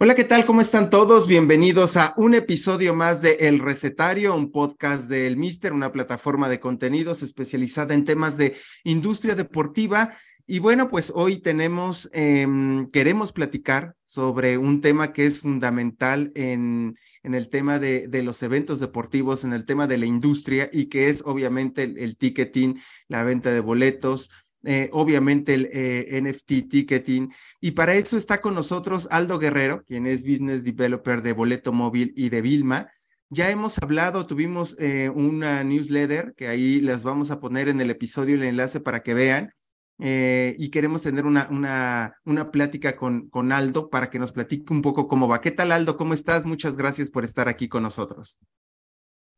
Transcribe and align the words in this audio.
Hola, 0.00 0.14
¿qué 0.14 0.22
tal? 0.22 0.46
¿Cómo 0.46 0.60
están 0.60 0.90
todos? 0.90 1.26
Bienvenidos 1.26 1.96
a 1.96 2.14
un 2.16 2.34
episodio 2.34 2.94
más 2.94 3.20
de 3.20 3.32
El 3.40 3.58
Recetario, 3.58 4.36
un 4.36 4.52
podcast 4.52 5.08
del 5.08 5.36
Mister, 5.36 5.72
una 5.72 5.90
plataforma 5.90 6.48
de 6.48 6.60
contenidos 6.60 7.24
especializada 7.24 7.94
en 7.94 8.04
temas 8.04 8.36
de 8.36 8.56
industria 8.84 9.34
deportiva. 9.34 10.16
Y 10.46 10.60
bueno, 10.60 10.88
pues 10.88 11.10
hoy 11.12 11.38
tenemos, 11.38 12.08
em, 12.12 12.88
queremos 12.92 13.32
platicar 13.32 13.96
sobre 14.04 14.56
un 14.56 14.80
tema 14.82 15.12
que 15.12 15.26
es 15.26 15.40
fundamental 15.40 16.30
en, 16.36 16.96
en 17.24 17.34
el 17.34 17.48
tema 17.48 17.80
de, 17.80 18.06
de, 18.06 18.22
los 18.22 18.40
eventos 18.44 18.78
deportivos, 18.78 19.42
en 19.42 19.52
el 19.52 19.64
tema 19.64 19.88
de 19.88 19.98
la 19.98 20.06
industria 20.06 20.70
y 20.72 20.86
que 20.86 21.08
es 21.08 21.22
obviamente 21.26 21.82
el, 21.82 21.98
el 21.98 22.16
ticketing, 22.16 22.78
la 23.08 23.24
venta 23.24 23.50
de 23.50 23.58
boletos, 23.58 24.30
eh, 24.64 24.90
obviamente 24.92 25.54
el 25.54 25.68
eh, 25.72 26.20
NFT 26.20 26.68
ticketing. 26.68 27.30
Y 27.60 27.72
para 27.72 27.94
eso 27.94 28.16
está 28.16 28.40
con 28.40 28.54
nosotros 28.54 29.08
Aldo 29.10 29.38
Guerrero, 29.38 29.84
quien 29.84 30.06
es 30.06 30.24
Business 30.24 30.64
Developer 30.64 31.22
de 31.22 31.32
Boleto 31.32 31.72
Móvil 31.72 32.12
y 32.16 32.28
de 32.28 32.42
Vilma. 32.42 32.88
Ya 33.30 33.50
hemos 33.50 33.80
hablado, 33.80 34.26
tuvimos 34.26 34.74
eh, 34.78 35.10
una 35.10 35.62
newsletter 35.62 36.34
que 36.34 36.48
ahí 36.48 36.80
les 36.80 37.04
vamos 37.04 37.30
a 37.30 37.40
poner 37.40 37.68
en 37.68 37.80
el 37.80 37.90
episodio 37.90 38.34
el 38.34 38.42
enlace 38.42 38.80
para 38.80 39.02
que 39.02 39.14
vean. 39.14 39.52
y 40.00 40.70
queremos 40.70 41.02
tener 41.02 41.26
una, 41.26 41.48
una, 41.50 42.14
una 42.24 42.50
plática 42.52 42.94
con, 42.96 43.28
con 43.30 43.50
Aldo 43.52 43.90
para 43.90 44.10
que 44.10 44.18
nos 44.20 44.32
platique 44.32 44.72
un 44.72 44.80
poco 44.80 45.08
cómo 45.08 45.26
va. 45.28 45.40
¿Qué 45.40 45.50
tal, 45.50 45.72
Aldo? 45.72 45.96
¿Cómo 45.96 46.14
estás? 46.14 46.46
Muchas 46.46 46.76
gracias 46.76 47.10
por 47.10 47.24
estar 47.24 47.48
aquí 47.48 47.68
con 47.68 47.82
nosotros. 47.82 48.38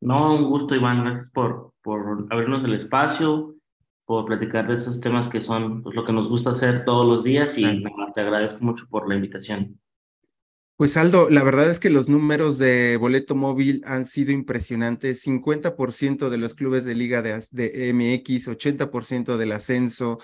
No, 0.01 0.35
un 0.35 0.49
gusto, 0.49 0.75
Iván. 0.75 1.03
Gracias 1.03 1.31
por, 1.31 1.73
por 1.81 2.27
abrirnos 2.29 2.63
el 2.63 2.75
espacio 2.75 3.55
por 4.11 4.25
platicar 4.25 4.67
de 4.67 4.73
estos 4.73 4.99
temas 4.99 5.29
que 5.29 5.39
son 5.39 5.83
pues, 5.83 5.95
lo 5.95 6.03
que 6.03 6.11
nos 6.11 6.27
gusta 6.27 6.51
hacer 6.51 6.83
todos 6.83 7.07
los 7.07 7.23
días 7.23 7.57
y 7.57 7.63
nada, 7.63 8.11
te 8.13 8.19
agradezco 8.19 8.61
mucho 8.61 8.85
por 8.89 9.07
la 9.07 9.15
invitación. 9.15 9.79
Pues 10.75 10.97
Aldo, 10.97 11.29
la 11.29 11.45
verdad 11.45 11.69
es 11.69 11.79
que 11.79 11.89
los 11.89 12.09
números 12.09 12.57
de 12.57 12.97
boleto 12.97 13.35
móvil 13.35 13.81
han 13.85 14.03
sido 14.03 14.33
impresionantes. 14.33 15.25
50% 15.25 16.27
de 16.27 16.37
los 16.37 16.53
clubes 16.55 16.83
de 16.83 16.93
liga 16.93 17.21
de, 17.21 17.41
de 17.51 17.93
MX, 17.93 18.49
80% 18.49 19.37
del 19.37 19.53
ascenso, 19.53 20.17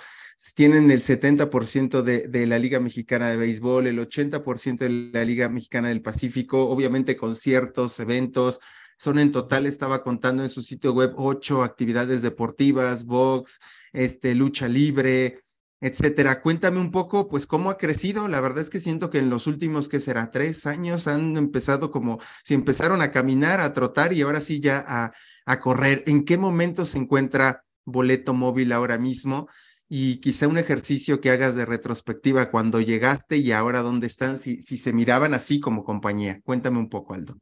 tienen 0.54 0.92
el 0.92 1.00
70% 1.00 2.02
de, 2.02 2.28
de 2.28 2.46
la 2.46 2.60
Liga 2.60 2.82
Mexicana 2.82 3.30
de 3.30 3.38
Béisbol, 3.38 3.88
el 3.88 4.00
80% 4.00 4.80
de 4.80 5.12
la 5.14 5.24
Liga 5.24 5.48
Mexicana 5.48 5.88
del 5.88 6.02
Pacífico, 6.02 6.68
obviamente 6.68 7.16
conciertos, 7.16 7.98
eventos. 8.02 8.60
Son 8.98 9.20
en 9.20 9.32
total, 9.32 9.66
estaba 9.66 10.04
contando 10.04 10.44
en 10.44 10.50
su 10.50 10.62
sitio 10.64 10.94
web, 10.94 11.14
ocho 11.18 11.64
actividades 11.64 12.22
deportivas, 12.22 13.06
box, 13.06 13.54
este, 13.94 14.36
lucha 14.36 14.68
libre, 14.68 15.42
etcétera. 15.80 16.42
Cuéntame 16.42 16.80
un 16.80 16.92
poco, 16.92 17.28
pues, 17.28 17.46
cómo 17.46 17.70
ha 17.70 17.78
crecido. 17.78 18.28
La 18.28 18.42
verdad 18.42 18.60
es 18.60 18.70
que 18.70 18.80
siento 18.80 19.10
que 19.10 19.20
en 19.20 19.30
los 19.30 19.48
últimos, 19.48 19.88
¿qué 19.90 20.00
será? 20.00 20.32
Tres 20.32 20.66
años 20.66 21.08
han 21.08 21.38
empezado 21.38 21.92
como 21.92 22.20
si 22.44 22.54
empezaron 22.54 23.02
a 23.02 23.12
caminar, 23.12 23.62
a 23.62 23.74
trotar 23.74 24.14
y 24.14 24.22
ahora 24.22 24.42
sí 24.42 24.60
ya 24.60 24.84
a, 24.88 25.12
a 25.46 25.60
correr. 25.60 26.04
¿En 26.08 26.26
qué 26.26 26.38
momento 26.38 26.86
se 26.86 26.98
encuentra 26.98 27.64
boleto 27.86 28.34
móvil 28.34 28.72
ahora 28.72 28.98
mismo? 28.98 29.48
Y 29.90 30.18
quizá 30.18 30.48
un 30.48 30.58
ejercicio 30.58 31.22
que 31.22 31.32
hagas 31.32 31.56
de 31.56 31.66
retrospectiva 31.66 32.52
cuando 32.52 32.82
llegaste 32.82 33.38
y 33.38 33.52
ahora 33.52 33.82
dónde 33.84 34.08
están, 34.08 34.38
si, 34.38 34.62
si 34.62 34.78
se 34.78 34.92
miraban 34.92 35.34
así 35.34 35.60
como 35.60 35.86
compañía. 35.86 36.42
Cuéntame 36.44 36.80
un 36.80 36.90
poco, 36.90 37.14
Aldo. 37.14 37.38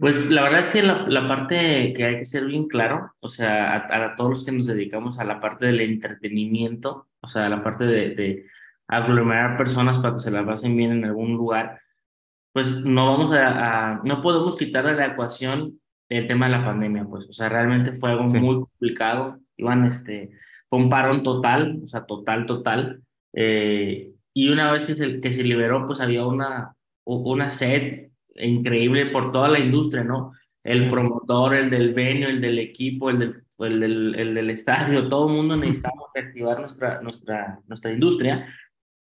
Pues 0.00 0.24
la 0.30 0.44
verdad 0.44 0.60
es 0.60 0.70
que 0.70 0.82
la, 0.82 1.06
la, 1.08 1.28
parte 1.28 1.92
que 1.92 2.04
hay 2.04 2.18
que 2.20 2.24
ser 2.24 2.46
bien 2.46 2.68
claro, 2.68 3.12
o 3.20 3.28
sea, 3.28 3.76
a, 3.76 4.04
a, 4.06 4.16
todos 4.16 4.30
los 4.30 4.44
que 4.46 4.52
nos 4.52 4.64
dedicamos 4.64 5.18
a 5.18 5.24
la 5.24 5.40
parte 5.40 5.66
del 5.66 5.82
entretenimiento, 5.82 7.08
o 7.20 7.28
sea, 7.28 7.44
a 7.44 7.48
la 7.50 7.62
parte 7.62 7.84
de, 7.84 8.14
de 8.14 8.46
aglomerar 8.88 9.58
personas 9.58 9.98
para 9.98 10.14
que 10.14 10.20
se 10.20 10.30
la 10.30 10.46
pasen 10.46 10.74
bien 10.74 10.92
en 10.92 11.04
algún 11.04 11.34
lugar, 11.34 11.82
pues 12.54 12.74
no 12.82 13.12
vamos 13.12 13.30
a, 13.32 13.96
a, 13.96 14.00
no 14.02 14.22
podemos 14.22 14.56
quitar 14.56 14.86
de 14.86 14.94
la 14.94 15.08
ecuación 15.08 15.78
el 16.08 16.26
tema 16.26 16.46
de 16.46 16.52
la 16.52 16.64
pandemia, 16.64 17.04
pues, 17.04 17.28
o 17.28 17.34
sea, 17.34 17.50
realmente 17.50 17.92
fue 17.92 18.10
algo 18.10 18.26
sí. 18.26 18.40
muy 18.40 18.56
complicado, 18.58 19.38
iban, 19.58 19.84
este, 19.84 20.30
fue 20.70 20.78
un 20.78 20.88
parón 20.88 21.22
total, 21.22 21.78
o 21.84 21.88
sea, 21.88 22.06
total, 22.06 22.46
total, 22.46 23.02
eh, 23.34 24.12
y 24.32 24.48
una 24.48 24.72
vez 24.72 24.86
que 24.86 24.94
se, 24.94 25.20
que 25.20 25.32
se 25.34 25.44
liberó, 25.44 25.86
pues 25.86 26.00
había 26.00 26.24
una, 26.24 26.74
una 27.04 27.50
sed 27.50 28.09
increíble 28.36 29.06
por 29.06 29.32
toda 29.32 29.48
la 29.48 29.58
industria, 29.58 30.04
¿no? 30.04 30.32
El 30.62 30.90
promotor, 30.90 31.54
el 31.54 31.70
del 31.70 31.94
venio, 31.94 32.28
el 32.28 32.40
del 32.40 32.58
equipo, 32.58 33.10
el 33.10 33.18
del, 33.18 33.42
el 33.58 33.80
del, 33.80 34.14
el 34.14 34.34
del 34.34 34.50
estadio, 34.50 35.08
todo 35.08 35.28
el 35.28 35.36
mundo 35.36 35.56
necesitamos 35.56 36.08
reactivar 36.14 36.60
nuestra, 36.60 37.00
nuestra, 37.00 37.60
nuestra 37.66 37.92
industria. 37.92 38.54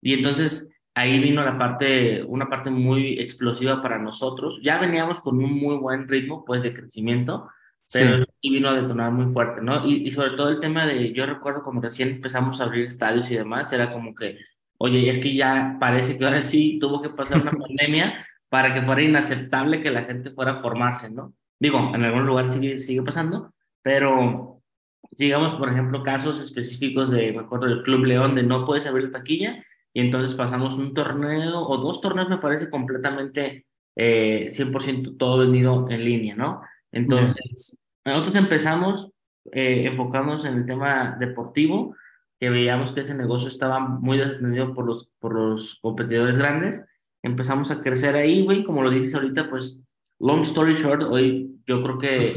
Y 0.02 0.14
entonces 0.14 0.70
ahí 0.96 1.20
vino 1.20 1.44
la 1.44 1.58
parte, 1.58 2.24
una 2.24 2.50
parte 2.50 2.70
muy 2.70 3.20
explosiva 3.20 3.82
para 3.82 3.98
nosotros. 3.98 4.60
Ya 4.62 4.80
veníamos 4.80 5.20
con 5.20 5.38
un 5.38 5.54
muy 5.54 5.78
buen 5.78 6.08
ritmo, 6.08 6.44
pues, 6.46 6.62
de 6.62 6.74
crecimiento, 6.74 7.50
pero 7.92 8.26
sí. 8.42 8.50
vino 8.50 8.70
a 8.70 8.82
detonar 8.82 9.12
muy 9.12 9.32
fuerte, 9.32 9.62
¿no? 9.62 9.88
Y, 9.88 10.08
y 10.08 10.12
sobre 10.12 10.32
todo 10.32 10.50
el 10.50 10.60
tema 10.60 10.86
de, 10.86 11.14
yo 11.14 11.26
recuerdo 11.26 11.64
cuando 11.64 11.82
recién 11.82 12.10
empezamos 12.10 12.60
a 12.60 12.66
abrir 12.66 12.86
estadios 12.86 13.30
y 13.32 13.36
demás, 13.36 13.72
era 13.74 13.92
como 13.92 14.14
que, 14.16 14.40
oye, 14.78 15.10
es 15.10 15.20
que 15.20 15.36
ya 15.36 15.78
parece 15.80 16.18
que 16.18 16.26
ahora 16.26 16.42
sí 16.42 16.78
tuvo 16.80 17.02
que 17.02 17.10
pasar 17.10 17.42
una 17.42 17.52
pandemia 17.52 18.26
para 18.54 18.72
que 18.72 18.84
fuera 18.84 19.02
inaceptable 19.02 19.82
que 19.82 19.90
la 19.90 20.04
gente 20.04 20.30
fuera 20.30 20.52
a 20.52 20.62
formarse, 20.62 21.10
¿no? 21.10 21.34
Digo, 21.60 21.92
en 21.96 22.04
algún 22.04 22.28
lugar 22.28 22.52
sigue, 22.52 23.02
pasando, 23.02 23.52
pero 23.82 24.62
digamos, 25.10 25.56
por 25.56 25.70
ejemplo, 25.70 26.04
casos 26.04 26.40
específicos 26.40 27.10
de, 27.10 27.34
me 27.34 27.40
acuerdo 27.40 27.66
del 27.66 27.82
Club 27.82 28.06
León, 28.06 28.36
de 28.36 28.44
no 28.44 28.64
puedes 28.64 28.86
abrir 28.86 29.06
la 29.06 29.18
taquilla, 29.18 29.66
y 29.92 30.02
entonces 30.02 30.36
pasamos 30.36 30.78
un 30.78 30.94
torneo 30.94 31.62
o 31.62 31.78
dos 31.80 32.00
torneos, 32.00 32.30
me 32.30 32.38
parece, 32.38 32.70
completamente 32.70 33.66
eh, 33.96 34.50
100% 34.52 35.18
todo 35.18 35.40
vendido 35.40 35.90
en 35.90 36.06
línea, 36.06 36.36
¿no? 36.36 36.62
Entonces, 36.92 37.80
yeah. 38.06 38.14
nosotros 38.14 38.36
empezamos 38.36 39.12
eh, 39.52 39.86
enfocándonos 39.88 40.46
en 40.46 40.54
el 40.58 40.66
tema 40.68 41.18
deportivo, 41.20 41.96
que 42.40 42.52
veíamos 42.52 42.92
que 42.92 43.02
ese 43.02 43.16
negocio 43.16 43.48
estaba 43.48 43.80
muy 43.80 44.20
dependido 44.20 44.76
por 44.76 44.86
los, 44.86 45.10
por 45.18 45.34
los 45.34 45.80
competidores 45.82 46.38
grandes, 46.38 46.84
empezamos 47.24 47.72
a 47.72 47.82
crecer 47.82 48.16
ahí, 48.16 48.44
güey, 48.44 48.64
como 48.64 48.84
lo 48.84 48.92
dices 48.92 49.16
ahorita, 49.16 49.50
pues, 49.50 49.80
long 50.20 50.42
story 50.42 50.76
short, 50.76 51.04
hoy 51.04 51.60
yo 51.66 51.82
creo 51.82 51.98
que 51.98 52.36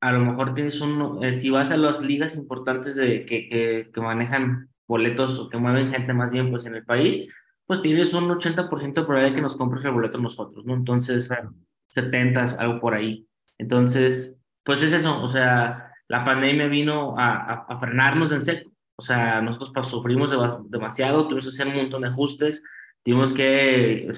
a 0.00 0.12
lo 0.12 0.20
mejor 0.20 0.54
tienes 0.54 0.80
un, 0.80 1.22
eh, 1.22 1.34
si 1.34 1.50
vas 1.50 1.70
a 1.70 1.76
las 1.76 2.02
ligas 2.02 2.36
importantes 2.36 2.96
de, 2.96 3.24
que, 3.24 3.48
que, 3.48 3.90
que, 3.92 4.00
manejan 4.00 4.68
boletos 4.88 5.38
o 5.38 5.48
que 5.48 5.58
mueven 5.58 5.92
gente 5.92 6.12
más 6.12 6.30
bien, 6.30 6.50
pues, 6.50 6.66
en 6.66 6.74
el 6.74 6.84
país, 6.84 7.32
pues 7.66 7.80
tienes 7.80 8.12
un 8.14 8.28
80% 8.28 8.68
de 9.00 9.06
probabilidad 9.06 9.30
de 9.30 9.36
que 9.36 9.42
nos 9.42 9.56
compres 9.56 9.84
el 9.84 9.92
boleto 9.92 10.18
nosotros, 10.18 10.64
¿no? 10.64 10.74
Entonces, 10.74 11.28
claro. 11.28 11.54
70, 11.88 12.44
algo 12.58 12.80
por 12.80 12.94
ahí. 12.94 13.26
Entonces, 13.58 14.40
pues 14.64 14.82
es 14.82 14.92
eso, 14.92 15.22
o 15.22 15.28
sea, 15.28 15.92
la 16.08 16.24
pandemia 16.24 16.66
vino 16.66 17.16
a, 17.18 17.34
a, 17.34 17.66
a 17.68 17.78
frenarnos 17.78 18.32
en 18.32 18.44
seco, 18.44 18.72
o 18.96 19.02
sea, 19.02 19.40
nosotros 19.40 19.88
sufrimos 19.88 20.30
de, 20.30 20.38
demasiado, 20.68 21.24
tuvimos 21.24 21.44
que 21.44 21.48
hacer 21.48 21.68
un 21.68 21.76
montón 21.76 22.02
de 22.02 22.08
ajustes, 22.08 22.62
tuvimos 23.04 23.32
que 23.34 24.12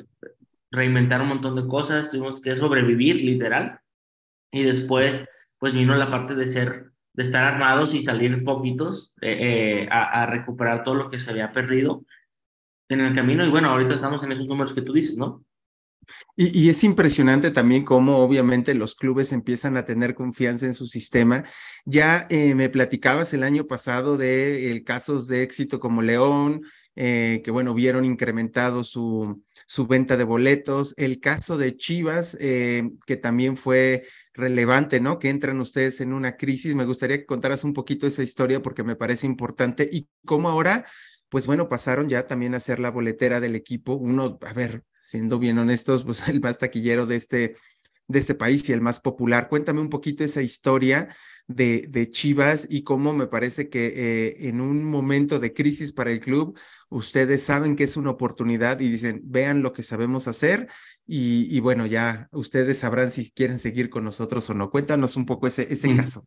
reinventar 0.70 1.20
un 1.20 1.28
montón 1.28 1.56
de 1.56 1.66
cosas, 1.66 2.10
tuvimos 2.10 2.40
que 2.40 2.56
sobrevivir 2.56 3.16
literal 3.16 3.80
y 4.52 4.62
después 4.62 5.24
pues 5.58 5.72
vino 5.72 5.94
la 5.96 6.10
parte 6.10 6.34
de 6.34 6.46
ser, 6.46 6.90
de 7.14 7.22
estar 7.22 7.44
armados 7.44 7.94
y 7.94 8.02
salir 8.02 8.44
poquitos 8.44 9.12
eh, 9.20 9.84
eh, 9.84 9.88
a, 9.90 10.22
a, 10.22 10.26
recuperar 10.26 10.82
todo 10.82 10.94
lo 10.94 11.10
que 11.10 11.20
se 11.20 11.30
había 11.30 11.52
perdido 11.52 12.04
en 12.88 13.00
el 13.00 13.14
camino 13.14 13.46
y 13.46 13.50
bueno, 13.50 13.70
ahorita 13.70 13.94
estamos 13.94 14.22
en 14.22 14.32
esos 14.32 14.46
números 14.46 14.74
que 14.74 14.82
tú 14.82 14.92
dices, 14.92 15.16
¿no? 15.16 15.44
Y, 16.36 16.66
y, 16.66 16.68
es 16.68 16.84
impresionante 16.84 17.50
también 17.50 17.84
cómo 17.84 18.18
obviamente 18.18 18.74
los 18.74 18.94
clubes 18.94 19.32
empiezan 19.32 19.76
a 19.76 19.84
tener 19.84 20.14
confianza 20.14 20.66
en 20.66 20.74
su 20.74 20.86
sistema. 20.86 21.44
Ya 21.84 22.26
eh, 22.28 22.54
me 22.54 22.68
platicabas 22.68 23.32
el 23.32 23.42
año 23.42 23.66
pasado 23.66 24.16
de 24.16 24.70
el 24.70 24.84
casos 24.84 25.26
de 25.28 25.42
éxito 25.42 25.80
como 25.80 26.02
León, 26.02 26.62
eh, 26.96 27.42
que 27.44 27.50
bueno, 27.50 27.74
vieron 27.74 28.04
incrementado 28.04 28.84
su, 28.84 29.42
su 29.66 29.86
venta 29.86 30.16
de 30.16 30.24
boletos. 30.24 30.94
El 30.96 31.20
caso 31.20 31.56
de 31.58 31.76
Chivas, 31.76 32.36
eh, 32.40 32.90
que 33.06 33.16
también 33.16 33.56
fue 33.56 34.04
relevante, 34.32 35.00
¿no? 35.00 35.18
Que 35.18 35.30
entran 35.30 35.60
ustedes 35.60 36.00
en 36.00 36.12
una 36.12 36.36
crisis. 36.36 36.74
Me 36.74 36.84
gustaría 36.84 37.18
que 37.18 37.26
contaras 37.26 37.64
un 37.64 37.72
poquito 37.74 38.06
esa 38.06 38.22
historia 38.22 38.62
porque 38.62 38.84
me 38.84 38.96
parece 38.96 39.26
importante 39.26 39.88
y 39.90 40.08
cómo 40.24 40.48
ahora, 40.48 40.84
pues 41.28 41.46
bueno, 41.46 41.68
pasaron 41.68 42.08
ya 42.08 42.26
también 42.26 42.54
a 42.54 42.60
ser 42.60 42.78
la 42.78 42.90
boletera 42.90 43.40
del 43.40 43.56
equipo. 43.56 43.94
Uno, 43.94 44.38
a 44.46 44.52
ver, 44.52 44.84
siendo 45.02 45.38
bien 45.38 45.58
honestos, 45.58 46.04
pues 46.04 46.26
el 46.28 46.40
más 46.40 46.58
taquillero 46.58 47.06
de 47.06 47.16
este, 47.16 47.56
de 48.06 48.18
este 48.18 48.34
país 48.34 48.68
y 48.68 48.72
el 48.72 48.80
más 48.80 49.00
popular. 49.00 49.48
Cuéntame 49.48 49.80
un 49.80 49.90
poquito 49.90 50.24
esa 50.24 50.42
historia 50.42 51.08
de, 51.46 51.86
de 51.88 52.10
Chivas 52.10 52.66
y 52.70 52.82
cómo 52.82 53.12
me 53.12 53.26
parece 53.26 53.68
que 53.68 53.86
eh, 53.86 54.48
en 54.48 54.60
un 54.60 54.84
momento 54.84 55.38
de 55.38 55.52
crisis 55.52 55.92
para 55.92 56.10
el 56.10 56.20
club, 56.20 56.58
ustedes 56.88 57.42
saben 57.42 57.76
que 57.76 57.84
es 57.84 57.96
una 57.96 58.10
oportunidad 58.10 58.80
y 58.80 58.90
dicen, 58.90 59.20
vean 59.24 59.62
lo 59.62 59.72
que 59.72 59.82
sabemos 59.82 60.26
hacer 60.28 60.68
y, 61.06 61.54
y 61.54 61.60
bueno, 61.60 61.86
ya 61.86 62.28
ustedes 62.32 62.78
sabrán 62.78 63.10
si 63.10 63.30
quieren 63.30 63.58
seguir 63.58 63.90
con 63.90 64.04
nosotros 64.04 64.48
o 64.50 64.54
no. 64.54 64.70
Cuéntanos 64.70 65.16
un 65.16 65.26
poco 65.26 65.46
ese, 65.46 65.72
ese 65.72 65.90
mm. 65.90 65.96
caso. 65.96 66.26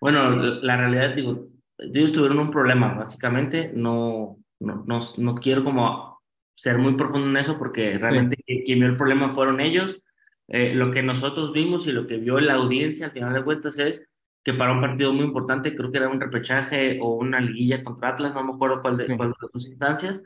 Bueno, 0.00 0.36
la 0.36 0.76
realidad, 0.76 1.14
digo, 1.14 1.48
ellos 1.78 2.12
tuvieron 2.12 2.38
un 2.38 2.50
problema, 2.50 2.94
básicamente, 2.94 3.70
no, 3.74 4.38
no, 4.58 4.84
no, 4.86 5.00
no 5.18 5.34
quiero 5.36 5.62
como 5.62 6.20
ser 6.54 6.78
muy 6.78 6.94
profundo 6.94 7.28
en 7.28 7.36
eso 7.36 7.58
porque 7.58 7.98
realmente 7.98 8.36
quien 8.46 8.80
vio 8.80 8.88
el 8.88 8.96
problema 8.96 9.32
fueron 9.32 9.60
ellos. 9.60 10.02
Eh, 10.48 10.74
lo 10.74 10.90
que 10.90 11.02
nosotros 11.02 11.52
vimos 11.52 11.86
y 11.86 11.92
lo 11.92 12.06
que 12.06 12.16
vio 12.16 12.40
la 12.40 12.54
audiencia 12.54 13.06
al 13.06 13.12
final 13.12 13.32
de 13.32 13.44
cuentas 13.44 13.78
es 13.78 14.09
que 14.42 14.54
para 14.54 14.72
un 14.72 14.80
partido 14.80 15.12
muy 15.12 15.24
importante, 15.24 15.74
creo 15.76 15.90
que 15.90 15.98
era 15.98 16.08
un 16.08 16.20
repechaje 16.20 16.98
o 17.00 17.14
una 17.16 17.40
liguilla 17.40 17.84
contra 17.84 18.10
Atlas, 18.10 18.34
no 18.34 18.44
me 18.44 18.52
acuerdo 18.54 18.80
cuál 18.80 18.96
de, 18.96 19.16
cuál 19.16 19.30
de 19.30 19.48
las 19.52 19.66
instancias, 19.66 20.20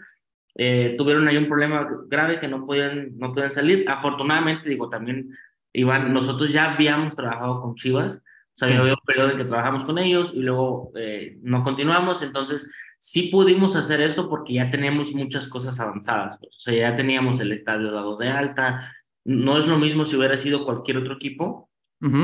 eh, 0.57 0.95
tuvieron 0.97 1.27
ahí 1.27 1.37
un 1.37 1.49
problema 1.49 1.89
grave 2.07 2.39
que 2.39 2.49
no 2.49 2.65
podían, 2.65 3.19
no 3.19 3.33
podían 3.33 3.51
salir. 3.51 3.85
Afortunadamente, 3.89 4.69
digo, 4.69 4.89
también, 4.89 5.37
Iván, 5.73 6.13
nosotros 6.13 6.53
ya 6.53 6.73
habíamos 6.73 7.17
trabajado 7.17 7.61
con 7.61 7.75
Chivas, 7.75 8.23
o 8.63 8.65
había 8.65 8.93
un 8.93 9.01
periodo 9.05 9.31
en 9.31 9.37
que 9.37 9.45
trabajamos 9.45 9.85
con 9.85 9.99
ellos 9.99 10.33
y 10.33 10.41
luego 10.41 10.93
eh, 10.95 11.39
no 11.43 11.65
continuamos, 11.65 12.23
entonces 12.23 12.71
sí 12.99 13.29
pudimos 13.29 13.75
hacer 13.75 14.01
esto 14.01 14.29
porque 14.29 14.55
ya 14.55 14.71
teníamos 14.71 15.13
muchas 15.13 15.49
cosas 15.49 15.81
avanzadas, 15.81 16.39
pues. 16.39 16.55
o 16.57 16.61
sea, 16.61 16.75
ya 16.75 16.95
teníamos 16.95 17.41
el 17.41 17.51
estadio 17.51 17.91
dado 17.91 18.17
de 18.17 18.29
alta, 18.29 18.95
no 19.25 19.59
es 19.59 19.67
lo 19.67 19.77
mismo 19.77 20.05
si 20.05 20.17
hubiera 20.17 20.37
sido 20.37 20.65
cualquier 20.65 20.99
otro 20.99 21.15
equipo, 21.15 21.69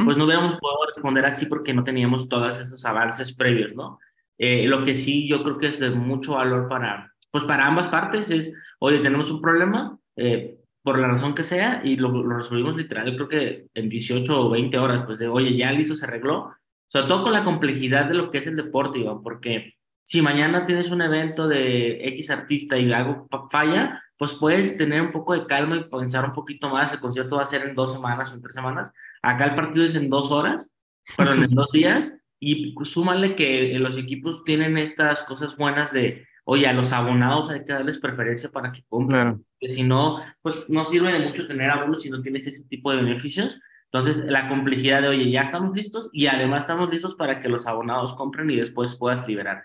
pues 0.05 0.17
no 0.17 0.25
hubiéramos 0.25 0.56
podido 0.56 0.87
responder 0.94 1.25
así 1.25 1.47
porque 1.47 1.73
no 1.73 1.85
teníamos 1.85 2.29
todos 2.29 2.59
esos 2.59 2.85
avances 2.85 3.35
previos, 3.35 3.75
¿no? 3.75 3.99
Eh, 4.37 4.67
lo 4.67 4.85
que 4.85 4.94
sí 4.94 5.29
yo 5.29 5.43
creo 5.43 5.59
que 5.59 5.69
es 5.69 5.79
de 5.79 5.91
mucho 5.91 6.35
valor 6.35 6.69
para, 6.69 7.12
pues 7.31 7.44
para 7.44 7.67
ambas 7.67 7.88
partes 7.88 8.31
es, 8.31 8.55
oye, 8.79 9.00
tenemos 9.00 9.31
un 9.31 9.41
problema, 9.41 9.99
eh, 10.17 10.56
por 10.82 10.99
la 10.99 11.09
razón 11.09 11.35
que 11.35 11.44
sea, 11.44 11.82
y 11.85 11.97
lo, 11.97 12.11
lo, 12.11 12.38
resolvimos 12.38 12.77
literal, 12.77 13.15
creo 13.15 13.29
que 13.29 13.67
en 13.75 13.88
18 13.88 14.41
o 14.41 14.50
20 14.50 14.79
horas, 14.79 15.05
pues 15.05 15.19
de, 15.19 15.29
oye, 15.29 15.56
ya 15.56 15.73
listo, 15.73 15.94
se 15.94 16.06
arregló. 16.06 16.53
Sobre 16.87 17.06
todo 17.06 17.23
con 17.23 17.32
la 17.32 17.44
complejidad 17.44 18.06
de 18.06 18.15
lo 18.15 18.31
que 18.31 18.38
es 18.38 18.47
el 18.47 18.56
deporte, 18.56 18.99
Iván, 18.99 19.23
porque 19.23 19.75
si 20.03 20.23
mañana 20.23 20.67
tienes 20.67 20.91
un 20.91 21.03
evento 21.03 21.47
de 21.47 22.05
X 22.09 22.31
artista 22.31 22.77
y 22.77 22.93
algo 22.93 23.29
falla, 23.50 24.03
pues 24.19 24.35
puedes 24.35 24.77
tener 24.77 25.00
un 25.00 25.12
poco 25.12 25.35
de 25.35 25.47
calma 25.47 25.77
y 25.77 25.85
pensar 25.85 26.25
un 26.25 26.32
poquito 26.32 26.69
más, 26.69 26.93
el 26.93 26.99
concierto 26.99 27.37
va 27.37 27.43
a 27.43 27.47
ser 27.47 27.62
en 27.69 27.75
dos 27.77 27.93
semanas 27.93 28.32
o 28.32 28.35
en 28.35 28.43
tres 28.43 28.55
semanas, 28.55 28.93
acá 29.22 29.46
el 29.46 29.55
partido 29.55 29.84
es 29.84 29.94
en 29.94 30.08
dos 30.08 30.31
horas, 30.31 30.76
perdón, 31.17 31.44
en 31.44 31.50
dos 31.55 31.70
días, 31.72 32.20
y 32.38 32.75
súmale 32.84 33.37
que 33.37 33.78
los 33.78 33.99
equipos 33.99 34.44
tienen 34.44 34.78
estas 34.78 35.22
cosas 35.25 35.56
buenas 35.56 35.93
de, 35.93 36.26
oye, 36.44 36.67
a 36.67 36.72
los 36.72 36.93
abonados 36.93 37.50
hay 37.50 37.64
que 37.64 37.72
darles 37.72 37.99
preferencia 37.99 38.50
para 38.50 38.72
que 38.72 38.82
compren, 38.88 39.20
claro. 39.20 39.40
porque 39.52 39.75
si 39.75 39.82
no, 39.82 40.22
pues 40.43 40.69
no 40.69 40.87
sirve 40.87 41.12
de 41.12 41.20
mucho 41.20 41.46
tener 41.46 41.70
abonos 41.70 42.02
si 42.02 42.11
no 42.11 42.22
tienes 42.22 42.46
ese 42.46 42.67
tipo 42.69 42.90
de 42.90 43.02
beneficios. 43.02 43.61
Entonces, 43.93 44.25
la 44.25 44.49
complejidad 44.49 45.02
de, 45.02 45.08
oye, 45.08 45.31
ya 45.31 45.43
estamos 45.43 45.75
listos 45.75 46.11
y 46.12 46.28
además 46.28 46.64
estamos 46.64 46.90
listos 46.90 47.17
para 47.17 47.40
que 47.40 47.49
los 47.49 47.67
abonados 47.67 48.14
compren 48.14 48.49
y 48.49 48.56
después 48.56 48.94
puedas 48.94 49.26
liberar. 49.26 49.64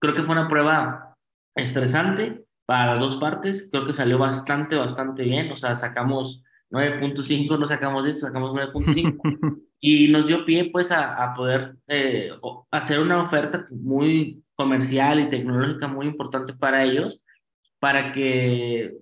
Creo 0.00 0.14
que 0.14 0.24
fue 0.24 0.34
una 0.34 0.48
prueba 0.48 1.16
estresante, 1.54 2.44
para 2.66 2.92
las 2.92 3.00
dos 3.00 3.16
partes. 3.18 3.68
Creo 3.70 3.86
que 3.86 3.94
salió 3.94 4.18
bastante, 4.18 4.76
bastante 4.76 5.24
bien. 5.24 5.50
O 5.52 5.56
sea, 5.56 5.76
sacamos 5.76 6.42
9.5, 6.72 7.58
no 7.58 7.66
sacamos 7.66 8.04
10, 8.04 8.20
sacamos 8.20 8.52
9.5. 8.52 9.58
y 9.80 10.08
nos 10.08 10.26
dio 10.26 10.44
pie, 10.44 10.70
pues, 10.72 10.90
a, 10.90 11.22
a 11.22 11.34
poder 11.34 11.76
eh, 11.86 12.30
hacer 12.70 12.98
una 12.98 13.22
oferta 13.22 13.66
muy 13.70 14.42
comercial 14.54 15.20
y 15.20 15.28
tecnológica 15.28 15.86
muy 15.86 16.06
importante 16.06 16.54
para 16.54 16.82
ellos, 16.82 17.20
para 17.78 18.12
que 18.12 18.96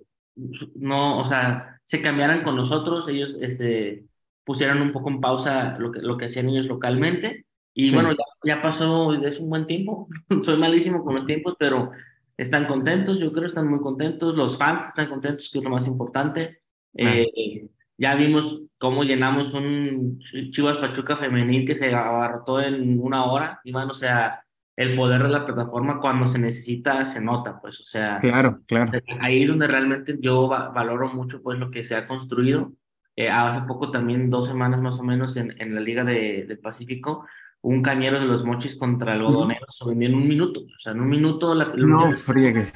no, 0.75 1.19
o 1.19 1.25
sea, 1.25 1.79
se 1.83 2.01
cambiaran 2.01 2.43
con 2.43 2.55
nosotros, 2.55 3.07
ellos 3.07 3.37
este, 3.41 4.05
pusieran 4.43 4.81
un 4.81 4.91
poco 4.91 5.09
en 5.09 5.21
pausa 5.21 5.77
lo 5.77 5.91
que, 5.91 6.01
lo 6.01 6.17
que 6.17 6.25
hacían 6.25 6.49
ellos 6.49 6.67
localmente. 6.67 7.45
Y 7.73 7.93
bueno, 7.93 8.11
ya, 8.11 8.55
ya 8.55 8.61
pasó, 8.61 9.13
es 9.13 9.39
un 9.39 9.49
buen 9.49 9.65
tiempo. 9.65 10.09
Soy 10.43 10.57
malísimo 10.57 11.03
con 11.03 11.15
los 11.15 11.25
tiempos, 11.25 11.55
pero 11.57 11.91
están 12.37 12.65
contentos, 12.65 13.19
yo 13.19 13.31
creo 13.31 13.45
están 13.45 13.69
muy 13.69 13.79
contentos, 13.79 14.35
los 14.35 14.57
fans 14.57 14.89
están 14.89 15.07
contentos, 15.07 15.49
que 15.51 15.59
es 15.59 15.63
lo 15.63 15.69
más 15.69 15.87
importante. 15.87 16.60
Eh, 16.95 17.67
ya 17.97 18.15
vimos 18.15 18.61
cómo 18.77 19.03
llenamos 19.03 19.53
un 19.53 20.19
Chivas 20.51 20.77
Pachuca 20.79 21.15
femenil 21.17 21.65
que 21.65 21.75
se 21.75 21.93
abarrotó 21.93 22.61
en 22.61 22.99
una 22.99 23.25
hora, 23.25 23.61
y 23.63 23.73
o 23.73 23.93
sea, 23.93 24.43
el 24.75 24.95
poder 24.95 25.23
de 25.23 25.29
la 25.29 25.45
plataforma 25.45 25.99
cuando 25.99 26.27
se 26.27 26.39
necesita 26.39 27.05
se 27.05 27.21
nota, 27.21 27.59
pues, 27.61 27.79
o 27.79 27.85
sea, 27.85 28.17
claro, 28.17 28.61
claro. 28.65 28.91
Ahí 29.19 29.43
es 29.43 29.49
donde 29.49 29.67
realmente 29.67 30.17
yo 30.19 30.47
valoro 30.47 31.09
mucho, 31.13 31.41
pues, 31.41 31.59
lo 31.59 31.69
que 31.69 31.83
se 31.83 31.95
ha 31.95 32.07
construido. 32.07 32.73
Eh, 33.15 33.29
hace 33.29 33.61
poco 33.67 33.91
también, 33.91 34.29
dos 34.29 34.47
semanas 34.47 34.81
más 34.81 34.97
o 34.97 35.03
menos, 35.03 35.37
en, 35.37 35.53
en 35.61 35.75
la 35.75 35.81
Liga 35.81 36.03
de, 36.03 36.45
del 36.47 36.59
Pacífico, 36.59 37.25
un 37.61 37.83
cañero 37.83 38.19
de 38.19 38.25
los 38.25 38.43
mochis 38.43 38.75
contra 38.75 39.13
el 39.13 39.21
algodonero 39.21 39.67
se 39.69 39.87
vendió 39.87 40.09
en 40.09 40.15
un 40.15 40.27
minuto. 40.27 40.61
O 40.61 40.79
sea, 40.79 40.93
en 40.93 41.01
un 41.01 41.09
minuto. 41.09 41.53
La, 41.53 41.65
no 41.75 42.11
friegues. 42.13 42.73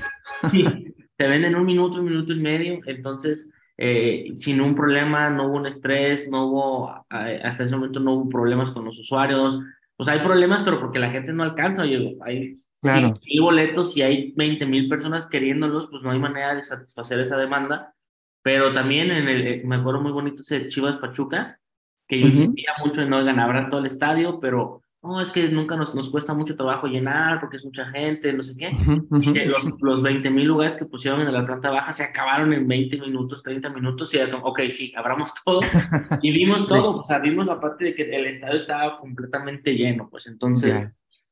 Sí, 0.51 0.63
se 1.13 1.27
vende 1.27 1.47
en 1.47 1.55
un 1.55 1.65
minuto, 1.65 1.99
un 1.99 2.05
minuto 2.05 2.33
y 2.33 2.39
medio. 2.39 2.79
Entonces, 2.85 3.51
eh, 3.77 4.31
sin 4.35 4.61
un 4.61 4.75
problema, 4.75 5.29
no 5.29 5.47
hubo 5.47 5.57
un 5.57 5.67
estrés, 5.67 6.29
no 6.29 6.45
hubo, 6.45 7.05
hasta 7.09 7.63
ese 7.63 7.75
momento 7.75 7.99
no 7.99 8.13
hubo 8.13 8.29
problemas 8.29 8.71
con 8.71 8.85
los 8.85 8.97
usuarios. 8.99 9.59
O 9.97 10.03
sea, 10.03 10.13
hay 10.13 10.21
problemas, 10.21 10.63
pero 10.63 10.79
porque 10.79 10.99
la 10.99 11.11
gente 11.11 11.33
no 11.33 11.43
alcanza. 11.43 11.83
Oye, 11.83 12.17
hay 12.25 12.53
claro. 12.81 13.13
mil 13.25 13.41
boletos 13.41 13.95
y 13.97 14.01
hay 14.01 14.33
20 14.35 14.65
mil 14.65 14.89
personas 14.89 15.27
queriéndolos, 15.27 15.87
pues 15.89 16.03
no 16.03 16.11
hay 16.11 16.19
manera 16.19 16.55
de 16.55 16.63
satisfacer 16.63 17.19
esa 17.19 17.37
demanda. 17.37 17.93
Pero 18.41 18.73
también 18.73 19.11
en 19.11 19.27
el, 19.27 19.47
eh, 19.47 19.61
me 19.65 19.77
acuerdo 19.77 20.01
muy 20.01 20.11
bonito 20.11 20.41
ese 20.41 20.67
Chivas 20.67 20.97
Pachuca, 20.97 21.59
que 22.07 22.19
yo 22.19 22.27
insistía 22.27 22.73
mucho 22.83 23.01
en 23.01 23.09
no 23.09 23.23
ganar 23.23 23.69
todo 23.69 23.79
el 23.79 23.87
estadio, 23.87 24.39
pero 24.39 24.83
no, 25.05 25.21
es 25.21 25.31
que 25.31 25.47
nunca 25.49 25.75
nos, 25.75 25.93
nos 25.93 26.09
cuesta 26.09 26.33
mucho 26.33 26.55
trabajo 26.55 26.87
llenar 26.87 27.39
porque 27.39 27.57
es 27.57 27.65
mucha 27.65 27.85
gente, 27.87 28.33
no 28.33 28.41
sé 28.41 28.55
qué. 28.57 28.71
y 28.71 29.45
los, 29.45 29.81
los 29.81 30.01
20 30.01 30.29
mil 30.29 30.47
lugares 30.47 30.75
que 30.75 30.85
pusieron 30.85 31.21
en 31.21 31.33
la 31.33 31.45
planta 31.45 31.69
baja 31.69 31.93
se 31.93 32.03
acabaron 32.03 32.53
en 32.53 32.67
20 32.67 32.99
minutos, 32.99 33.43
30 33.43 33.69
minutos 33.69 34.13
y 34.13 34.17
era 34.17 34.37
ok, 34.37 34.61
sí, 34.69 34.93
abramos 34.95 35.33
todo. 35.45 35.61
y 36.21 36.31
vimos 36.31 36.67
todo, 36.67 36.97
o 36.97 37.03
sea, 37.05 37.19
vimos 37.19 37.45
la 37.45 37.59
parte 37.59 37.85
de 37.85 37.95
que 37.95 38.03
el 38.15 38.25
estadio 38.27 38.57
estaba 38.57 38.99
completamente 38.99 39.73
lleno, 39.73 40.09
pues 40.09 40.27
entonces 40.27 40.87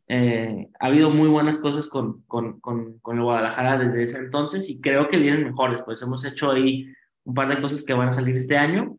eh, 0.07 0.67
ha 0.79 0.87
habido 0.87 1.09
muy 1.09 1.29
buenas 1.29 1.59
cosas 1.59 1.87
con, 1.87 2.21
con, 2.23 2.59
con, 2.59 2.99
con 2.99 3.17
el 3.17 3.23
Guadalajara 3.23 3.77
desde 3.77 4.03
ese 4.03 4.19
entonces 4.19 4.69
y 4.69 4.81
creo 4.81 5.09
que 5.09 5.17
vienen 5.17 5.43
mejores, 5.43 5.81
pues 5.85 6.01
hemos 6.01 6.23
hecho 6.25 6.51
ahí 6.51 6.87
un 7.23 7.33
par 7.33 7.47
de 7.47 7.61
cosas 7.61 7.83
que 7.83 7.93
van 7.93 8.09
a 8.09 8.13
salir 8.13 8.35
este 8.35 8.57
año 8.57 8.97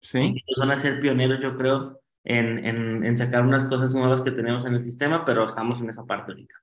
Sí. 0.00 0.34
van 0.56 0.70
a 0.70 0.78
ser 0.78 1.00
pioneros, 1.00 1.40
yo 1.40 1.54
creo, 1.54 1.97
en, 2.28 3.16
sacar 3.16 3.42
unas 3.42 3.64
cosas 3.64 3.94
nuevas 3.94 4.22
que 4.22 4.30
tenemos 4.30 4.64
en 4.66 4.74
el 4.74 4.82
sistema, 4.82 5.24
pero 5.24 5.46
estamos 5.46 5.80
en 5.80 5.88
esa 5.88 6.04
parte 6.04 6.32
ahorita. 6.32 6.54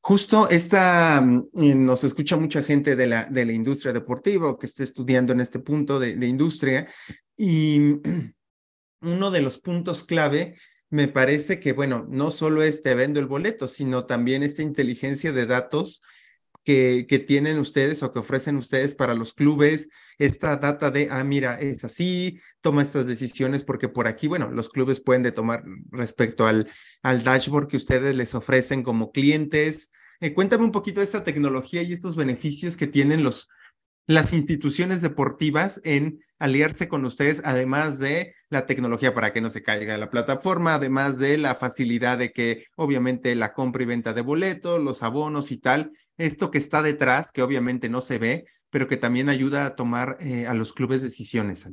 Justo 0.00 0.48
esta, 0.48 1.20
mm, 1.20 1.48
nos 1.84 2.04
escucha 2.04 2.36
mucha 2.36 2.62
gente 2.62 2.94
de 2.94 3.06
la, 3.06 3.24
de 3.24 3.44
la 3.44 3.52
industria 3.52 3.92
deportiva 3.92 4.56
que 4.58 4.66
esté 4.66 4.84
estudiando 4.84 5.32
en 5.32 5.40
este 5.40 5.58
punto 5.58 5.98
de, 5.98 6.16
de 6.16 6.26
industria 6.26 6.86
y 7.36 8.00
uno 9.02 9.30
de 9.30 9.40
los 9.40 9.58
puntos 9.58 10.04
clave 10.04 10.54
me 10.90 11.08
parece 11.08 11.60
que, 11.60 11.72
bueno, 11.72 12.06
no 12.08 12.30
solo 12.30 12.62
es 12.62 12.82
te 12.82 12.94
vendo 12.94 13.20
el 13.20 13.26
boleto, 13.26 13.68
sino 13.68 14.06
también 14.06 14.42
esta 14.42 14.62
inteligencia 14.62 15.32
de 15.32 15.46
datos 15.46 16.00
que, 16.68 17.24
tienen 17.26 17.58
ustedes 17.58 18.02
o 18.02 18.12
que 18.12 18.18
ofrecen 18.18 18.56
ustedes 18.56 18.94
para 18.94 19.14
los 19.14 19.32
clubes, 19.32 19.88
esta 20.18 20.54
data 20.58 20.90
de, 20.90 21.08
ah, 21.10 21.24
mira, 21.24 21.58
es 21.58 21.82
así, 21.82 22.40
toma 22.60 22.82
estas 22.82 23.06
decisiones, 23.06 23.64
porque 23.64 23.88
por 23.88 24.06
aquí, 24.06 24.26
bueno, 24.26 24.50
los 24.50 24.68
clubes 24.68 25.00
pueden 25.00 25.22
de 25.22 25.32
tomar 25.32 25.64
respecto 25.90 26.46
al, 26.46 26.68
al 27.02 27.24
dashboard 27.24 27.68
que 27.68 27.78
ustedes 27.78 28.14
les 28.16 28.34
ofrecen 28.34 28.82
como 28.82 29.12
clientes. 29.12 29.90
Eh, 30.20 30.34
cuéntame 30.34 30.64
un 30.64 30.72
poquito 30.72 31.00
de 31.00 31.04
esta 31.04 31.24
tecnología 31.24 31.82
y 31.82 31.92
estos 31.92 32.16
beneficios 32.16 32.76
que 32.76 32.86
tienen 32.86 33.22
los, 33.22 33.48
las 34.08 34.32
instituciones 34.32 35.02
deportivas 35.02 35.82
en 35.84 36.20
aliarse 36.38 36.88
con 36.88 37.04
ustedes, 37.04 37.42
además 37.44 37.98
de 37.98 38.34
la 38.48 38.64
tecnología 38.64 39.12
para 39.14 39.34
que 39.34 39.42
no 39.42 39.50
se 39.50 39.62
caiga 39.62 39.98
la 39.98 40.08
plataforma, 40.08 40.74
además 40.74 41.18
de 41.18 41.36
la 41.36 41.54
facilidad 41.54 42.16
de 42.16 42.32
que 42.32 42.64
obviamente 42.74 43.34
la 43.36 43.52
compra 43.52 43.82
y 43.82 43.86
venta 43.86 44.14
de 44.14 44.22
boletos, 44.22 44.82
los 44.82 45.02
abonos 45.02 45.52
y 45.52 45.58
tal, 45.58 45.90
esto 46.16 46.50
que 46.50 46.56
está 46.56 46.80
detrás, 46.80 47.32
que 47.32 47.42
obviamente 47.42 47.90
no 47.90 48.00
se 48.00 48.16
ve, 48.16 48.44
pero 48.70 48.88
que 48.88 48.96
también 48.96 49.28
ayuda 49.28 49.66
a 49.66 49.76
tomar 49.76 50.16
eh, 50.20 50.46
a 50.46 50.54
los 50.54 50.72
clubes 50.72 51.02
decisiones. 51.02 51.70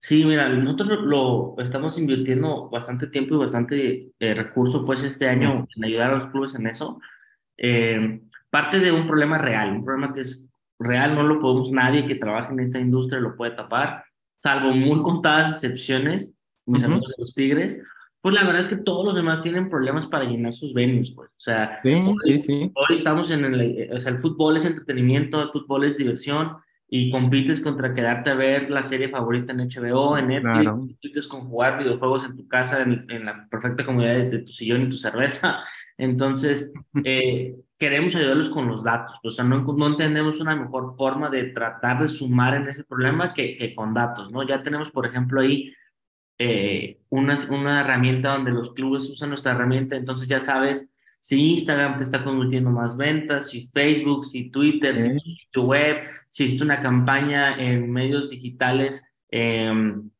Sí, 0.00 0.24
mira, 0.24 0.48
nosotros 0.48 1.00
lo, 1.02 1.54
estamos 1.58 1.98
invirtiendo 1.98 2.70
bastante 2.70 3.08
tiempo 3.08 3.34
y 3.34 3.38
bastante 3.38 4.12
eh, 4.18 4.34
recurso 4.34 4.86
pues 4.86 5.04
este 5.04 5.28
año 5.28 5.66
en 5.76 5.84
ayudar 5.84 6.12
a 6.12 6.14
los 6.14 6.26
clubes 6.28 6.54
en 6.54 6.66
eso. 6.66 6.98
Eh, 7.58 8.22
parte 8.48 8.78
de 8.78 8.90
un 8.90 9.06
problema 9.06 9.36
real, 9.36 9.72
un 9.72 9.84
problema 9.84 10.14
que 10.14 10.20
es 10.20 10.48
real 10.78 11.14
no 11.14 11.22
lo 11.22 11.40
podemos, 11.40 11.70
nadie 11.70 12.06
que 12.06 12.14
trabaje 12.14 12.52
en 12.52 12.60
esta 12.60 12.78
industria 12.78 13.20
lo 13.20 13.36
puede 13.36 13.52
tapar, 13.52 14.04
salvo 14.42 14.72
muy 14.72 15.02
contadas 15.02 15.52
excepciones, 15.52 16.34
mis 16.66 16.84
amigos 16.84 17.08
de 17.08 17.22
los 17.22 17.34
Tigres, 17.34 17.80
pues 18.20 18.34
la 18.34 18.44
verdad 18.44 18.60
es 18.60 18.66
que 18.66 18.76
todos 18.76 19.04
los 19.04 19.14
demás 19.14 19.40
tienen 19.40 19.70
problemas 19.70 20.06
para 20.06 20.24
llenar 20.24 20.52
sus 20.52 20.74
venues, 20.74 21.12
pues, 21.12 21.30
o 21.30 21.40
sea, 21.40 21.80
sí, 21.82 21.94
hoy, 21.94 22.16
sí, 22.24 22.38
sí. 22.40 22.72
hoy 22.74 22.96
estamos 22.96 23.30
en 23.30 23.44
el, 23.44 23.90
o 23.92 24.00
sea, 24.00 24.12
el 24.12 24.18
fútbol 24.18 24.56
es 24.56 24.64
entretenimiento, 24.64 25.42
el 25.42 25.50
fútbol 25.50 25.84
es 25.84 25.96
diversión, 25.96 26.56
y 26.90 27.10
compites 27.10 27.60
contra 27.60 27.92
quedarte 27.92 28.30
a 28.30 28.34
ver 28.34 28.70
la 28.70 28.82
serie 28.82 29.10
favorita 29.10 29.52
en 29.52 29.68
HBO, 29.68 30.16
en 30.16 30.28
Netflix, 30.28 30.70
compites 30.70 31.28
con 31.28 31.48
jugar 31.48 31.78
videojuegos 31.78 32.24
en 32.24 32.36
tu 32.36 32.48
casa, 32.48 32.82
en, 32.82 33.24
la 33.26 33.46
perfecta 33.50 33.84
comodidad 33.84 34.14
de, 34.14 34.38
tu 34.38 34.52
sillón 34.52 34.82
y 34.82 34.88
tu 34.88 34.96
cerveza. 34.96 35.60
Entonces, 35.98 36.72
eh, 37.04 37.56
queremos 37.78 38.16
ayudarlos 38.16 38.48
con 38.48 38.66
los 38.66 38.82
datos, 38.82 39.18
o 39.22 39.30
sea, 39.30 39.44
no, 39.44 39.60
no 39.60 39.86
entendemos 39.86 40.40
una 40.40 40.56
mejor 40.56 40.96
forma 40.96 41.30
de 41.30 41.44
tratar 41.44 42.00
de 42.00 42.08
sumar 42.08 42.54
en 42.54 42.68
ese 42.68 42.84
problema 42.84 43.32
que, 43.32 43.56
que 43.56 43.74
con 43.74 43.94
datos, 43.94 44.32
¿no? 44.32 44.42
Ya 44.46 44.62
tenemos, 44.62 44.90
por 44.90 45.06
ejemplo, 45.06 45.40
ahí 45.40 45.72
eh, 46.38 46.98
una, 47.08 47.38
una 47.50 47.80
herramienta 47.80 48.30
donde 48.30 48.50
los 48.50 48.72
clubes 48.72 49.08
usan 49.08 49.28
nuestra 49.28 49.52
herramienta, 49.52 49.96
entonces 49.96 50.28
ya 50.28 50.40
sabes 50.40 50.92
si 51.20 51.50
Instagram 51.50 51.96
te 51.96 52.04
está 52.04 52.22
convirtiendo 52.22 52.70
más 52.70 52.96
ventas, 52.96 53.50
si 53.50 53.68
Facebook, 53.68 54.24
si 54.24 54.50
Twitter, 54.50 54.96
si 54.96 55.18
tu 55.50 55.64
web, 55.64 55.98
si 56.30 56.44
hiciste 56.44 56.64
una 56.64 56.80
campaña 56.80 57.58
en 57.58 57.90
medios 57.90 58.30
digitales 58.30 59.04
em, 59.30 60.10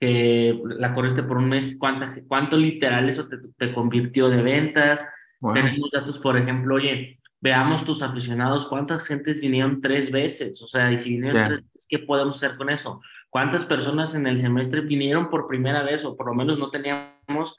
que 0.00 0.60
la 0.64 0.94
corriste 0.94 1.22
por 1.22 1.36
un 1.36 1.48
mes, 1.48 1.76
¿cuánta, 1.78 2.14
¿cuánto 2.26 2.56
literal 2.56 3.08
eso 3.08 3.28
te, 3.28 3.38
te 3.56 3.72
convirtió 3.72 4.28
de 4.28 4.42
ventas? 4.42 5.06
Tenemos 5.54 5.90
datos, 5.90 6.18
por 6.18 6.36
ejemplo, 6.36 6.76
oye, 6.76 7.18
veamos 7.40 7.84
tus 7.84 8.02
aficionados, 8.02 8.66
¿cuántas 8.66 9.06
gentes 9.06 9.40
vinieron 9.40 9.80
tres 9.80 10.10
veces? 10.10 10.62
O 10.62 10.68
sea, 10.68 10.92
y 10.92 10.96
si 10.96 11.10
vinieron 11.10 11.48
tres 11.48 11.62
veces, 11.62 11.86
¿qué 11.88 11.98
podemos 11.98 12.36
hacer 12.36 12.56
con 12.56 12.70
eso? 12.70 13.00
¿Cuántas 13.30 13.64
personas 13.64 14.14
en 14.14 14.26
el 14.26 14.38
semestre 14.38 14.82
vinieron 14.82 15.28
por 15.28 15.48
primera 15.48 15.82
vez 15.82 16.04
o 16.04 16.16
por 16.16 16.26
lo 16.26 16.34
menos 16.34 16.58
no 16.58 16.70
teníamos 16.70 17.56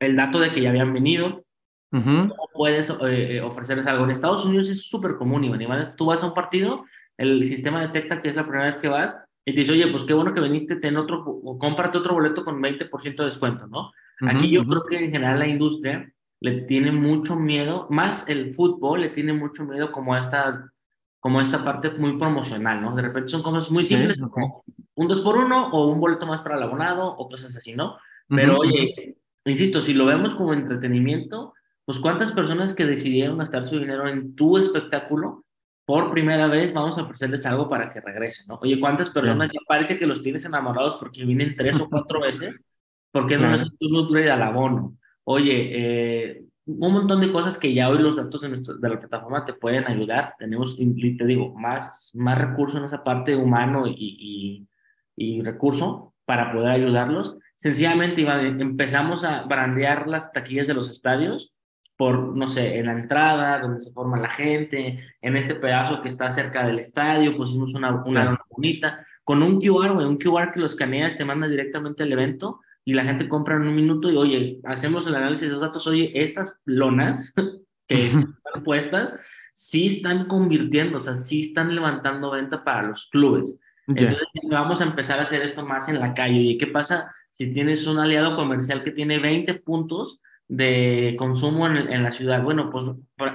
el 0.00 0.16
dato 0.16 0.40
de 0.40 0.50
que 0.50 0.62
ya 0.62 0.70
habían 0.70 0.92
venido? 0.92 1.44
¿Cómo 1.92 2.48
puedes 2.52 2.90
eh, 2.90 3.36
eh, 3.36 3.40
ofrecerles 3.40 3.86
algo? 3.86 4.04
En 4.04 4.10
Estados 4.10 4.44
Unidos 4.46 4.68
es 4.68 4.88
súper 4.88 5.16
común, 5.16 5.44
Iván. 5.44 5.94
Tú 5.96 6.06
vas 6.06 6.22
a 6.22 6.26
un 6.26 6.34
partido, 6.34 6.84
el 7.16 7.44
sistema 7.46 7.80
detecta 7.80 8.22
que 8.22 8.28
es 8.28 8.36
la 8.36 8.44
primera 8.44 8.66
vez 8.66 8.78
que 8.78 8.88
vas 8.88 9.16
y 9.44 9.52
te 9.52 9.60
dice, 9.60 9.72
oye, 9.72 9.86
pues 9.88 10.04
qué 10.04 10.14
bueno 10.14 10.34
que 10.34 10.40
viniste, 10.40 10.76
ten 10.76 10.96
otro, 10.96 11.24
o 11.24 11.58
cómprate 11.58 11.98
otro 11.98 12.14
boleto 12.14 12.44
con 12.44 12.60
20% 12.60 13.16
de 13.16 13.24
descuento, 13.24 13.66
¿no? 13.66 13.92
Aquí 14.22 14.50
yo 14.50 14.64
creo 14.66 14.84
que 14.84 15.04
en 15.04 15.10
general 15.10 15.38
la 15.38 15.46
industria 15.46 16.12
le 16.40 16.62
tiene 16.62 16.90
mucho 16.90 17.36
miedo, 17.36 17.86
más 17.90 18.28
el 18.28 18.54
fútbol 18.54 19.02
le 19.02 19.10
tiene 19.10 19.32
mucho 19.32 19.64
miedo 19.64 19.92
como 19.92 20.16
esta, 20.16 20.72
como 21.20 21.40
esta 21.40 21.64
parte 21.64 21.90
muy 21.90 22.18
promocional, 22.18 22.80
¿no? 22.80 22.94
De 22.94 23.02
repente 23.02 23.28
son 23.28 23.42
cosas 23.42 23.70
muy 23.70 23.84
simples, 23.84 24.18
como 24.18 24.64
un 24.94 25.08
2 25.08 25.20
por 25.20 25.36
1 25.36 25.70
o 25.70 25.88
un 25.88 26.00
boleto 26.00 26.26
más 26.26 26.40
para 26.40 26.56
el 26.56 26.62
abonado 26.62 27.06
o 27.06 27.28
cosas 27.28 27.54
así, 27.54 27.74
¿no? 27.74 27.98
Pero 28.28 28.58
oye, 28.58 29.16
insisto, 29.44 29.82
si 29.82 29.92
lo 29.92 30.06
vemos 30.06 30.34
como 30.34 30.54
entretenimiento, 30.54 31.52
pues 31.84 31.98
cuántas 31.98 32.32
personas 32.32 32.74
que 32.74 32.86
decidieron 32.86 33.38
gastar 33.38 33.64
su 33.64 33.78
dinero 33.78 34.08
en 34.08 34.34
tu 34.34 34.56
espectáculo, 34.56 35.44
por 35.84 36.10
primera 36.12 36.46
vez 36.46 36.72
vamos 36.72 36.96
a 36.96 37.02
ofrecerles 37.02 37.44
algo 37.46 37.68
para 37.68 37.92
que 37.92 38.00
regresen, 38.00 38.46
¿no? 38.48 38.58
Oye, 38.62 38.78
¿cuántas 38.78 39.10
personas 39.10 39.50
ya 39.52 39.60
parece 39.66 39.98
que 39.98 40.06
los 40.06 40.22
tienes 40.22 40.44
enamorados 40.44 40.96
porque 40.96 41.24
vienen 41.24 41.56
tres 41.56 41.78
o 41.80 41.88
cuatro 41.88 42.20
veces? 42.20 42.64
porque 43.12 43.36
no 43.36 43.54
es 43.54 43.64
tu 43.78 43.98
upgrade 43.98 44.30
al 44.30 44.42
abono? 44.42 44.96
Oye, 45.24 45.70
eh, 45.72 46.44
un 46.66 46.92
montón 46.92 47.20
de 47.20 47.32
cosas 47.32 47.58
que 47.58 47.74
ya 47.74 47.88
hoy 47.88 47.98
los 47.98 48.16
datos 48.16 48.40
de, 48.40 48.48
de, 48.48 48.88
la 48.88 49.00
plataforma 49.00 49.44
te 49.44 49.54
pueden 49.54 49.86
ayudar. 49.86 50.34
Tenemos, 50.38 50.76
te 50.76 51.26
digo, 51.26 51.54
más, 51.54 52.12
más 52.14 52.38
recursos 52.38 52.80
en 52.80 52.86
esa 52.86 53.02
parte 53.02 53.34
humano 53.36 53.86
y, 53.86 53.94
y, 53.96 54.68
y 55.16 55.42
recurso 55.42 56.14
para 56.24 56.52
poder 56.52 56.70
ayudarlos. 56.70 57.36
Sencillamente 57.56 58.22
empezamos 58.22 59.24
a 59.24 59.42
brandear 59.42 60.06
las 60.06 60.32
taquillas 60.32 60.66
de 60.66 60.74
los 60.74 60.88
estadios 60.88 61.52
por, 61.96 62.34
no 62.34 62.48
sé, 62.48 62.78
en 62.78 62.86
la 62.86 62.92
entrada, 62.92 63.58
donde 63.58 63.80
se 63.80 63.92
forma 63.92 64.18
la 64.18 64.30
gente, 64.30 65.04
en 65.20 65.36
este 65.36 65.54
pedazo 65.54 66.00
que 66.00 66.08
está 66.08 66.30
cerca 66.30 66.66
del 66.66 66.78
estadio, 66.78 67.36
pusimos 67.36 67.74
una, 67.74 68.02
una 68.04 68.40
bonita, 68.48 69.06
con 69.22 69.42
un 69.42 69.60
QR, 69.60 69.90
un 69.90 70.16
QR 70.16 70.50
que 70.50 70.60
lo 70.60 70.66
escaneas, 70.66 71.18
te 71.18 71.26
manda 71.26 71.46
directamente 71.46 72.02
al 72.02 72.12
evento 72.12 72.60
y 72.90 72.94
la 72.94 73.04
gente 73.04 73.28
compra 73.28 73.54
en 73.54 73.68
un 73.68 73.76
minuto 73.76 74.10
y, 74.10 74.16
oye, 74.16 74.60
hacemos 74.64 75.06
el 75.06 75.14
análisis 75.14 75.46
de 75.46 75.52
los 75.52 75.60
datos, 75.60 75.86
oye, 75.86 76.10
estas 76.12 76.58
lonas 76.64 77.32
que 77.86 78.06
están 78.06 78.64
puestas, 78.64 79.14
sí 79.52 79.86
están 79.86 80.26
convirtiendo, 80.26 80.98
o 80.98 81.00
sea, 81.00 81.14
sí 81.14 81.38
están 81.38 81.72
levantando 81.72 82.32
venta 82.32 82.64
para 82.64 82.88
los 82.88 83.06
clubes. 83.06 83.56
Entonces, 83.86 84.18
vamos 84.50 84.80
a 84.80 84.86
empezar 84.86 85.20
a 85.20 85.22
hacer 85.22 85.40
esto 85.42 85.64
más 85.64 85.88
en 85.88 86.00
la 86.00 86.14
calle. 86.14 86.40
¿Y 86.40 86.58
qué 86.58 86.66
pasa 86.66 87.14
si 87.30 87.52
tienes 87.52 87.86
un 87.86 88.00
aliado 88.00 88.34
comercial 88.34 88.82
que 88.82 88.90
tiene 88.90 89.20
20 89.20 89.54
puntos? 89.54 90.20
de 90.52 91.14
consumo 91.16 91.68
en, 91.68 91.76
en, 91.76 92.02
la 92.02 92.10
ciudad. 92.10 92.42
Bueno, 92.42 92.70
pues 92.70 92.84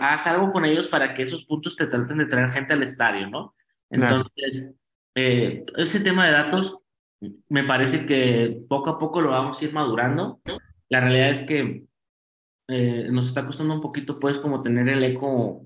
haz 0.02 0.28
algo 0.28 0.52
con 0.52 0.66
ellos 0.66 0.90
para 0.90 1.16
que 1.16 1.24
esos 1.24 1.46
puntos 1.46 1.78
te 1.78 1.88
traten 1.88 2.18
de 2.18 2.26
traer 2.26 2.52
gente 2.52 2.74
al 2.74 2.84
estadio, 2.84 3.30
¿no? 3.30 3.56
Entonces, 3.90 4.74
eh, 5.16 5.64
ese 5.78 6.02
tema 6.02 6.26
de 6.26 6.34
datos 6.34 6.78
me 7.50 7.64
parece 7.64 8.06
que 8.06 8.62
poco 8.68 8.90
a 8.90 9.00
poco 9.00 9.22
lo 9.22 9.30
vamos 9.30 9.62
a 9.62 9.66
ir 9.66 9.74
madurando. 9.74 10.40
La 10.90 11.00
realidad 11.00 11.30
es 11.30 11.44
que 11.44 11.86
eh, 12.68 13.08
nos 13.12 13.28
está 13.28 13.46
costando 13.46 13.74
un 13.74 13.82
poquito, 13.82 14.20
pues, 14.20 14.40
como 14.40 14.62
tener 14.62 14.88
el 14.90 15.04
eco 15.04 15.66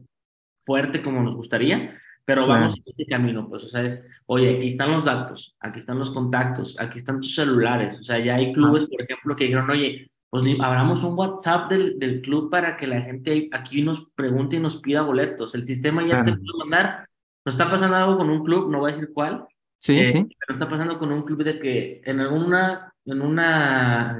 fuerte 0.61 1.01
como 1.01 1.21
nos 1.23 1.35
gustaría, 1.35 1.97
pero 2.25 2.45
vamos 2.45 2.75
en 2.75 2.83
ese 2.85 3.05
camino, 3.05 3.47
pues, 3.49 3.63
o 3.63 3.69
sea, 3.69 3.81
es, 3.81 4.07
oye, 4.27 4.57
aquí 4.57 4.67
están 4.67 4.91
los 4.91 5.05
datos, 5.05 5.55
aquí 5.59 5.79
están 5.79 5.97
los 5.97 6.11
contactos, 6.11 6.75
aquí 6.77 6.97
están 6.97 7.21
tus 7.21 7.33
celulares, 7.33 7.97
o 7.99 8.03
sea, 8.03 8.19
ya 8.19 8.35
hay 8.35 8.53
clubes, 8.53 8.85
por 8.85 9.01
ejemplo, 9.01 9.35
que 9.35 9.45
dijeron, 9.45 9.69
oye, 9.69 10.11
pues 10.29 10.43
abramos 10.61 11.03
un 11.03 11.17
WhatsApp 11.17 11.71
del, 11.71 11.97
del, 11.97 12.21
club 12.21 12.51
para 12.51 12.77
que 12.77 12.85
la 12.85 13.01
gente 13.01 13.49
aquí 13.51 13.81
nos 13.81 14.05
pregunte 14.13 14.57
y 14.57 14.59
nos 14.59 14.77
pida 14.77 15.01
boletos. 15.01 15.55
El 15.55 15.65
sistema 15.65 16.05
ya 16.05 16.23
te 16.23 16.33
puede 16.33 16.59
mandar. 16.59 17.09
Nos 17.43 17.55
está 17.55 17.67
pasando 17.67 17.95
algo 17.95 18.17
con 18.17 18.29
un 18.29 18.43
club, 18.43 18.69
no 18.69 18.79
voy 18.79 18.91
a 18.91 18.93
decir 18.93 19.09
cuál. 19.11 19.47
Sí, 19.79 19.99
eh, 19.99 20.05
sí. 20.05 20.27
Pero 20.39 20.59
está 20.59 20.69
pasando 20.69 20.99
con 20.99 21.11
un 21.11 21.23
club 21.23 21.43
de 21.43 21.59
que 21.59 22.01
en 22.05 22.19
alguna 22.19 22.93
en 23.05 23.21
un 23.21 23.39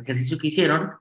ejercicio 0.02 0.38
que 0.38 0.48
hicieron, 0.48 0.92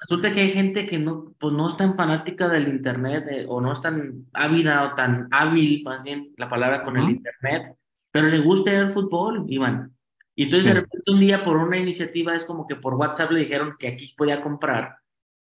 resulta 0.00 0.32
que 0.32 0.40
hay 0.40 0.52
gente 0.52 0.86
que 0.86 0.98
no, 0.98 1.34
pues 1.38 1.54
no 1.54 1.68
es 1.68 1.76
tan 1.76 1.96
fanática 1.96 2.48
del 2.48 2.68
internet 2.68 3.26
eh, 3.30 3.46
o 3.48 3.60
no 3.60 3.72
es 3.72 3.80
tan 3.80 4.26
ávida 4.32 4.84
o 4.84 4.96
tan 4.96 5.28
hábil, 5.30 5.82
más 5.84 6.02
bien 6.02 6.32
la 6.36 6.48
palabra 6.48 6.82
con 6.82 6.96
el 6.96 7.10
internet, 7.10 7.76
pero 8.10 8.28
le 8.28 8.40
gusta 8.40 8.72
el 8.72 8.92
fútbol, 8.92 9.44
Iván. 9.48 9.92
Y 10.34 10.44
entonces 10.44 10.74
de 10.74 10.80
repente 10.80 11.12
un 11.12 11.20
día 11.20 11.44
por 11.44 11.56
una 11.56 11.78
iniciativa 11.78 12.34
es 12.34 12.44
como 12.44 12.66
que 12.66 12.76
por 12.76 12.94
WhatsApp 12.94 13.30
le 13.30 13.40
dijeron 13.40 13.76
que 13.78 13.88
aquí 13.88 14.14
podía 14.16 14.42
comprar. 14.42 14.96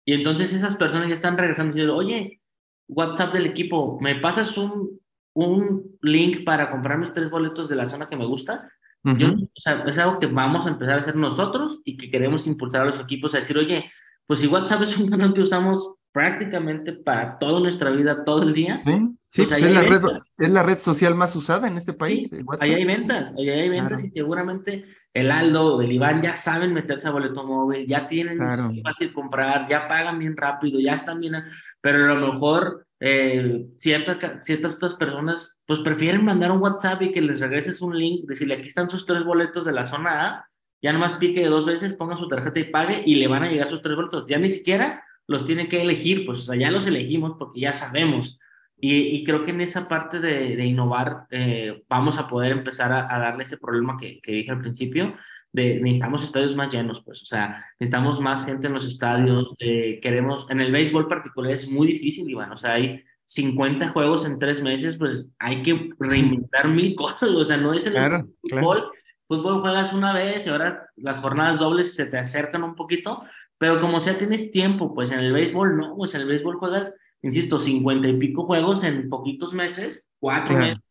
Y 0.05 0.13
entonces 0.13 0.53
esas 0.53 0.77
personas 0.77 1.07
ya 1.07 1.15
están 1.15 1.37
regresando 1.37 1.73
diciendo, 1.73 1.95
oye, 1.95 2.39
WhatsApp 2.87 3.33
del 3.33 3.47
equipo, 3.47 3.99
¿me 3.99 4.15
pasas 4.15 4.57
un, 4.57 5.01
un 5.45 5.97
link 6.01 6.43
para 6.43 6.69
comprar 6.71 6.97
mis 6.97 7.13
tres 7.13 7.29
boletos 7.29 7.69
de 7.69 7.75
la 7.75 7.85
zona 7.85 8.09
que 8.09 8.17
me 8.17 8.25
gusta? 8.25 8.69
Yo, 9.03 9.29
o 9.29 9.61
sea, 9.61 9.83
es 9.87 9.97
algo 9.99 10.19
que 10.19 10.25
vamos 10.25 10.65
a 10.65 10.69
empezar 10.69 10.95
a 10.95 10.99
hacer 10.99 11.15
nosotros 11.15 11.79
y 11.85 11.95
que 11.95 12.11
queremos 12.11 12.45
impulsar 12.45 12.81
a 12.81 12.85
los 12.85 12.99
equipos 12.99 13.33
a 13.33 13.37
decir, 13.37 13.57
oye, 13.57 13.89
pues 14.25 14.41
si 14.41 14.47
WhatsApp 14.47 14.81
es 14.81 14.97
un 14.97 15.09
canal 15.09 15.33
que 15.33 15.41
usamos 15.41 15.93
prácticamente 16.11 16.91
para 16.91 17.37
toda 17.37 17.61
nuestra 17.61 17.89
vida, 17.91 18.25
todo 18.25 18.43
el 18.43 18.53
día. 18.53 18.81
Sí, 19.29 19.43
pues, 19.43 19.49
pues 19.49 19.63
es, 19.63 19.73
la 19.73 19.83
red, 19.83 20.01
es, 20.39 20.49
la 20.49 20.63
red, 20.63 20.77
social 20.77 21.15
más 21.15 21.33
usada 21.37 21.67
en 21.67 21.77
este 21.77 21.93
país. 21.93 22.29
Sí, 22.29 22.43
ahí 22.59 22.73
hay 22.73 22.85
ventas, 22.85 23.33
ahí 23.37 23.49
hay 23.49 23.69
ventas 23.69 24.03
y 24.03 24.09
seguramente 24.09 24.85
el 25.13 25.31
Aldo, 25.31 25.81
el 25.81 25.91
Iván 25.91 26.21
ya 26.21 26.33
saben 26.33 26.73
meterse 26.73 27.07
a 27.07 27.11
boleto 27.11 27.45
móvil, 27.45 27.87
ya 27.87 28.07
tienen 28.07 28.39
claro. 28.39 28.71
fácil 28.83 29.13
comprar, 29.13 29.69
ya 29.69 29.87
pagan 29.87 30.19
bien 30.19 30.35
rápido, 30.35 30.79
ya 30.79 30.95
están 30.95 31.21
bien, 31.21 31.35
pero 31.79 32.11
a 32.11 32.15
lo 32.15 32.33
mejor 32.33 32.86
eh, 32.99 33.67
ciertas, 33.77 34.49
otras 34.75 34.95
personas 34.95 35.61
pues 35.67 35.79
prefieren 35.81 36.25
mandar 36.25 36.51
un 36.51 36.61
WhatsApp 36.61 37.01
y 37.03 37.11
que 37.11 37.21
les 37.21 37.39
regreses 37.39 37.81
un 37.81 37.97
link, 37.97 38.27
decirle 38.27 38.55
aquí 38.55 38.67
están 38.67 38.89
sus 38.89 39.05
tres 39.05 39.23
boletos 39.23 39.65
de 39.65 39.71
la 39.71 39.85
zona 39.85 40.27
A, 40.27 40.49
ya 40.81 40.93
nomás 40.93 41.13
pique 41.13 41.45
dos 41.45 41.65
veces, 41.65 41.93
ponga 41.93 42.17
su 42.17 42.27
tarjeta 42.27 42.59
y 42.59 42.65
pague 42.65 43.03
y 43.05 43.15
le 43.15 43.27
van 43.27 43.43
a 43.43 43.49
llegar 43.49 43.69
sus 43.69 43.81
tres 43.81 43.95
boletos, 43.95 44.25
ya 44.27 44.37
ni 44.39 44.49
siquiera 44.49 45.03
los 45.27 45.45
tiene 45.45 45.67
que 45.67 45.81
elegir, 45.81 46.25
pues 46.25 46.39
o 46.39 46.41
sea, 46.43 46.55
ya 46.55 46.71
los 46.71 46.87
elegimos 46.87 47.35
porque 47.37 47.61
ya 47.61 47.73
sabemos. 47.73 48.39
Y, 48.79 48.95
y 48.95 49.23
creo 49.23 49.43
que 49.43 49.51
en 49.51 49.61
esa 49.61 49.87
parte 49.89 50.19
de, 50.19 50.63
innovar 50.63 51.25
eh, 51.31 51.83
vamos 51.89 52.19
a 52.19 52.27
poder 52.27 52.51
empezar 52.51 52.91
a, 52.91 53.13
a, 53.13 53.19
darle 53.19 53.43
ese 53.43 53.57
problema 53.57 53.97
que 53.97 54.21
dije 54.23 54.51
al 54.51 54.61
principio, 54.61 55.15
de 55.53 55.79
necesitamos 55.79 56.23
estadios 56.23 56.55
más 56.55 56.71
llenos, 56.71 57.01
pues, 57.03 57.21
o 57.21 57.25
sea, 57.25 57.65
necesitamos 57.79 58.19
más 58.19 58.45
gente 58.45 58.67
en 58.67 58.73
los 58.73 58.85
estadios, 58.85 59.53
eh, 59.59 59.99
queremos, 60.01 60.45
en 60.49 60.61
el 60.61 60.71
béisbol 60.71 61.07
particular 61.07 61.51
es 61.51 61.69
muy 61.69 61.87
difícil, 61.87 62.29
Iván, 62.29 62.51
o 62.51 62.57
sea, 62.57 62.73
hay 62.73 63.03
50 63.25 63.89
juegos 63.89 64.25
en 64.25 64.39
tres 64.39 64.61
meses, 64.61 64.97
pues 64.97 65.29
hay 65.39 65.61
que 65.61 65.89
reinventar 65.99 66.67
mil 66.69 66.95
cosas, 66.95 67.29
o 67.29 67.43
sea, 67.43 67.57
no 67.57 67.73
es 67.73 67.85
el 67.85 67.93
claro, 67.93 68.27
fútbol, 68.41 68.77
claro. 68.77 68.91
fútbol 69.27 69.61
juegas 69.61 69.93
una 69.93 70.13
vez 70.13 70.45
y 70.45 70.49
ahora 70.49 70.87
las 70.95 71.19
jornadas 71.19 71.59
dobles 71.59 71.95
se 71.95 72.09
te 72.09 72.17
acercan 72.17 72.63
un 72.63 72.75
poquito, 72.75 73.23
pero 73.57 73.81
como 73.81 73.99
sea 73.99 74.17
tienes 74.17 74.51
tiempo, 74.51 74.93
pues 74.93 75.11
en 75.11 75.19
el 75.19 75.33
béisbol 75.33 75.77
no, 75.77 75.95
pues 75.95 76.13
en 76.15 76.21
el 76.21 76.27
béisbol 76.27 76.57
juegas, 76.57 76.95
insisto, 77.21 77.59
cincuenta 77.59 78.07
y 78.07 78.17
pico 78.17 78.45
juegos 78.45 78.83
en 78.83 79.09
poquitos 79.09 79.53
meses, 79.53 80.09
cuatro 80.19 80.55
claro. 80.55 80.67
meses. 80.67 80.86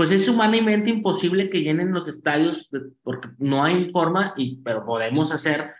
Pues 0.00 0.12
es 0.12 0.26
humanamente 0.26 0.88
imposible 0.88 1.50
que 1.50 1.60
llenen 1.60 1.92
los 1.92 2.08
estadios 2.08 2.70
porque 3.02 3.28
no 3.36 3.62
hay 3.62 3.90
forma, 3.90 4.32
y, 4.34 4.56
pero 4.62 4.82
podemos 4.86 5.30
hacer 5.30 5.74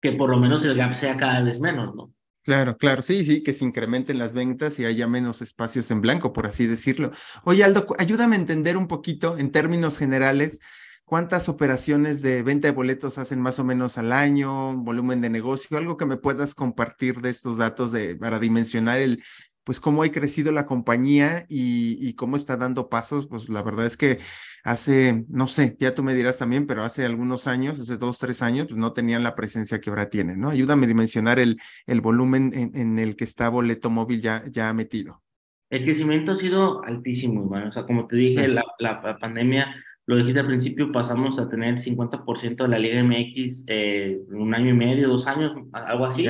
que 0.00 0.12
por 0.12 0.30
lo 0.30 0.36
menos 0.36 0.64
el 0.64 0.76
gap 0.76 0.94
sea 0.94 1.16
cada 1.16 1.42
vez 1.42 1.58
menos, 1.58 1.96
¿no? 1.96 2.14
Claro, 2.44 2.76
claro, 2.76 3.02
sí, 3.02 3.24
sí, 3.24 3.42
que 3.42 3.52
se 3.52 3.64
incrementen 3.64 4.20
las 4.20 4.34
ventas 4.34 4.78
y 4.78 4.84
haya 4.84 5.08
menos 5.08 5.42
espacios 5.42 5.90
en 5.90 6.00
blanco, 6.00 6.32
por 6.32 6.46
así 6.46 6.68
decirlo. 6.68 7.10
Oye, 7.42 7.64
Aldo, 7.64 7.88
ayúdame 7.98 8.36
a 8.36 8.38
entender 8.38 8.76
un 8.76 8.86
poquito 8.86 9.36
en 9.36 9.50
términos 9.50 9.98
generales 9.98 10.60
¿Cuántas 11.08 11.48
operaciones 11.48 12.20
de 12.20 12.42
venta 12.42 12.68
de 12.68 12.74
boletos 12.74 13.16
hacen 13.16 13.40
más 13.40 13.58
o 13.58 13.64
menos 13.64 13.96
al 13.96 14.12
año? 14.12 14.76
¿Volumen 14.76 15.22
de 15.22 15.30
negocio? 15.30 15.78
Algo 15.78 15.96
que 15.96 16.04
me 16.04 16.18
puedas 16.18 16.54
compartir 16.54 17.22
de 17.22 17.30
estos 17.30 17.56
datos 17.56 17.92
de, 17.92 18.14
para 18.14 18.38
dimensionar 18.38 19.00
el, 19.00 19.24
pues 19.68 19.80
cómo 19.80 20.02
ha 20.02 20.08
crecido 20.08 20.50
la 20.50 20.64
compañía 20.64 21.44
y, 21.46 22.14
cómo 22.14 22.36
está 22.36 22.56
dando 22.56 22.88
pasos. 22.88 23.26
Pues 23.26 23.50
la 23.50 23.62
verdad 23.62 23.84
es 23.84 23.98
que 23.98 24.16
hace, 24.64 25.26
no 25.28 25.46
sé, 25.46 25.76
ya 25.78 25.94
tú 25.94 26.02
me 26.02 26.14
dirás 26.14 26.38
también, 26.38 26.66
pero 26.66 26.84
hace 26.84 27.04
algunos 27.04 27.46
años, 27.46 27.78
hace 27.78 27.98
dos, 27.98 28.18
tres 28.18 28.40
años, 28.40 28.68
pues 28.68 28.78
no 28.78 28.94
tenían 28.94 29.22
la 29.22 29.34
presencia 29.34 29.78
que 29.78 29.90
ahora 29.90 30.08
tienen, 30.08 30.40
¿no? 30.40 30.48
Ayúdame 30.48 30.86
a 30.86 30.88
dimensionar 30.88 31.38
el, 31.38 31.58
el 31.86 32.00
volumen 32.00 32.50
en, 32.54 32.98
el 32.98 33.14
que 33.14 33.24
está 33.24 33.50
boleto 33.50 33.90
móvil 33.90 34.22
ya, 34.22 34.42
ya 34.50 34.72
metido. 34.72 35.22
El 35.68 35.84
crecimiento 35.84 36.32
ha 36.32 36.36
sido 36.36 36.82
altísimo, 36.82 37.42
hermano. 37.42 37.68
O 37.68 37.72
sea, 37.72 37.84
como 37.84 38.06
te 38.06 38.16
dije, 38.16 38.48
la, 38.48 38.64
la 38.78 39.18
pandemia 39.18 39.66
lo 40.06 40.16
dijiste 40.16 40.40
al 40.40 40.46
principio, 40.46 40.90
pasamos 40.92 41.38
a 41.38 41.50
tener 41.50 41.74
50% 41.74 42.56
de 42.56 42.68
la 42.68 42.78
Liga 42.78 43.04
MX 43.04 43.66
eh, 43.66 44.18
un 44.30 44.54
año 44.54 44.70
y 44.70 44.78
medio, 44.78 45.10
dos 45.10 45.26
años, 45.26 45.52
algo 45.72 46.06
así. 46.06 46.26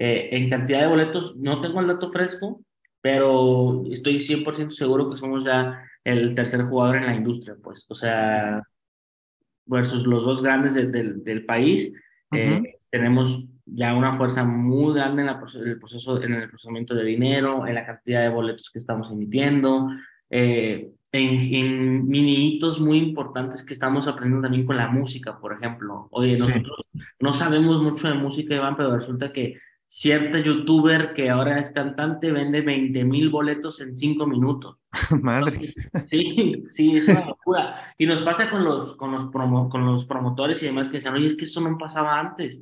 Eh, 0.00 0.28
en 0.30 0.48
cantidad 0.48 0.82
de 0.82 0.86
boletos, 0.86 1.34
no 1.36 1.60
tengo 1.60 1.80
el 1.80 1.88
dato 1.88 2.12
fresco, 2.12 2.62
pero 3.00 3.84
estoy 3.90 4.20
100% 4.20 4.70
seguro 4.70 5.10
que 5.10 5.16
somos 5.16 5.44
ya 5.44 5.82
el 6.04 6.34
tercer 6.34 6.62
jugador 6.62 6.96
en 6.96 7.06
la 7.06 7.14
industria, 7.14 7.56
pues, 7.62 7.86
o 7.88 7.94
sea, 7.94 8.62
versus 9.66 10.06
los 10.06 10.24
dos 10.24 10.42
grandes 10.42 10.74
del 10.74 11.44
país, 11.44 11.92
eh, 12.32 12.78
tenemos 12.90 13.46
ya 13.66 13.94
una 13.94 14.14
fuerza 14.14 14.44
muy 14.44 14.94
grande 14.94 15.22
en, 15.22 15.28
el 15.28 15.78
proceso, 15.78 16.22
en 16.22 16.34
el 16.34 16.48
procesamiento 16.48 16.94
de 16.94 17.04
dinero, 17.04 17.66
en 17.66 17.74
la 17.74 17.84
cantidad 17.86 18.22
de 18.22 18.30
boletos 18.30 18.70
que 18.70 18.78
estamos 18.78 19.10
emitiendo, 19.10 19.88
eh, 20.30 20.90
en, 21.12 21.54
en 21.54 22.08
mini 22.08 22.58
muy 22.80 22.98
importantes 22.98 23.64
que 23.64 23.72
estamos 23.72 24.08
aprendiendo 24.08 24.46
también 24.46 24.66
con 24.66 24.76
la 24.76 24.88
música, 24.88 25.38
por 25.38 25.52
ejemplo. 25.52 26.08
Oye, 26.10 26.32
nosotros 26.32 26.86
no 27.20 27.32
sabemos 27.32 27.82
mucho 27.82 28.08
de 28.08 28.14
música, 28.14 28.54
Iván, 28.54 28.76
pero 28.76 28.96
resulta 28.96 29.32
que 29.32 29.58
cierta 29.88 30.38
youtuber 30.38 31.14
que 31.14 31.30
ahora 31.30 31.58
es 31.58 31.70
cantante 31.70 32.30
vende 32.30 32.60
20 32.60 33.04
mil 33.04 33.30
boletos 33.30 33.80
en 33.80 33.96
5 33.96 34.26
minutos. 34.26 34.76
Madre. 35.22 35.58
Sí, 36.10 36.62
sí, 36.68 36.96
es 36.96 37.08
una 37.08 37.26
locura. 37.26 37.72
Y 37.96 38.06
nos 38.06 38.22
pasa 38.22 38.50
con 38.50 38.64
los, 38.64 38.96
con 38.96 39.12
los, 39.12 39.26
promo, 39.26 39.68
con 39.68 39.84
los 39.84 40.04
promotores 40.04 40.62
y 40.62 40.66
demás 40.66 40.90
que 40.90 40.98
dicen, 40.98 41.14
oye, 41.14 41.26
es 41.26 41.36
que 41.36 41.46
eso 41.46 41.60
no 41.60 41.76
pasaba 41.78 42.20
antes, 42.20 42.60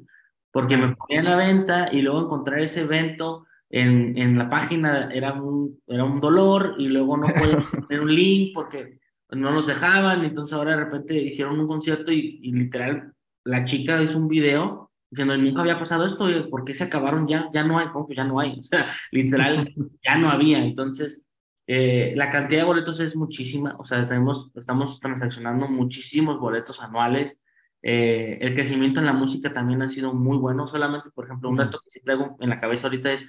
porque 0.53 0.77
me 0.77 0.95
ponían 0.95 1.25
la 1.25 1.37
venta 1.37 1.93
y 1.93 2.01
luego 2.01 2.23
encontrar 2.23 2.61
ese 2.61 2.83
evento 2.83 3.45
en, 3.69 4.17
en 4.17 4.39
la 4.39 4.49
página 4.49 5.11
era 5.13 5.33
un, 5.35 5.81
era 5.87 6.05
un 6.05 6.21
dolor 6.21 6.77
y 6.79 6.87
luego 6.87 7.17
no 7.17 7.27
podían 7.27 7.63
poner 7.63 8.01
un 8.01 8.15
link 8.15 8.53
porque 8.55 9.01
no 9.31 9.51
nos 9.51 9.67
dejaban, 9.67 10.25
entonces 10.25 10.55
ahora 10.55 10.77
de 10.77 10.85
repente 10.85 11.15
hicieron 11.15 11.59
un 11.59 11.67
concierto 11.67 12.13
y, 12.13 12.39
literal 12.53 13.13
la 13.45 13.65
chica 13.65 14.03
hizo 14.03 14.19
un 14.19 14.29
video 14.29 14.86
diciendo, 15.11 15.37
nunca 15.37 15.61
había 15.61 15.79
pasado 15.79 16.05
esto, 16.07 16.27
¿por 16.51 16.65
qué 16.65 16.75
se 16.75 16.85
acabaron 16.85 17.27
ya? 17.29 17.49
Ya 17.53 17.65
no 17.65 17.79
hay, 17.79 17.89
¿cómo? 17.89 18.07
Pues 18.07 18.17
ya 18.17 18.25
no 18.25 18.41
hay, 18.41 18.59
o 18.61 18.63
sea, 18.63 18.91
literal, 19.13 19.73
ya 20.05 20.19
no 20.19 20.31
había, 20.31 20.59
entonces 20.65 21.29
eh, 21.67 22.13
la 22.17 22.31
cantidad 22.31 22.61
de 22.61 22.67
boletos 22.67 23.01
es 23.01 23.17
muchísima, 23.17 23.77
o 23.79 23.85
sea, 23.85 24.07
tenemos, 24.07 24.51
estamos 24.55 25.01
transaccionando 25.01 25.69
muchísimos 25.69 26.39
boletos 26.39 26.81
anuales, 26.81 27.41
eh, 27.83 28.39
el 28.41 28.55
crecimiento 28.55 29.01
en 29.01 29.07
la 29.07 29.13
música 29.13 29.53
también 29.53 29.83
ha 29.83 29.89
sido 29.89 30.13
muy 30.13 30.39
bueno, 30.39 30.67
solamente, 30.67 31.11
por 31.15 31.27
ejemplo, 31.27 31.51
un 31.51 31.57
dato 31.57 31.81
que 31.85 31.91
sí 31.91 32.01
traigo 32.01 32.37
en 32.41 32.51
la 32.51 32.61
cabeza 32.61 32.87
ahorita 32.87 33.13
es 33.13 33.27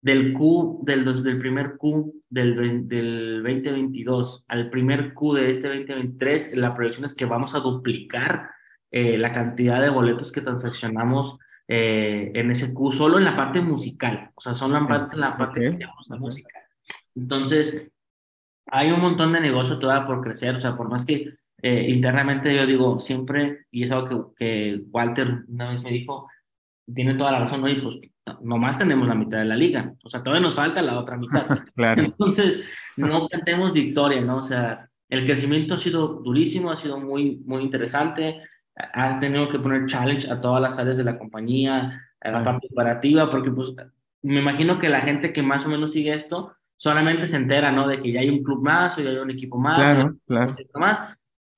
del 0.00 0.32
Q, 0.32 0.82
del, 0.84 1.04
del 1.22 1.38
primer 1.38 1.76
Q 1.76 2.22
del, 2.28 2.86
del 2.86 3.42
2022 3.42 4.44
al 4.46 4.70
primer 4.70 5.14
Q 5.14 5.34
de 5.34 5.50
este 5.50 5.68
2023, 5.68 6.56
la 6.56 6.74
proyección 6.74 7.04
es 7.04 7.16
que 7.16 7.24
vamos 7.24 7.54
a 7.54 7.60
duplicar 7.60 8.50
eh, 8.90 9.18
la 9.18 9.32
cantidad 9.32 9.80
de 9.80 9.90
boletos 9.90 10.32
que 10.32 10.40
transaccionamos 10.40 11.38
eh, 11.66 12.32
en 12.34 12.50
ese 12.50 12.72
Q, 12.72 12.92
solo 12.92 13.18
en 13.18 13.24
la 13.24 13.36
parte 13.36 13.60
musical, 13.60 14.30
o 14.34 14.40
sea, 14.40 14.54
son 14.54 14.72
la 14.72 14.86
parte, 14.86 15.16
la 15.16 15.36
parte 15.36 15.60
que 15.60 15.66
hacemos 15.68 16.06
la 16.08 16.16
música. 16.16 16.60
Entonces, 17.14 17.90
hay 18.66 18.90
un 18.90 19.00
montón 19.00 19.32
de 19.32 19.40
negocio 19.40 19.78
todavía 19.78 20.06
por 20.06 20.22
crecer, 20.22 20.54
o 20.54 20.60
sea, 20.60 20.76
por 20.76 20.88
más 20.88 21.04
que 21.04 21.34
eh, 21.60 21.86
internamente 21.90 22.54
yo 22.54 22.66
digo 22.66 23.00
siempre, 23.00 23.66
y 23.70 23.84
es 23.84 23.90
algo 23.90 24.34
que, 24.34 24.44
que 24.44 24.82
Walter 24.90 25.44
una 25.48 25.70
vez 25.70 25.82
me 25.82 25.90
dijo, 25.90 26.28
tiene 26.94 27.14
toda 27.14 27.32
la 27.32 27.40
razón, 27.40 27.62
oye, 27.64 27.82
pues 27.82 27.98
nomás 28.42 28.78
tenemos 28.78 29.06
la 29.08 29.14
mitad 29.14 29.38
de 29.38 29.44
la 29.44 29.56
liga, 29.56 29.92
o 30.02 30.10
sea, 30.10 30.22
todavía 30.22 30.42
nos 30.42 30.54
falta 30.54 30.82
la 30.82 30.98
otra 30.98 31.16
mitad. 31.16 31.42
claro. 31.74 32.02
Entonces, 32.02 32.62
no 32.96 33.28
cantemos 33.28 33.72
victoria, 33.72 34.20
¿no? 34.20 34.36
O 34.36 34.42
sea, 34.42 34.88
el 35.08 35.24
crecimiento 35.24 35.74
ha 35.74 35.78
sido 35.78 36.08
durísimo, 36.22 36.70
ha 36.70 36.76
sido 36.76 36.98
muy, 36.98 37.42
muy 37.44 37.62
interesante, 37.62 38.42
has 38.92 39.20
tenido 39.20 39.48
que 39.48 39.58
poner 39.58 39.86
challenge 39.86 40.30
a 40.30 40.40
todas 40.40 40.62
las 40.62 40.78
áreas 40.78 40.96
de 40.96 41.04
la 41.04 41.18
compañía, 41.18 42.02
a 42.20 42.30
la 42.30 42.44
parte 42.44 42.68
operativa, 42.70 43.30
porque 43.30 43.50
pues 43.50 43.74
me 44.22 44.40
imagino 44.40 44.78
que 44.78 44.88
la 44.88 45.00
gente 45.00 45.32
que 45.32 45.42
más 45.42 45.66
o 45.66 45.70
menos 45.70 45.92
sigue 45.92 46.14
esto 46.14 46.52
solamente 46.76 47.26
se 47.26 47.36
entera, 47.36 47.72
¿no? 47.72 47.88
De 47.88 48.00
que 48.00 48.12
ya 48.12 48.20
hay 48.20 48.30
un 48.30 48.42
club 48.42 48.62
más 48.62 48.96
o 48.98 49.02
ya 49.02 49.10
hay 49.10 49.16
un 49.16 49.30
equipo 49.30 49.58
más, 49.58 49.76
claro, 49.76 50.16
claro. 50.26 50.54
más, 50.74 51.00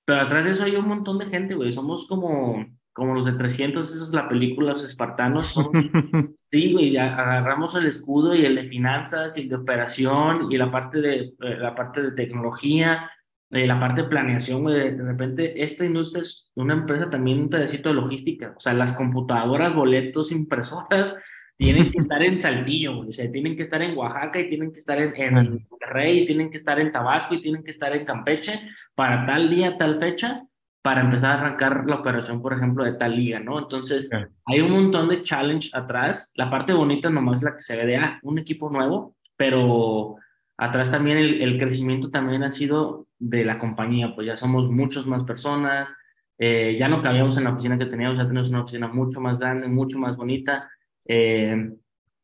pero 0.04 0.22
atrás 0.22 0.44
de 0.44 0.52
eso 0.52 0.64
hay 0.64 0.76
un 0.76 0.88
montón 0.88 1.18
de 1.18 1.26
gente, 1.26 1.54
güey, 1.54 1.72
somos 1.72 2.06
como 2.06 2.64
como 2.92 3.14
los 3.14 3.24
de 3.24 3.32
300, 3.32 3.92
eso 3.92 4.04
es 4.04 4.10
la 4.10 4.28
película, 4.28 4.72
los 4.72 4.84
espartanos. 4.84 5.46
Son, 5.46 5.70
sí, 6.50 6.72
güey, 6.72 6.96
agarramos 6.96 7.74
el 7.74 7.86
escudo 7.86 8.34
y 8.34 8.44
el 8.44 8.56
de 8.56 8.64
finanzas 8.64 9.38
y 9.38 9.42
el 9.42 9.48
de 9.48 9.56
operación 9.56 10.50
y 10.50 10.58
la 10.58 10.70
parte 10.70 11.00
de, 11.00 11.20
eh, 11.40 11.56
la 11.58 11.74
parte 11.74 12.02
de 12.02 12.12
tecnología, 12.12 13.10
eh, 13.50 13.66
la 13.66 13.80
parte 13.80 14.02
de 14.02 14.08
planeación, 14.08 14.62
güey, 14.62 14.96
de, 14.96 15.02
repente 15.02 15.62
esta 15.62 15.84
industria 15.84 16.22
es 16.22 16.50
una 16.54 16.74
empresa 16.74 17.10
también 17.10 17.40
un 17.40 17.50
pedacito 17.50 17.88
de 17.88 17.96
logística, 17.96 18.54
o 18.56 18.60
sea, 18.60 18.74
las 18.74 18.92
computadoras, 18.92 19.74
boletos, 19.74 20.30
impresoras, 20.30 21.16
tienen 21.56 21.90
que 21.90 21.98
estar 21.98 22.22
en 22.22 22.40
Saltillo, 22.40 22.96
güey, 22.96 23.10
o 23.10 23.12
sea, 23.12 23.30
tienen 23.30 23.56
que 23.56 23.62
estar 23.62 23.82
en 23.82 23.96
Oaxaca 23.98 24.40
y 24.40 24.48
tienen 24.48 24.72
que 24.72 24.78
estar 24.78 24.98
en, 24.98 25.14
en 25.16 25.66
Monterrey, 25.68 26.20
y 26.20 26.26
tienen 26.26 26.50
que 26.50 26.56
estar 26.56 26.78
en 26.78 26.92
Tabasco 26.92 27.34
y 27.34 27.42
tienen 27.42 27.64
que 27.64 27.72
estar 27.72 27.94
en 27.94 28.04
Campeche 28.04 28.60
para 28.94 29.26
tal 29.26 29.50
día, 29.50 29.76
tal 29.76 29.98
fecha, 29.98 30.44
para 30.82 31.02
empezar 31.02 31.32
a 31.32 31.40
arrancar 31.40 31.84
la 31.86 31.96
operación, 31.96 32.40
por 32.40 32.54
ejemplo, 32.54 32.84
de 32.84 32.92
tal 32.94 33.14
liga, 33.14 33.38
¿no? 33.38 33.58
Entonces, 33.58 34.08
hay 34.46 34.60
un 34.60 34.70
montón 34.70 35.08
de 35.10 35.22
challenge 35.22 35.70
atrás. 35.74 36.32
La 36.36 36.48
parte 36.48 36.72
bonita 36.72 37.10
nomás 37.10 37.36
es 37.36 37.42
la 37.42 37.54
que 37.54 37.62
se 37.62 37.76
ve 37.76 37.84
de, 37.84 37.96
ah, 37.96 38.18
un 38.22 38.38
equipo 38.38 38.70
nuevo, 38.70 39.14
pero 39.36 40.16
atrás 40.60 40.90
también 40.90 41.16
el, 41.16 41.58
crecimiento 41.58 42.10
también 42.10 42.42
ha 42.42 42.50
sido 42.50 43.06
de 43.18 43.44
la 43.46 43.58
compañía, 43.58 44.14
pues 44.14 44.26
ya 44.26 44.36
somos 44.36 44.70
muchas 44.70 45.06
más 45.06 45.24
personas, 45.24 45.92
eh, 46.38 46.76
ya 46.78 46.86
no 46.86 47.00
cabíamos 47.00 47.38
en 47.38 47.44
la 47.44 47.50
oficina 47.52 47.78
que 47.78 47.86
teníamos, 47.86 48.18
ya 48.18 48.26
tenemos 48.26 48.50
una 48.50 48.62
oficina 48.62 48.86
mucho 48.86 49.20
más 49.22 49.38
grande, 49.38 49.68
mucho 49.68 49.98
más 49.98 50.16
bonita. 50.16 50.70
Eh, 51.06 51.72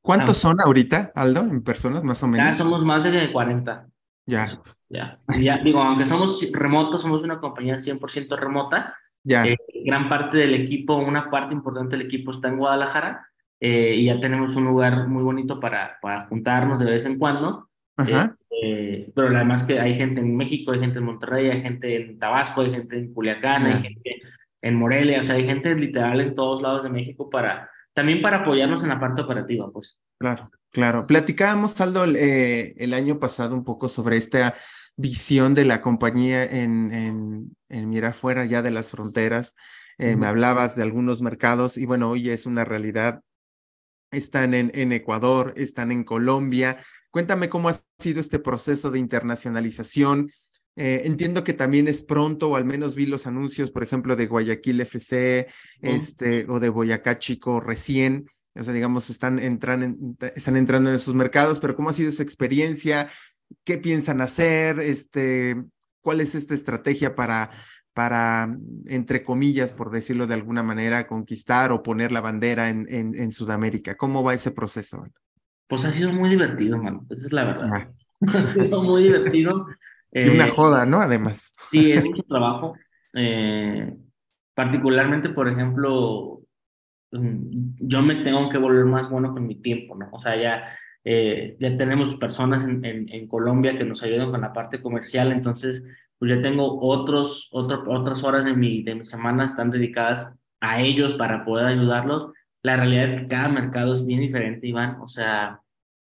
¿Cuántos 0.02 0.36
son 0.36 0.60
ahorita, 0.60 1.12
Aldo, 1.14 1.40
en 1.40 1.62
personas 1.62 2.04
más 2.04 2.22
o 2.22 2.28
menos? 2.28 2.46
Ya 2.46 2.56
somos 2.56 2.84
más 2.84 3.04
de 3.04 3.32
40. 3.32 3.86
Ya. 4.26 4.46
Ya, 4.88 5.18
ya 5.40 5.58
digo, 5.64 5.82
aunque 5.82 6.04
somos 6.04 6.46
remotos, 6.52 7.02
somos 7.02 7.22
una 7.22 7.40
compañía 7.40 7.76
100% 7.76 8.38
remota. 8.38 8.94
Ya. 9.24 9.46
Eh, 9.46 9.56
gran 9.84 10.10
parte 10.10 10.36
del 10.36 10.54
equipo, 10.54 10.94
una 10.94 11.30
parte 11.30 11.54
importante 11.54 11.96
del 11.96 12.06
equipo 12.06 12.32
está 12.32 12.48
en 12.48 12.58
Guadalajara 12.58 13.26
eh, 13.60 13.94
y 13.96 14.04
ya 14.04 14.20
tenemos 14.20 14.54
un 14.56 14.66
lugar 14.66 15.08
muy 15.08 15.22
bonito 15.22 15.58
para, 15.58 15.98
para 16.02 16.26
juntarnos 16.26 16.78
de 16.78 16.84
vez 16.84 17.06
en 17.06 17.18
cuando. 17.18 17.70
Ajá. 17.96 18.34
Eh, 18.62 19.10
pero 19.14 19.28
además 19.34 19.64
que 19.64 19.78
hay 19.80 19.94
gente 19.94 20.20
en 20.20 20.36
México, 20.36 20.72
hay 20.72 20.80
gente 20.80 20.98
en 20.98 21.04
Monterrey, 21.04 21.50
hay 21.50 21.62
gente 21.62 21.96
en 21.96 22.18
Tabasco, 22.18 22.62
hay 22.62 22.70
gente 22.70 22.98
en 22.98 23.12
Culiacán, 23.12 23.66
hay 23.66 23.82
gente 23.82 24.20
en 24.62 24.74
Morelia, 24.74 25.20
o 25.20 25.22
sea, 25.22 25.36
hay 25.36 25.44
gente 25.44 25.74
literal 25.74 26.20
en 26.20 26.34
todos 26.34 26.62
lados 26.62 26.82
de 26.82 26.90
México 26.90 27.28
para, 27.30 27.70
también 27.94 28.22
para 28.22 28.38
apoyarnos 28.38 28.82
en 28.82 28.88
la 28.88 29.00
parte 29.00 29.22
operativa, 29.22 29.70
pues. 29.70 29.98
Claro, 30.18 30.50
claro. 30.72 31.06
Platicábamos, 31.06 31.80
Aldo, 31.80 32.06
eh, 32.06 32.74
el 32.78 32.94
año 32.94 33.18
pasado 33.18 33.54
un 33.54 33.64
poco 33.64 33.88
sobre 33.88 34.16
esta 34.16 34.54
visión 34.96 35.52
de 35.52 35.66
la 35.66 35.80
compañía 35.82 36.42
en, 36.44 36.90
en, 36.90 37.56
en 37.68 37.88
mirar 37.90 38.14
fuera 38.14 38.46
ya 38.46 38.62
de 38.62 38.70
las 38.70 38.90
fronteras. 38.90 39.54
Eh, 39.98 40.16
me 40.16 40.26
hablabas 40.26 40.76
de 40.76 40.82
algunos 40.82 41.22
mercados 41.22 41.78
y 41.78 41.86
bueno, 41.86 42.10
hoy 42.10 42.30
es 42.30 42.46
una 42.46 42.64
realidad. 42.64 43.20
Están 44.10 44.54
en, 44.54 44.70
en 44.74 44.92
Ecuador, 44.92 45.52
están 45.56 45.92
en 45.92 46.04
Colombia. 46.04 46.78
Cuéntame 47.16 47.48
cómo 47.48 47.70
ha 47.70 47.80
sido 47.98 48.20
este 48.20 48.38
proceso 48.38 48.90
de 48.90 48.98
internacionalización. 48.98 50.30
Eh, 50.76 51.00
entiendo 51.06 51.44
que 51.44 51.54
también 51.54 51.88
es 51.88 52.02
pronto, 52.02 52.50
o 52.50 52.56
al 52.56 52.66
menos 52.66 52.94
vi 52.94 53.06
los 53.06 53.26
anuncios, 53.26 53.70
por 53.70 53.82
ejemplo, 53.82 54.16
de 54.16 54.26
Guayaquil 54.26 54.82
FC, 54.82 55.46
este, 55.80 56.44
o 56.46 56.60
de 56.60 56.68
Boyacá 56.68 57.18
Chico 57.18 57.58
recién. 57.58 58.28
O 58.54 58.62
sea, 58.62 58.74
digamos, 58.74 59.08
están, 59.08 59.38
entran 59.38 60.18
están 60.34 60.58
entrando 60.58 60.90
en 60.90 60.96
esos 60.96 61.14
mercados, 61.14 61.58
pero 61.58 61.74
¿cómo 61.74 61.88
ha 61.88 61.94
sido 61.94 62.10
esa 62.10 62.22
experiencia? 62.22 63.08
¿Qué 63.64 63.78
piensan 63.78 64.20
hacer? 64.20 64.78
Este, 64.78 65.56
¿Cuál 66.02 66.20
es 66.20 66.34
esta 66.34 66.52
estrategia 66.52 67.14
para, 67.14 67.50
para, 67.94 68.54
entre 68.84 69.22
comillas, 69.22 69.72
por 69.72 69.90
decirlo 69.90 70.26
de 70.26 70.34
alguna 70.34 70.62
manera, 70.62 71.06
conquistar 71.06 71.72
o 71.72 71.82
poner 71.82 72.12
la 72.12 72.20
bandera 72.20 72.68
en, 72.68 72.86
en, 72.90 73.32
Sudamérica? 73.32 73.96
¿Cómo 73.96 74.22
va 74.22 74.34
ese 74.34 74.50
proceso? 74.50 75.02
Pues 75.68 75.84
ha 75.84 75.90
sido 75.90 76.12
muy 76.12 76.30
divertido, 76.30 76.78
mano. 76.78 77.06
Esa 77.10 77.26
es 77.26 77.32
la 77.32 77.44
verdad. 77.44 77.68
Ah. 77.72 77.88
ha 78.26 78.52
sido 78.52 78.82
muy 78.82 79.04
divertido. 79.04 79.66
y 80.12 80.28
una 80.28 80.46
eh, 80.46 80.50
joda, 80.50 80.86
¿no? 80.86 81.00
Además. 81.00 81.54
Sí, 81.70 81.92
es 81.92 82.04
mucho 82.04 82.22
trabajo. 82.22 82.76
Eh, 83.14 83.94
particularmente, 84.54 85.30
por 85.30 85.48
ejemplo, 85.48 86.42
mm, 87.12 87.76
yo 87.80 88.02
me 88.02 88.16
tengo 88.16 88.48
que 88.48 88.58
volver 88.58 88.84
más 88.84 89.10
bueno 89.10 89.32
con 89.32 89.46
mi 89.46 89.56
tiempo, 89.56 89.96
¿no? 89.96 90.08
O 90.12 90.18
sea, 90.18 90.36
ya, 90.36 90.78
eh, 91.04 91.56
ya 91.58 91.76
tenemos 91.76 92.14
personas 92.16 92.64
en, 92.64 92.84
en, 92.84 93.08
en, 93.08 93.28
Colombia 93.28 93.76
que 93.76 93.84
nos 93.84 94.02
ayudan 94.02 94.30
con 94.30 94.40
la 94.40 94.52
parte 94.52 94.80
comercial, 94.82 95.32
entonces 95.32 95.82
pues 96.18 96.30
ya 96.34 96.42
tengo 96.42 96.80
otros, 96.80 97.48
otras 97.52 98.24
horas 98.24 98.44
de 98.44 98.54
mi, 98.54 98.82
de 98.82 98.94
mi 98.94 99.04
semana 99.04 99.44
están 99.44 99.70
dedicadas 99.70 100.32
a 100.60 100.80
ellos 100.80 101.14
para 101.14 101.44
poder 101.44 101.66
ayudarlos. 101.66 102.32
La 102.66 102.76
realidad 102.76 103.04
es 103.04 103.10
que 103.12 103.28
cada 103.28 103.48
mercado 103.48 103.94
es 103.94 104.04
bien 104.04 104.18
diferente, 104.18 104.66
Iván, 104.66 105.00
o 105.00 105.08
sea, 105.08 105.60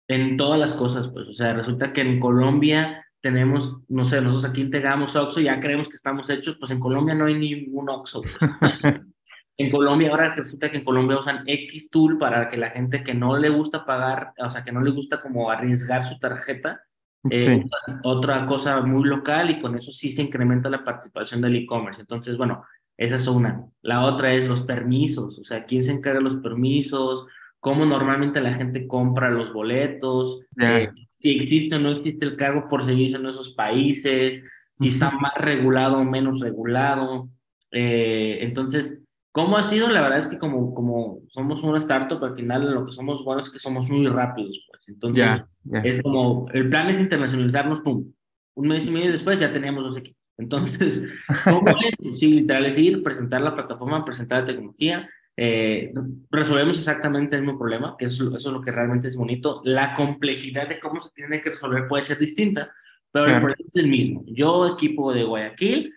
en 0.09 0.39
todas 0.39 0.59
las 0.59 0.73
cosas, 0.73 1.09
pues, 1.09 1.29
o 1.29 1.35
sea, 1.35 1.53
resulta 1.53 1.93
que 1.93 2.01
en 2.01 2.19
Colombia 2.19 3.05
tenemos, 3.21 3.83
no 3.89 4.07
sé, 4.07 4.23
nosotros 4.23 4.51
aquí 4.51 4.63
integramos 4.63 5.15
Oxxo, 5.15 5.43
ya 5.43 5.61
creemos 5.61 5.91
que 5.91 5.97
estamos 5.97 6.31
hechos, 6.31 6.57
pues 6.59 6.71
en 6.71 6.81
Colombia 6.81 7.15
no 7.15 7.27
hay 7.27 7.35
ningún 7.35 7.91
Oxxo. 7.91 8.23
Pues. 8.23 8.39
en 9.59 9.71
Colombia, 9.71 10.11
ahora 10.11 10.35
resulta 10.35 10.71
que 10.71 10.79
en 10.79 10.85
Colombia 10.85 11.19
usan 11.19 11.43
X 11.47 11.91
Tool 11.91 12.17
para 12.17 12.49
que 12.49 12.57
la 12.57 12.71
gente 12.71 13.05
que 13.05 13.13
no 13.13 13.37
le 13.37 13.51
gusta 13.51 13.85
pagar, 13.85 14.33
o 14.39 14.49
sea, 14.49 14.65
que 14.65 14.73
no 14.73 14.81
le 14.81 14.91
gusta 14.91 15.21
como 15.21 15.51
arriesgar 15.51 16.07
su 16.07 16.19
tarjeta, 16.19 16.81
eh, 17.31 17.63
otra 18.05 18.47
cosa 18.47 18.81
muy 18.81 19.07
local 19.07 19.51
y 19.51 19.61
con 19.61 19.77
eso 19.77 19.93
sí 19.93 20.11
se 20.11 20.23
incrementa 20.23 20.71
la 20.71 20.83
participación 20.83 21.43
del 21.43 21.57
e-commerce. 21.57 22.01
Entonces, 22.01 22.39
bueno, 22.39 22.65
esa 22.97 23.17
es 23.17 23.27
una. 23.27 23.67
La 23.83 24.05
otra 24.05 24.33
es 24.35 24.45
los 24.47 24.63
permisos, 24.63 25.39
o 25.39 25.45
sea, 25.45 25.65
quién 25.65 25.83
se 25.83 25.93
encarga 25.93 26.19
de 26.19 26.25
los 26.25 26.37
permisos, 26.37 27.27
cómo 27.61 27.85
normalmente 27.85 28.41
la 28.41 28.55
gente 28.55 28.87
compra 28.87 29.31
los 29.31 29.53
boletos, 29.53 30.41
eh, 30.61 30.89
si 31.13 31.31
existe 31.31 31.77
o 31.77 31.79
no 31.79 31.91
existe 31.91 32.25
el 32.25 32.37
cargo 32.37 32.69
por 32.69 32.85
servicio 32.85 33.19
en 33.19 33.27
esos 33.27 33.55
países, 33.55 34.43
si 34.73 34.89
está 34.89 35.11
más 35.21 35.35
regulado 35.39 35.99
o 35.99 36.05
menos 36.05 36.41
regulado. 36.41 37.29
Eh, 37.71 38.39
entonces, 38.43 39.01
¿Cómo 39.35 39.57
ha 39.57 39.65
sido? 39.65 39.89
La 39.89 40.01
verdad 40.01 40.19
es 40.19 40.29
que 40.29 40.39
como, 40.39 40.73
como 40.73 41.19
somos 41.27 41.61
una 41.65 41.79
startup, 41.79 42.23
al 42.23 42.37
final 42.37 42.73
lo 42.73 42.87
que 42.87 42.93
somos 42.93 43.25
buenos 43.25 43.49
es 43.49 43.53
que 43.53 43.59
somos 43.59 43.91
muy 43.91 44.07
rápidos, 44.07 44.65
pues. 44.69 44.87
Entonces, 44.87 45.43
es 45.83 46.01
como, 46.05 46.47
el 46.53 46.69
plan 46.69 46.89
es 46.89 47.01
internacionalizarnos, 47.01 47.81
pum. 47.81 48.13
Un 48.55 48.69
mes 48.69 48.87
y 48.87 48.93
medio 48.93 49.11
después 49.11 49.37
ya 49.41 49.53
teníamos 49.53 49.83
dos 49.83 49.97
equipos. 49.97 50.23
Entonces, 50.39 51.05
¿cómo 51.45 51.69
es? 51.69 52.19
Sí, 52.21 52.29
literal 52.29 52.67
es 52.67 52.79
ir, 52.79 53.03
presentar 53.03 53.41
la 53.41 53.55
plataforma, 53.55 54.05
presentar 54.05 54.41
la 54.41 54.47
tecnología, 54.47 55.09
eh, 55.37 55.93
resolvemos 56.31 56.79
exactamente 56.79 57.37
el 57.37 57.43
mismo 57.43 57.59
problema, 57.59 57.97
que 57.99 58.07
eso, 58.07 58.29
eso, 58.37 58.49
es 58.49 58.55
lo 58.55 58.61
que 58.61 58.71
realmente 58.73 59.09
es 59.09 59.17
bonito. 59.17 59.61
La 59.65 59.95
complejidad 59.95 60.69
de 60.69 60.79
cómo 60.79 61.01
se 61.01 61.11
tiene 61.11 61.43
que 61.43 61.51
resolver 61.51 61.89
puede 61.89 62.05
ser 62.05 62.19
distinta, 62.19 62.73
pero 63.11 63.27
el 63.27 63.41
problema 63.41 63.65
es 63.67 63.77
el 63.77 63.89
mismo. 63.89 64.25
Yo, 64.27 64.75
equipo 64.75 65.13
de 65.13 65.25
Guayaquil, 65.25 65.93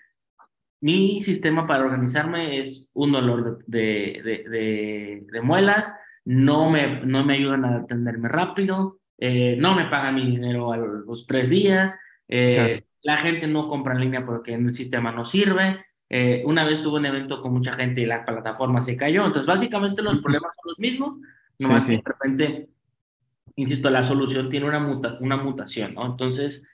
mi 0.81 1.21
sistema 1.21 1.65
para 1.65 1.85
organizarme 1.85 2.59
es 2.59 2.89
un 2.93 3.11
dolor 3.11 3.63
de, 3.65 4.21
de, 4.23 5.25
de, 5.31 5.41
muelas, 5.41 5.93
no 6.25 6.69
me, 6.69 7.03
no 7.05 7.25
me 7.25 7.33
ayudan 7.35 7.65
a 7.65 7.77
atenderme 7.77 8.29
rápido, 8.29 8.99
eh, 9.17 9.55
no 9.59 9.75
me 9.75 9.85
pagan 9.85 10.15
mi 10.15 10.29
dinero 10.29 10.71
a 10.71 10.77
los 10.77 11.25
tres 11.25 11.49
días, 11.49 11.97
eh, 12.27 12.83
la 13.07 13.15
gente 13.15 13.47
no 13.47 13.69
compra 13.69 13.93
en 13.93 14.01
línea 14.01 14.25
porque 14.25 14.53
el 14.53 14.75
sistema 14.75 15.13
no 15.13 15.23
sirve. 15.23 15.85
Eh, 16.09 16.43
una 16.45 16.65
vez 16.65 16.83
tuve 16.83 16.99
un 16.99 17.05
evento 17.05 17.41
con 17.41 17.53
mucha 17.53 17.71
gente 17.71 18.01
y 18.01 18.05
la 18.05 18.25
plataforma 18.25 18.83
se 18.83 18.97
cayó. 18.97 19.25
Entonces, 19.25 19.45
básicamente 19.45 20.01
los 20.01 20.17
problemas 20.17 20.51
son 20.61 20.71
los 20.71 20.79
mismos, 20.79 21.17
nomás 21.57 21.85
que 21.85 21.93
de 21.93 22.03
repente, 22.03 22.69
insisto, 23.55 23.89
la 23.89 24.03
solución 24.03 24.49
tiene 24.49 24.65
una, 24.65 24.81
muta, 24.81 25.17
una 25.21 25.37
mutación, 25.37 25.93
¿no? 25.93 26.05
Entonces, 26.05 26.67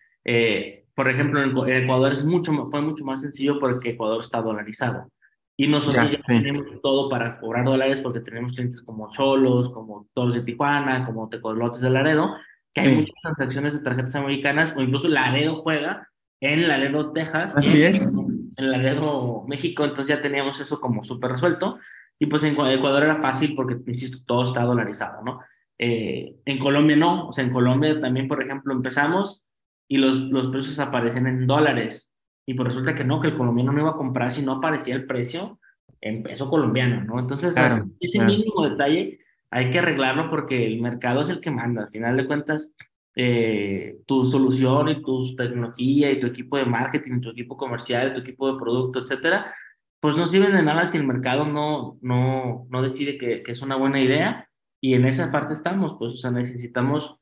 por 0.95 1.07
ejemplo, 1.07 1.43
en 1.43 1.83
Ecuador 1.83 2.11
es 2.11 2.25
mucho, 2.25 2.65
fue 2.65 2.81
mucho 2.81 3.05
más 3.05 3.21
sencillo 3.21 3.59
porque 3.59 3.91
Ecuador 3.91 4.19
está 4.19 4.41
dolarizado. 4.41 5.11
Y 5.55 5.67
nosotros 5.67 6.11
ya, 6.11 6.17
tenemos 6.17 6.81
todo 6.81 7.11
para 7.11 7.39
cobrar 7.39 7.63
dólares 7.63 8.01
porque 8.01 8.21
tenemos 8.21 8.53
clientes 8.53 8.81
como 8.81 9.11
Cholos, 9.11 9.69
como 9.69 10.07
Toros 10.15 10.33
de 10.33 10.41
Tijuana, 10.41 11.05
como 11.05 11.29
Tecolotes 11.29 11.81
de 11.81 11.91
Laredo, 11.91 12.35
que 12.73 12.81
hay 12.81 12.95
muchas 12.95 13.13
transacciones 13.21 13.73
de 13.73 13.81
tarjetas 13.81 14.15
americanas 14.15 14.73
o 14.75 14.81
incluso 14.81 15.07
Laredo 15.09 15.61
juega 15.61 16.09
en 16.43 16.67
Laredo, 16.67 17.11
Texas. 17.13 17.55
Así 17.55 17.81
es. 17.81 18.17
En 18.57 18.71
Laredo, 18.71 19.45
México, 19.47 19.85
entonces 19.85 20.15
ya 20.15 20.21
teníamos 20.21 20.59
eso 20.59 20.79
como 20.81 21.03
súper 21.03 21.31
resuelto. 21.31 21.79
Y 22.19 22.25
pues 22.25 22.43
en 22.43 22.53
Ecuador 22.53 23.03
era 23.03 23.17
fácil 23.17 23.55
porque, 23.55 23.77
insisto, 23.87 24.19
todo 24.25 24.43
está 24.43 24.63
dolarizado, 24.63 25.23
¿no? 25.23 25.39
Eh, 25.79 26.35
en 26.45 26.59
Colombia 26.59 26.95
no, 26.95 27.29
o 27.29 27.33
sea, 27.33 27.43
en 27.43 27.51
Colombia 27.51 27.99
también, 27.99 28.27
por 28.27 28.41
ejemplo, 28.43 28.73
empezamos 28.73 29.43
y 29.87 29.97
los, 29.97 30.19
los 30.29 30.49
precios 30.49 30.79
aparecen 30.79 31.27
en 31.27 31.47
dólares. 31.47 32.13
Y 32.45 32.55
pues 32.55 32.67
resulta 32.67 32.93
que 32.93 33.05
no, 33.05 33.21
que 33.21 33.29
el 33.29 33.37
colombiano 33.37 33.71
no 33.71 33.79
iba 33.79 33.91
a 33.91 33.97
comprar 33.97 34.31
si 34.31 34.41
no 34.41 34.53
aparecía 34.53 34.95
el 34.95 35.05
precio 35.05 35.59
en 36.01 36.23
peso 36.23 36.49
colombiano, 36.49 37.03
¿no? 37.05 37.19
Entonces, 37.19 37.55
ese 38.01 38.19
mínimo 38.19 38.67
detalle 38.67 39.19
hay 39.49 39.69
que 39.69 39.79
arreglarlo 39.79 40.29
porque 40.29 40.67
el 40.67 40.81
mercado 40.81 41.21
es 41.21 41.29
el 41.29 41.39
que 41.39 41.51
manda. 41.51 41.83
Al 41.83 41.89
final 41.89 42.17
de 42.17 42.27
cuentas, 42.27 42.75
eh, 43.15 43.97
tu 44.05 44.25
solución 44.25 44.89
y 44.89 45.01
tu 45.01 45.35
tecnología 45.35 46.11
y 46.11 46.19
tu 46.19 46.27
equipo 46.27 46.57
de 46.57 46.65
marketing, 46.65 47.21
tu 47.21 47.29
equipo 47.29 47.57
comercial, 47.57 48.13
tu 48.13 48.21
equipo 48.21 48.51
de 48.51 48.59
producto, 48.59 48.99
etcétera, 48.99 49.53
pues 49.99 50.17
no 50.17 50.27
sirven 50.27 50.53
de 50.53 50.63
nada 50.63 50.85
si 50.85 50.97
el 50.97 51.07
mercado 51.07 51.45
no, 51.45 51.97
no, 52.01 52.67
no 52.69 52.81
decide 52.81 53.17
que, 53.17 53.43
que 53.43 53.51
es 53.51 53.61
una 53.61 53.75
buena 53.75 54.01
idea. 54.01 54.49
Y 54.81 54.95
en 54.95 55.05
esa 55.05 55.31
parte 55.31 55.53
estamos, 55.53 55.95
pues, 55.97 56.13
o 56.13 56.17
sea, 56.17 56.31
necesitamos 56.31 57.15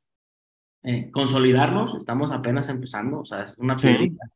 eh, 0.83 1.11
consolidarnos, 1.11 1.93
estamos 1.95 2.31
apenas 2.31 2.69
empezando, 2.69 3.19
o 3.19 3.25
sea, 3.25 3.43
es 3.43 3.57
una 3.59 3.75
prioridad. 3.75 4.27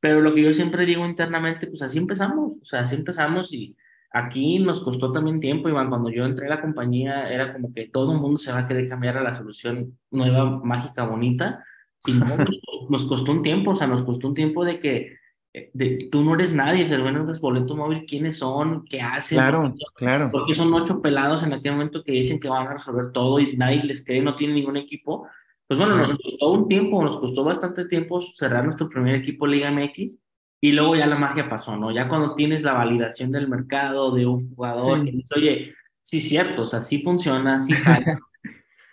Pero 0.00 0.20
lo 0.20 0.34
que 0.34 0.42
yo 0.42 0.54
siempre 0.54 0.86
digo 0.86 1.04
internamente, 1.04 1.66
pues 1.66 1.82
así 1.82 1.98
empezamos, 1.98 2.52
o 2.62 2.64
sea, 2.64 2.80
así 2.82 2.94
empezamos 2.94 3.52
y 3.52 3.76
aquí 4.12 4.58
nos 4.58 4.80
costó 4.80 5.12
también 5.12 5.40
tiempo, 5.40 5.68
Iván, 5.68 5.88
cuando 5.88 6.10
yo 6.10 6.24
entré 6.24 6.46
a 6.46 6.50
la 6.50 6.60
compañía 6.60 7.30
era 7.30 7.52
como 7.52 7.72
que 7.72 7.88
todo 7.88 8.12
el 8.12 8.18
mundo 8.18 8.38
se 8.38 8.52
va 8.52 8.60
a 8.60 8.66
querer 8.66 8.88
cambiar 8.88 9.16
a 9.18 9.22
la 9.22 9.34
solución 9.34 9.98
nueva, 10.10 10.60
mágica, 10.64 11.04
bonita, 11.04 11.64
y 12.06 12.12
no, 12.12 12.26
nos 12.90 13.06
costó 13.06 13.32
un 13.32 13.42
tiempo, 13.42 13.72
o 13.72 13.76
sea, 13.76 13.86
nos 13.86 14.02
costó 14.02 14.28
un 14.28 14.34
tiempo 14.34 14.64
de 14.64 14.80
que 14.80 15.16
eh, 15.52 15.70
de, 15.72 16.08
tú 16.10 16.22
no 16.22 16.34
eres 16.34 16.54
nadie, 16.54 16.88
se 16.88 16.96
ven 16.96 17.26
los 17.26 17.40
boletos 17.40 17.76
móvil, 17.76 18.04
quiénes 18.06 18.38
son, 18.38 18.84
qué 18.84 19.00
hacen. 19.00 19.38
Claro, 19.38 19.74
claro. 19.94 20.28
Porque 20.32 20.54
son 20.54 20.72
ocho 20.72 21.00
pelados 21.00 21.42
en 21.42 21.52
aquel 21.52 21.72
momento 21.72 22.02
que 22.02 22.12
dicen 22.12 22.40
que 22.40 22.48
van 22.48 22.66
a 22.66 22.74
resolver 22.74 23.12
todo 23.12 23.38
y 23.38 23.56
nadie 23.56 23.82
les 23.84 24.04
cree, 24.04 24.22
no 24.22 24.36
tienen 24.36 24.56
ningún 24.56 24.76
equipo. 24.76 25.26
Pues 25.66 25.78
bueno, 25.78 25.96
nos 25.96 26.18
costó 26.18 26.50
un 26.50 26.66
tiempo, 26.66 27.02
nos 27.02 27.16
costó 27.16 27.44
bastante 27.44 27.84
tiempo 27.84 28.20
cerrar 28.22 28.64
nuestro 28.64 28.88
primer 28.88 29.14
equipo 29.14 29.46
Liga 29.46 29.70
MX 29.70 30.18
y 30.60 30.72
luego 30.72 30.96
ya 30.96 31.06
la 31.06 31.16
magia 31.16 31.48
pasó, 31.48 31.76
¿no? 31.76 31.90
Ya 31.90 32.08
cuando 32.08 32.34
tienes 32.34 32.62
la 32.62 32.72
validación 32.72 33.32
del 33.32 33.48
mercado 33.48 34.14
de 34.14 34.26
un 34.26 34.54
jugador 34.54 35.04
que 35.04 35.12
dice, 35.12 35.34
oye, 35.36 35.74
sí, 36.02 36.20
cierto, 36.20 36.62
o 36.62 36.66
sea, 36.66 36.82
sí 36.82 37.02
funciona, 37.02 37.60
sí 37.60 37.72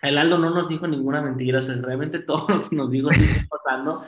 El 0.02 0.16
Aldo 0.16 0.38
no 0.38 0.50
nos 0.50 0.68
dijo 0.68 0.86
ninguna 0.86 1.20
mentira, 1.20 1.58
o 1.58 1.62
sea, 1.62 1.74
realmente 1.74 2.20
todo 2.20 2.46
lo 2.48 2.68
que 2.68 2.76
nos 2.76 2.90
dijo 2.90 3.10
sí 3.10 3.22
está 3.22 3.46
pasando. 3.48 4.04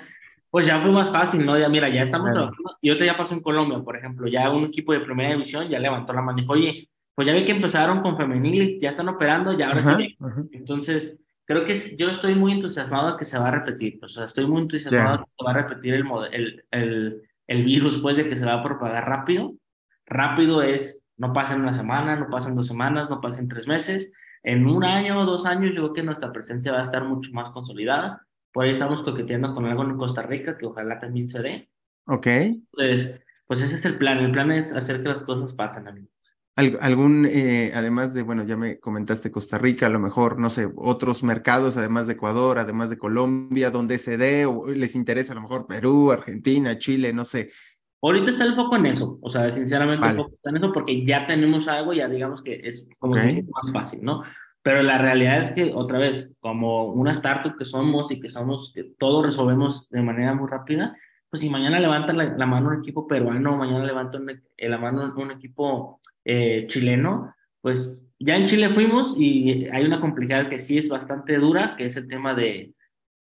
Pues 0.49 0.67
ya 0.67 0.81
fue 0.81 0.91
más 0.91 1.11
fácil, 1.11 1.45
¿no? 1.45 1.59
Ya 1.59 1.69
mira, 1.69 1.89
ya 1.89 2.03
estamos 2.03 2.31
trabajando. 2.31 2.77
Y 2.81 2.89
ahorita 2.89 3.07
ya 3.07 3.17
pasó 3.17 3.35
en 3.35 3.41
Colombia, 3.41 3.79
por 3.81 3.97
ejemplo, 3.97 4.29
ya 4.29 4.51
un 4.51 4.65
equipo 4.65 4.93
de 4.93 5.01
primera 5.01 5.31
división 5.31 5.69
ya 5.69 5.79
levantó 5.79 6.13
la 6.13 6.23
mano 6.23 6.39
y 6.39 6.43
dijo, 6.43 6.53
oye, 6.53 6.89
pues 7.15 7.27
ya 7.27 7.35
ve 7.35 7.45
que 7.45 7.53
empezaron 7.53 8.03
con 8.03 8.17
femenil 8.17 8.81
ya 8.81 8.91
están 8.91 9.09
operando, 9.09 9.57
ya 9.57 9.69
ahora 9.69 9.83
sí. 9.83 10.17
Entonces, 10.53 11.21
creo 11.45 11.65
que 11.65 11.75
yo 11.97 12.09
estoy 12.09 12.35
muy 12.35 12.53
entusiasmado 12.53 13.17
que 13.17 13.25
se 13.25 13.39
va 13.39 13.49
a 13.49 13.51
repetir, 13.51 13.99
o 14.03 14.09
sea, 14.09 14.25
estoy 14.25 14.47
muy 14.47 14.63
entusiasmado 14.63 15.19
que 15.19 15.31
se 15.37 15.45
va 15.45 15.51
a 15.51 15.63
repetir 15.63 15.95
el, 15.95 16.05
el, 16.33 16.65
el, 16.71 17.23
el 17.51 17.65
virus, 17.65 17.99
pues, 17.99 18.17
de 18.17 18.29
que 18.29 18.37
se 18.37 18.47
va 18.47 18.55
a 18.55 18.63
propagar 18.63 19.09
rápido. 19.09 19.55
Rápido 20.07 20.63
es, 20.63 21.05
no 21.17 21.33
pasa 21.33 21.55
en 21.55 21.63
una 21.63 21.75
semana, 21.75 22.15
no 22.15 22.31
pasa 22.31 22.49
en 22.49 22.55
dos 22.55 22.69
semanas, 22.69 23.11
no 23.11 23.21
pasa 23.21 23.41
en 23.41 23.49
tres 23.49 23.67
meses. 23.67 24.13
En 24.45 24.69
un 24.69 24.85
año 24.85 25.21
o 25.21 25.27
dos 25.27 25.47
años, 25.47 25.75
yo 25.75 25.83
creo 25.83 25.93
que 25.93 26.03
nuestra 26.05 26.33
presencia 26.33 26.71
va 26.71 26.79
a 26.79 26.85
estar 26.85 27.05
mucho 27.05 27.33
más 27.33 27.51
consolidada. 27.51 28.25
Por 28.53 28.65
ahí 28.65 28.71
estamos 28.71 29.03
coqueteando 29.03 29.53
con 29.53 29.67
algo 29.67 29.83
en 29.83 29.97
Costa 29.97 30.23
Rica, 30.23 30.57
que 30.57 30.67
ojalá 30.67 31.01
también 31.01 31.29
se 31.29 31.43
dé. 31.43 31.69
Ok. 32.07 32.27
Entonces, 32.27 33.21
pues 33.49 33.63
ese 33.63 33.77
es 33.77 33.85
el 33.85 33.99
plan. 33.99 34.19
El 34.19 34.31
plan 34.31 34.53
es 34.53 34.73
hacer 34.73 35.03
que 35.03 35.09
las 35.09 35.25
cosas 35.25 35.53
pasen, 35.55 35.89
amigos 35.89 36.20
algún, 36.57 37.27
eh, 37.27 37.73
además 37.75 38.15
de, 38.15 38.23
bueno, 38.23 38.45
ya 38.45 38.57
me 38.57 38.79
comentaste 38.79 39.31
Costa 39.31 39.59
Rica, 39.59 39.87
a 39.87 39.91
lo 39.91 39.99
mejor, 39.99 40.39
no 40.39 40.51
sé, 40.51 40.69
otros 40.77 41.23
mercados, 41.23 41.77
además 41.77 42.07
de 42.07 42.15
Ecuador, 42.15 42.59
además 42.59 42.91
de 42.91 42.99
Colombia, 42.99 43.71
donde 43.71 43.99
se 43.99 44.17
dé, 44.17 44.47
o 44.47 44.67
les 44.69 44.95
interesa 44.95 45.33
a 45.33 45.37
lo 45.37 45.43
mejor 45.43 45.67
Perú, 45.67 46.13
Argentina, 46.13 46.79
Chile, 46.79 47.13
no 47.13 47.25
sé. 47.25 47.51
Ahorita 48.03 48.31
está 48.31 48.45
el 48.45 48.55
foco 48.55 48.77
en 48.77 48.87
eso, 48.87 49.19
o 49.23 49.31
sea, 49.31 49.51
sinceramente 49.53 50.07
el 50.09 50.17
foco 50.17 50.35
está 50.35 50.51
en 50.51 50.57
eso 50.57 50.73
porque 50.73 51.05
ya 51.05 51.27
tenemos 51.27 51.69
algo, 51.69 51.93
ya 51.93 52.09
digamos 52.09 52.43
que 52.43 52.61
es 52.65 52.89
como 52.99 53.15
más 53.15 53.73
fácil, 53.73 54.03
¿no? 54.03 54.23
Pero 54.63 54.83
la 54.83 54.99
realidad 54.99 55.39
es 55.39 55.53
que, 55.53 55.73
otra 55.75 55.99
vez, 55.99 56.35
como 56.41 56.85
una 56.85 57.13
startup 57.13 57.57
que 57.57 57.65
somos 57.65 58.11
y 58.11 58.21
que 58.21 58.29
somos, 58.29 58.73
que 58.75 58.85
todo 58.99 59.23
resolvemos 59.23 59.89
de 59.89 60.03
manera 60.03 60.35
muy 60.35 60.51
rápida, 60.51 60.97
pues 61.31 61.41
si 61.41 61.49
mañana 61.49 61.79
levanta 61.79 62.13
la, 62.13 62.47
mano 62.47 62.69
un 62.69 62.81
equipo 62.81 63.07
peruano, 63.07 63.57
mañana 63.57 63.85
levanta 63.85 64.19
la 64.19 64.79
mano 64.79 65.15
un 65.17 65.31
equipo 65.31 66.01
eh, 66.25 66.67
chileno, 66.69 67.35
pues 67.61 68.03
ya 68.19 68.37
en 68.37 68.47
Chile 68.47 68.71
fuimos 68.71 69.15
y 69.17 69.67
hay 69.69 69.85
una 69.85 70.01
complejidad 70.01 70.49
que 70.49 70.59
sí 70.59 70.79
es 70.79 70.89
bastante 70.89 71.39
dura, 71.39 71.75
que 71.77 71.87
es 71.87 71.97
el 71.97 72.07
tema 72.07 72.35
de, 72.35 72.75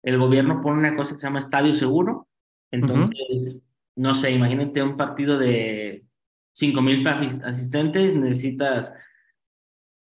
el 0.02 0.18
gobierno 0.18 0.61
pone 0.61 0.78
una 0.78 0.96
cosa 0.96 1.14
que 1.14 1.20
se 1.20 1.26
llama 1.26 1.38
estadio 1.38 1.74
seguro, 1.74 2.28
entonces, 2.70 3.61
no 3.96 4.14
sé, 4.14 4.32
imagínate 4.32 4.82
un 4.82 4.96
partido 4.96 5.38
de 5.38 6.04
5 6.52 6.82
mil 6.82 7.06
asistentes, 7.06 8.14
necesitas 8.14 8.92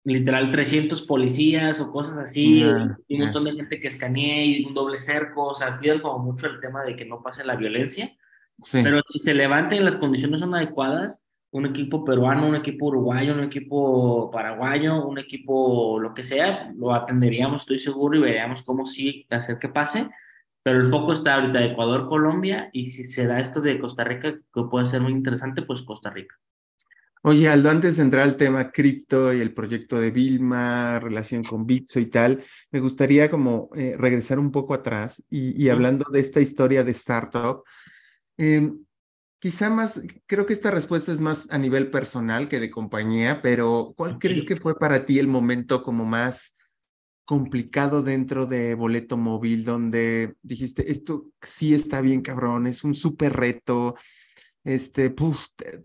literal 0.04 0.50
300 0.50 1.02
policías 1.02 1.80
o 1.80 1.92
cosas 1.92 2.18
así, 2.18 2.64
y 3.08 3.14
un 3.14 3.20
montón 3.20 3.44
de 3.44 3.52
gente 3.52 3.80
que 3.80 3.88
escanee 3.88 4.46
y 4.46 4.64
un 4.64 4.74
doble 4.74 4.98
cerco, 4.98 5.46
o 5.46 5.54
sea, 5.54 5.78
piden 5.78 6.00
como 6.00 6.18
mucho 6.18 6.48
el 6.48 6.60
tema 6.60 6.82
de 6.82 6.96
que 6.96 7.04
no 7.04 7.22
pase 7.22 7.44
la 7.44 7.54
violencia, 7.54 8.16
pero 8.72 9.00
si 9.08 9.20
se 9.20 9.34
levanta 9.34 9.76
y 9.76 9.80
las 9.80 9.96
condiciones 9.96 10.40
son 10.40 10.54
adecuadas, 10.54 11.22
un 11.52 11.66
equipo 11.66 12.04
peruano, 12.04 12.48
un 12.48 12.56
equipo 12.56 12.86
uruguayo, 12.86 13.34
un 13.34 13.44
equipo 13.44 14.30
paraguayo, 14.30 15.06
un 15.06 15.18
equipo 15.18 15.98
lo 16.00 16.14
que 16.14 16.24
sea, 16.24 16.72
lo 16.76 16.94
atenderíamos, 16.94 17.62
estoy 17.62 17.78
seguro, 17.78 18.18
y 18.18 18.22
veríamos 18.22 18.62
cómo 18.62 18.86
sí 18.86 19.26
hacer 19.30 19.58
que 19.58 19.68
pase, 19.68 20.08
pero 20.62 20.80
el 20.80 20.88
foco 20.88 21.12
está 21.12 21.34
ahorita 21.34 21.62
Ecuador, 21.62 22.08
Colombia, 22.08 22.70
y 22.72 22.86
si 22.86 23.04
se 23.04 23.26
da 23.26 23.38
esto 23.38 23.60
de 23.60 23.78
Costa 23.78 24.02
Rica, 24.02 24.32
que 24.32 24.62
puede 24.70 24.86
ser 24.86 25.02
muy 25.02 25.12
interesante, 25.12 25.60
pues 25.62 25.82
Costa 25.82 26.08
Rica. 26.08 26.34
Oye, 27.24 27.48
Aldo, 27.48 27.70
antes 27.70 27.98
de 27.98 28.02
entrar 28.02 28.24
al 28.24 28.36
tema 28.36 28.72
cripto 28.72 29.32
y 29.32 29.40
el 29.40 29.52
proyecto 29.52 30.00
de 30.00 30.10
Vilma, 30.10 30.98
relación 30.98 31.44
con 31.44 31.66
Bitso 31.66 32.00
y 32.00 32.06
tal, 32.06 32.42
me 32.70 32.80
gustaría 32.80 33.30
como 33.30 33.68
eh, 33.76 33.94
regresar 33.96 34.38
un 34.38 34.50
poco 34.50 34.74
atrás 34.74 35.22
y, 35.28 35.68
hablando 35.68 36.06
de 36.10 36.18
esta 36.18 36.40
historia 36.40 36.82
de 36.82 36.90
startup, 36.92 37.62
em, 38.38 38.84
quizá 39.42 39.70
más, 39.70 40.00
creo 40.26 40.46
que 40.46 40.52
esta 40.52 40.70
respuesta 40.70 41.10
es 41.10 41.18
más 41.18 41.48
a 41.50 41.58
nivel 41.58 41.90
personal 41.90 42.48
que 42.48 42.60
de 42.60 42.70
compañía, 42.70 43.42
pero 43.42 43.92
¿cuál 43.96 44.20
crees 44.20 44.44
que 44.44 44.54
fue 44.54 44.78
para 44.78 45.04
ti 45.04 45.18
el 45.18 45.26
momento 45.26 45.82
como 45.82 46.04
más 46.04 46.54
complicado 47.24 48.02
dentro 48.02 48.46
de 48.46 48.76
Boleto 48.76 49.16
Móvil, 49.16 49.64
donde 49.64 50.36
dijiste, 50.42 50.92
esto 50.92 51.26
sí 51.42 51.74
está 51.74 52.00
bien 52.00 52.22
cabrón, 52.22 52.68
es 52.68 52.84
un 52.84 52.94
súper 52.94 53.32
reto? 53.32 53.96
este, 54.64 55.12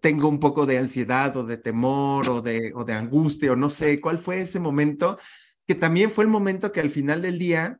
tengo 0.01 0.29
un 0.29 0.39
poco 0.39 0.65
de 0.67 0.77
ansiedad 0.77 1.35
o 1.35 1.43
de 1.43 1.57
temor 1.57 2.29
o 2.29 2.41
de, 2.43 2.71
o 2.75 2.85
de 2.85 2.93
angustia 2.93 3.51
o 3.51 3.55
no 3.55 3.71
sé, 3.71 3.99
¿cuál 3.99 4.19
fue 4.19 4.41
ese 4.41 4.59
momento? 4.59 5.17
Que 5.65 5.73
también 5.73 6.11
fue 6.11 6.25
el 6.25 6.29
momento 6.29 6.71
que 6.71 6.79
al 6.79 6.91
final 6.91 7.23
del 7.23 7.39
día 7.39 7.79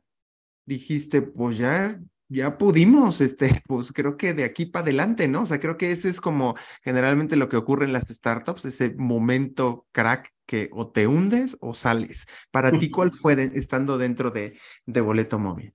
dijiste, 0.66 1.22
pues 1.22 1.56
ya, 1.56 2.00
ya 2.28 2.58
pudimos, 2.58 3.20
este, 3.20 3.62
pues 3.66 3.92
creo 3.92 4.16
que 4.16 4.34
de 4.34 4.44
aquí 4.44 4.66
para 4.66 4.84
adelante, 4.84 5.28
¿no? 5.28 5.42
O 5.42 5.46
sea, 5.46 5.60
creo 5.60 5.76
que 5.76 5.90
ese 5.90 6.08
es 6.08 6.20
como 6.20 6.54
generalmente 6.82 7.36
lo 7.36 7.48
que 7.48 7.56
ocurre 7.56 7.86
en 7.86 7.92
las 7.92 8.08
startups, 8.08 8.64
ese 8.64 8.94
momento 8.96 9.86
crack 9.92 10.32
que 10.46 10.70
o 10.72 10.88
te 10.90 11.06
hundes 11.06 11.56
o 11.60 11.74
sales. 11.74 12.26
Para 12.50 12.72
ti, 12.72 12.90
¿cuál 12.90 13.10
fue 13.10 13.50
estando 13.54 13.98
dentro 13.98 14.30
de, 14.30 14.58
de 14.86 15.00
Boleto 15.00 15.38
Móvil? 15.38 15.74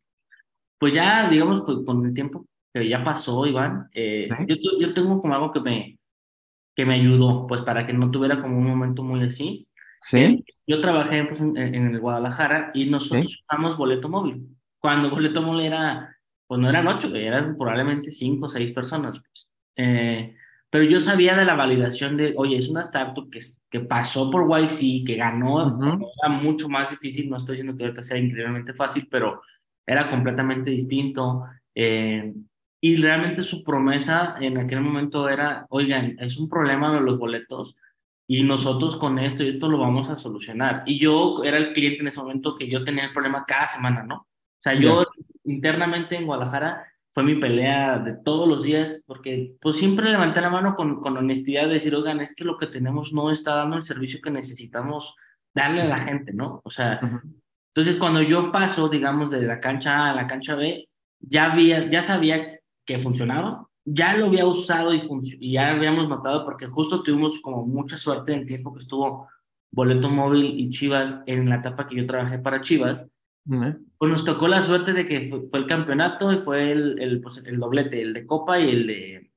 Pues 0.79 0.93
ya, 0.93 1.29
digamos, 1.29 1.61
con 1.61 2.05
el 2.05 2.13
tiempo 2.13 2.45
pero 2.73 2.85
ya 2.85 3.03
pasó, 3.03 3.45
Iván. 3.45 3.87
Eh, 3.93 4.27
yo, 4.47 4.55
yo 4.79 4.93
tengo 4.95 5.21
como 5.21 5.33
algo 5.35 5.53
que 5.53 5.59
me, 5.59 5.99
que 6.75 6.85
me 6.85 6.95
ayudó, 6.95 7.45
pues 7.45 7.61
para 7.61 7.85
que 7.85 7.93
no 7.93 8.09
tuviera 8.09 8.41
como 8.41 8.57
un 8.57 8.65
momento 8.65 9.03
muy 9.03 9.23
así. 9.23 9.67
Sí. 10.01 10.19
Eh, 10.19 10.43
yo 10.65 10.81
trabajé 10.81 11.23
pues, 11.23 11.39
en, 11.39 11.55
el 11.55 11.99
Guadalajara 11.99 12.71
y 12.73 12.89
nosotros 12.89 13.43
usamos 13.47 13.77
boleto 13.77 14.09
móvil. 14.09 14.47
Cuando 14.79 15.11
boleto 15.11 15.43
móvil 15.43 15.67
era, 15.67 16.12
pues 16.53 16.61
no 16.61 16.69
eran 16.69 16.85
ocho, 16.85 17.15
eran 17.15 17.57
probablemente 17.57 18.11
cinco 18.11 18.45
o 18.45 18.49
seis 18.49 18.71
personas. 18.73 19.17
Pues. 19.17 19.47
Eh, 19.75 20.35
pero 20.69 20.83
yo 20.83 21.01
sabía 21.01 21.35
de 21.35 21.45
la 21.45 21.55
validación 21.55 22.15
de, 22.15 22.35
oye, 22.37 22.57
es 22.57 22.69
una 22.69 22.83
startup 22.83 23.27
que, 23.31 23.39
que 23.71 23.79
pasó 23.79 24.29
por 24.29 24.47
YC, 24.47 25.03
que 25.03 25.15
ganó, 25.15 25.65
era 26.21 26.29
mucho 26.29 26.69
más 26.69 26.91
difícil, 26.91 27.27
no 27.27 27.37
estoy 27.37 27.55
diciendo 27.55 27.75
que 27.75 27.85
ahorita 27.85 28.03
sea 28.03 28.19
increíblemente 28.19 28.75
fácil, 28.75 29.07
pero 29.09 29.41
era 29.83 30.11
completamente 30.11 30.69
distinto. 30.69 31.43
Eh, 31.73 32.31
y 32.79 32.97
realmente 32.97 33.41
su 33.41 33.63
promesa 33.63 34.35
en 34.39 34.59
aquel 34.59 34.81
momento 34.81 35.27
era, 35.27 35.65
oigan, 35.69 36.15
es 36.19 36.37
un 36.37 36.47
problema 36.47 36.93
de 36.93 37.01
los 37.01 37.17
boletos 37.17 37.75
y 38.27 38.43
nosotros 38.43 38.95
con 38.95 39.17
esto 39.17 39.43
y 39.43 39.49
esto 39.49 39.67
lo 39.69 39.79
vamos 39.79 40.11
a 40.11 40.19
solucionar. 40.19 40.83
Y 40.85 40.99
yo 40.99 41.43
era 41.43 41.57
el 41.57 41.73
cliente 41.73 42.01
en 42.01 42.09
ese 42.09 42.19
momento 42.19 42.55
que 42.55 42.69
yo 42.69 42.83
tenía 42.83 43.05
el 43.05 43.11
problema 43.11 43.43
cada 43.47 43.67
semana, 43.67 44.03
¿no? 44.03 44.17
O 44.17 44.61
sea, 44.61 44.75
yo 44.75 45.07
internamente 45.43 46.15
en 46.15 46.25
Guadalajara 46.25 46.85
fue 47.13 47.23
mi 47.23 47.35
pelea 47.35 47.99
de 47.99 48.13
todos 48.13 48.47
los 48.47 48.63
días, 48.63 49.03
porque 49.07 49.55
pues 49.61 49.77
siempre 49.77 50.09
levanté 50.09 50.41
la 50.41 50.49
mano 50.49 50.75
con, 50.75 50.99
con 50.99 51.15
honestidad 51.15 51.67
de 51.67 51.75
decir, 51.75 51.93
oigan, 51.93 52.21
es 52.21 52.35
que 52.35 52.43
lo 52.43 52.57
que 52.57 52.67
tenemos 52.67 53.13
no 53.13 53.31
está 53.31 53.55
dando 53.55 53.77
el 53.77 53.83
servicio 53.83 54.19
que 54.21 54.31
necesitamos 54.31 55.15
darle 55.53 55.83
a 55.83 55.87
la 55.87 55.99
gente, 55.99 56.33
¿no? 56.33 56.61
O 56.63 56.71
sea, 56.71 56.99
entonces 57.75 57.97
cuando 57.97 58.21
yo 58.21 58.51
paso, 58.51 58.89
digamos, 58.89 59.29
de 59.29 59.43
la 59.43 59.59
cancha 59.59 59.97
A 59.97 60.11
a 60.11 60.15
la 60.15 60.25
cancha 60.25 60.55
B, 60.55 60.89
ya, 61.19 61.51
había, 61.51 61.89
ya 61.89 62.01
sabía 62.01 62.59
que 62.85 62.99
funcionaba. 62.99 63.67
Ya 63.85 64.15
lo 64.15 64.27
había 64.27 64.45
usado 64.45 64.93
y, 64.93 65.01
y 65.39 65.53
ya 65.53 65.71
habíamos 65.71 66.07
notado 66.07 66.45
porque 66.45 66.67
justo 66.67 67.03
tuvimos 67.03 67.41
como 67.41 67.65
mucha 67.65 67.97
suerte 67.97 68.33
en 68.33 68.39
el 68.39 68.47
tiempo 68.47 68.73
que 68.73 68.79
estuvo 68.79 69.27
Boleto 69.71 70.09
Móvil 70.09 70.59
y 70.59 70.69
Chivas 70.69 71.19
en 71.25 71.49
la 71.49 71.55
etapa 71.55 71.87
que 71.87 71.95
yo 71.95 72.07
trabajé 72.07 72.39
para 72.39 72.61
Chivas. 72.61 73.05
Pues 73.45 74.11
nos 74.11 74.25
tocó 74.25 74.47
la 74.47 74.61
suerte 74.61 74.93
de 74.93 75.05
que 75.05 75.29
fue, 75.49 75.59
el 75.59 75.67
campeonato 75.67 76.31
y 76.31 76.37
fue 76.37 76.71
el, 76.71 76.99
el, 77.01 77.21
pues, 77.21 77.41
el, 77.45 77.59
doblete, 77.59 78.01
el 78.01 78.13
de 78.13 78.25
Copa 78.25 78.59
y 78.59 78.69
el 78.69 78.87
de, 78.87 79.31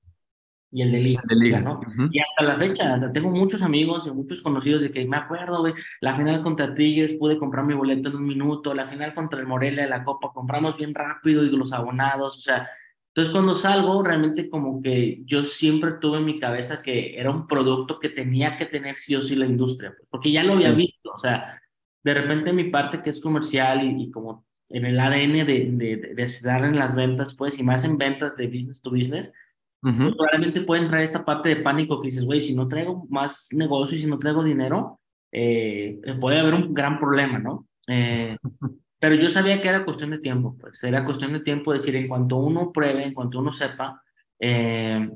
y 0.70 0.82
el 0.82 0.92
de 0.92 0.98
Liga, 1.00 1.60
¿no? 1.60 1.80
Y 2.10 2.20
hasta 2.20 2.44
la 2.44 2.56
fecha, 2.56 3.12
tengo 3.12 3.30
muchos 3.30 3.62
amigos 3.62 4.06
y 4.06 4.12
muchos 4.12 4.42
conocidos 4.42 4.82
de 4.82 4.92
que 4.92 5.04
me 5.06 5.16
acuerdo, 5.16 5.60
güey, 5.60 5.74
la 6.00 6.14
final 6.14 6.42
contra 6.42 6.74
Tigres 6.74 7.14
pude 7.14 7.38
comprar 7.38 7.64
mi 7.64 7.74
boleto 7.74 8.08
en 8.08 8.16
un 8.16 8.26
minuto, 8.26 8.74
la 8.74 8.86
final 8.86 9.14
contra 9.14 9.40
el 9.40 9.46
Morelia 9.46 9.84
de 9.84 9.90
la 9.90 10.04
Copa 10.04 10.32
compramos 10.32 10.76
bien 10.76 10.94
rápido 10.94 11.42
y 11.44 11.50
los 11.50 11.72
abonados, 11.72 12.38
o 12.38 12.40
sea, 12.40 12.68
entonces, 13.16 13.32
cuando 13.32 13.56
salgo, 13.56 14.02
realmente 14.02 14.50
como 14.50 14.78
que 14.82 15.22
yo 15.24 15.46
siempre 15.46 15.92
tuve 15.98 16.18
en 16.18 16.26
mi 16.26 16.38
cabeza 16.38 16.82
que 16.82 17.18
era 17.18 17.30
un 17.30 17.46
producto 17.46 17.98
que 17.98 18.10
tenía 18.10 18.58
que 18.58 18.66
tener 18.66 18.96
sí 18.96 19.16
o 19.16 19.22
sí 19.22 19.34
la 19.36 19.46
industria, 19.46 19.94
porque 20.10 20.30
ya 20.30 20.44
lo 20.44 20.52
había 20.52 20.72
visto, 20.72 21.12
o 21.12 21.18
sea, 21.18 21.58
de 22.06 22.14
repente 22.14 22.52
mi 22.52 22.70
parte 22.70 23.02
que 23.02 23.10
es 23.10 23.20
comercial 23.20 23.82
y, 23.82 24.12
como 24.12 24.46
en 24.68 24.86
el 24.86 25.00
ADN 25.00 25.44
de, 25.44 25.70
de, 25.72 25.96
de, 26.14 26.22
estar 26.22 26.64
en 26.64 26.78
las 26.78 26.94
ventas, 26.94 27.34
pues, 27.34 27.58
y 27.58 27.64
más 27.64 27.84
en 27.84 27.98
ventas 27.98 28.36
de 28.36 28.46
business 28.46 28.80
to 28.80 28.92
business, 28.92 29.32
pues, 29.80 29.96
probablemente 30.14 30.60
puede 30.60 30.82
entrar 30.82 31.02
esta 31.02 31.24
parte 31.24 31.48
de 31.48 31.56
pánico 31.56 32.00
que 32.00 32.06
dices, 32.06 32.24
güey, 32.24 32.40
si 32.40 32.54
no 32.54 32.68
traigo 32.68 33.08
más 33.10 33.48
negocio 33.52 33.98
y 33.98 34.02
si 34.02 34.06
no 34.06 34.20
traigo 34.20 34.44
dinero, 34.44 35.00
eh, 35.32 36.00
puede 36.20 36.38
haber 36.38 36.54
un 36.54 36.72
gran 36.72 37.00
problema, 37.00 37.40
¿no? 37.40 37.66
Eh, 37.88 38.36
Pero 39.00 39.16
yo 39.16 39.28
sabía 39.28 39.60
que 39.60 39.68
era 39.68 39.84
cuestión 39.84 40.10
de 40.10 40.18
tiempo, 40.18 40.56
pues 40.58 40.82
era 40.84 41.04
cuestión 41.04 41.32
de 41.32 41.40
tiempo 41.40 41.72
decir, 41.72 41.96
en 41.96 42.06
cuanto 42.06 42.36
uno 42.36 42.72
pruebe, 42.72 43.04
en 43.04 43.14
cuanto 43.14 43.40
uno 43.40 43.52
sepa, 43.52 44.00
eh, 44.38 45.10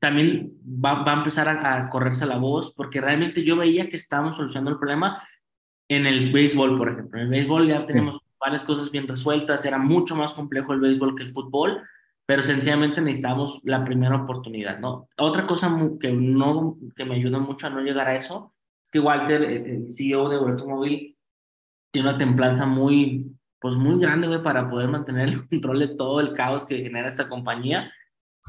también 0.00 0.52
va, 0.64 1.04
va, 1.04 1.12
a 1.14 1.18
empezar 1.18 1.48
a, 1.48 1.88
correrse 1.88 2.26
la 2.26 2.36
voz, 2.36 2.74
porque 2.74 3.00
realmente 3.00 3.44
yo 3.44 3.56
veía 3.56 3.88
que 3.88 3.96
estábamos 3.96 4.36
solucionando 4.36 4.72
el 4.72 4.78
problema 4.78 5.22
en 5.90 6.06
el 6.06 6.32
béisbol, 6.32 6.78
por 6.78 6.88
ejemplo. 6.88 7.18
En 7.18 7.24
el 7.26 7.30
béisbol 7.30 7.66
ya 7.66 7.84
tenemos 7.84 8.20
varias 8.38 8.62
cosas 8.64 8.90
bien 8.90 9.08
resueltas, 9.08 9.64
era 9.64 9.76
mucho 9.76 10.14
más 10.14 10.32
complejo 10.32 10.72
el 10.72 10.80
béisbol 10.80 11.16
que 11.16 11.24
el 11.24 11.32
fútbol, 11.32 11.82
pero 12.24 12.44
sencillamente 12.44 13.00
necesitamos 13.00 13.60
la 13.64 13.84
primera 13.84 14.14
oportunidad, 14.14 14.78
¿no? 14.78 15.08
Otra 15.18 15.46
cosa 15.46 15.76
que, 15.98 16.12
no, 16.12 16.78
que 16.94 17.04
me 17.04 17.16
ayuda 17.16 17.40
mucho 17.40 17.66
a 17.66 17.70
no 17.70 17.80
llegar 17.80 18.06
a 18.06 18.14
eso 18.14 18.54
es 18.84 18.90
que 18.90 19.00
Walter, 19.00 19.42
el 19.42 19.90
CEO 19.90 20.28
de 20.28 20.38
Boleto 20.38 20.66
Móvil, 20.66 21.16
tiene 21.90 22.08
una 22.08 22.18
templanza 22.18 22.66
muy, 22.66 23.26
pues 23.60 23.74
muy 23.74 23.98
grande, 23.98 24.28
güey, 24.28 24.44
para 24.44 24.70
poder 24.70 24.88
mantener 24.88 25.28
el 25.28 25.48
control 25.48 25.80
de 25.80 25.88
todo 25.96 26.20
el 26.20 26.34
caos 26.34 26.66
que 26.66 26.84
genera 26.84 27.08
esta 27.08 27.28
compañía. 27.28 27.92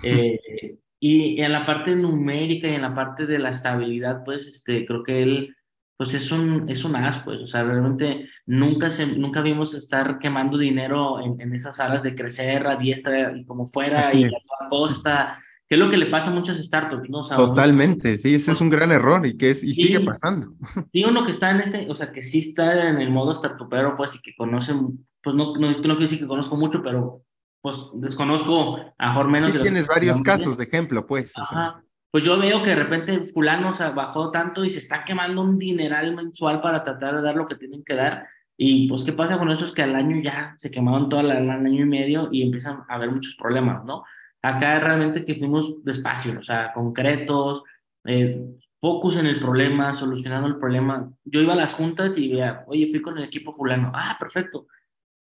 Eh, 0.03 0.77
y 0.99 1.41
en 1.41 1.51
la 1.51 1.65
parte 1.65 1.95
numérica 1.95 2.67
y 2.67 2.75
en 2.75 2.83
la 2.83 2.93
parte 2.93 3.25
de 3.25 3.39
la 3.39 3.49
estabilidad, 3.49 4.23
pues, 4.23 4.45
este, 4.45 4.85
creo 4.85 5.01
que 5.01 5.23
él, 5.23 5.55
pues 6.01 6.15
es 6.15 6.31
un, 6.31 6.67
es 6.67 6.83
un 6.83 6.95
as, 6.95 7.19
pues, 7.19 7.41
o 7.41 7.45
sea, 7.45 7.61
realmente 7.61 8.27
nunca, 8.47 8.89
se, 8.89 9.05
nunca 9.05 9.43
vimos 9.43 9.75
estar 9.75 10.17
quemando 10.17 10.57
dinero 10.57 11.23
en, 11.23 11.39
en 11.39 11.53
esas 11.53 11.75
salas 11.75 12.01
de 12.01 12.15
crecer 12.15 12.65
a 12.65 12.75
diestra 12.75 13.37
y 13.37 13.45
como 13.45 13.67
fuera 13.67 14.11
y 14.11 14.23
a 14.23 14.29
costa 14.67 15.37
que 15.69 15.75
es 15.75 15.79
lo 15.79 15.91
que 15.91 15.97
le 15.97 16.07
pasa 16.07 16.31
a 16.31 16.33
muchas 16.33 16.57
startups, 16.57 17.07
¿no? 17.07 17.23
Totalmente, 17.23 18.17
sí, 18.17 18.33
ese 18.33 18.51
es 18.51 18.61
un 18.61 18.71
gran 18.71 18.91
error 18.91 19.23
y 19.27 19.37
que 19.37 19.51
es, 19.51 19.63
y 19.63 19.75
sigue 19.75 19.99
pasando. 19.99 20.55
Sí, 20.91 21.03
uno 21.03 21.23
que 21.23 21.29
está 21.29 21.51
en 21.51 21.61
este, 21.61 21.87
o 21.87 21.93
sea, 21.93 22.11
que 22.11 22.23
sí 22.23 22.39
está 22.39 22.89
en 22.89 22.99
el 22.99 23.11
modo 23.11 23.35
startupero, 23.35 23.95
pues, 23.95 24.15
y 24.15 24.21
que 24.23 24.33
conoce, 24.35 24.73
pues 25.21 25.35
no, 25.35 25.55
no, 25.55 25.69
no 25.69 25.81
quiero 25.81 25.97
decir 25.97 26.17
que 26.17 26.25
conozco 26.25 26.57
mucho, 26.57 26.81
pero 26.81 27.21
pues 27.61 27.77
desconozco 27.93 28.77
a 28.97 29.09
mejor 29.09 29.27
menos. 29.27 29.51
Sí, 29.51 29.59
tienes 29.59 29.85
varios 29.85 30.19
casos 30.23 30.57
de 30.57 30.63
ejemplo, 30.63 31.05
pues. 31.05 31.37
Ajá. 31.37 31.83
Pues 32.11 32.25
yo 32.25 32.37
veo 32.37 32.61
que 32.61 32.71
de 32.71 32.75
repente 32.75 33.27
fulano 33.27 33.71
se 33.71 33.87
bajó 33.89 34.31
tanto 34.31 34.65
y 34.65 34.69
se 34.69 34.79
está 34.79 35.05
quemando 35.05 35.41
un 35.41 35.57
dineral 35.57 36.13
mensual 36.13 36.61
para 36.61 36.83
tratar 36.83 37.15
de 37.15 37.21
dar 37.21 37.35
lo 37.35 37.45
que 37.45 37.55
tienen 37.55 37.83
que 37.83 37.95
dar. 37.95 38.27
Y 38.57 38.87
pues, 38.89 39.05
¿qué 39.05 39.13
pasa 39.13 39.39
con 39.39 39.49
eso? 39.49 39.65
Es 39.65 39.71
que 39.71 39.81
al 39.81 39.95
año 39.95 40.21
ya 40.21 40.53
se 40.57 40.69
quemaron 40.69 41.09
todo 41.09 41.21
el 41.21 41.31
año 41.31 41.81
y 41.81 41.85
medio 41.85 42.27
y 42.31 42.43
empiezan 42.43 42.83
a 42.87 42.95
haber 42.95 43.09
muchos 43.11 43.35
problemas, 43.35 43.85
¿no? 43.85 44.03
Acá 44.41 44.79
realmente 44.79 45.23
que 45.23 45.35
fuimos 45.35 45.83
despacio, 45.83 46.39
o 46.39 46.43
sea, 46.43 46.73
concretos, 46.73 47.63
eh, 48.05 48.43
focus 48.79 49.17
en 49.17 49.27
el 49.27 49.39
problema, 49.39 49.93
solucionando 49.93 50.47
el 50.47 50.57
problema. 50.57 51.11
Yo 51.23 51.39
iba 51.39 51.53
a 51.53 51.55
las 51.55 51.73
juntas 51.73 52.17
y 52.17 52.27
veía, 52.27 52.63
oye, 52.67 52.87
fui 52.87 53.01
con 53.01 53.17
el 53.17 53.23
equipo 53.23 53.55
fulano. 53.55 53.91
Ah, 53.95 54.17
perfecto. 54.19 54.67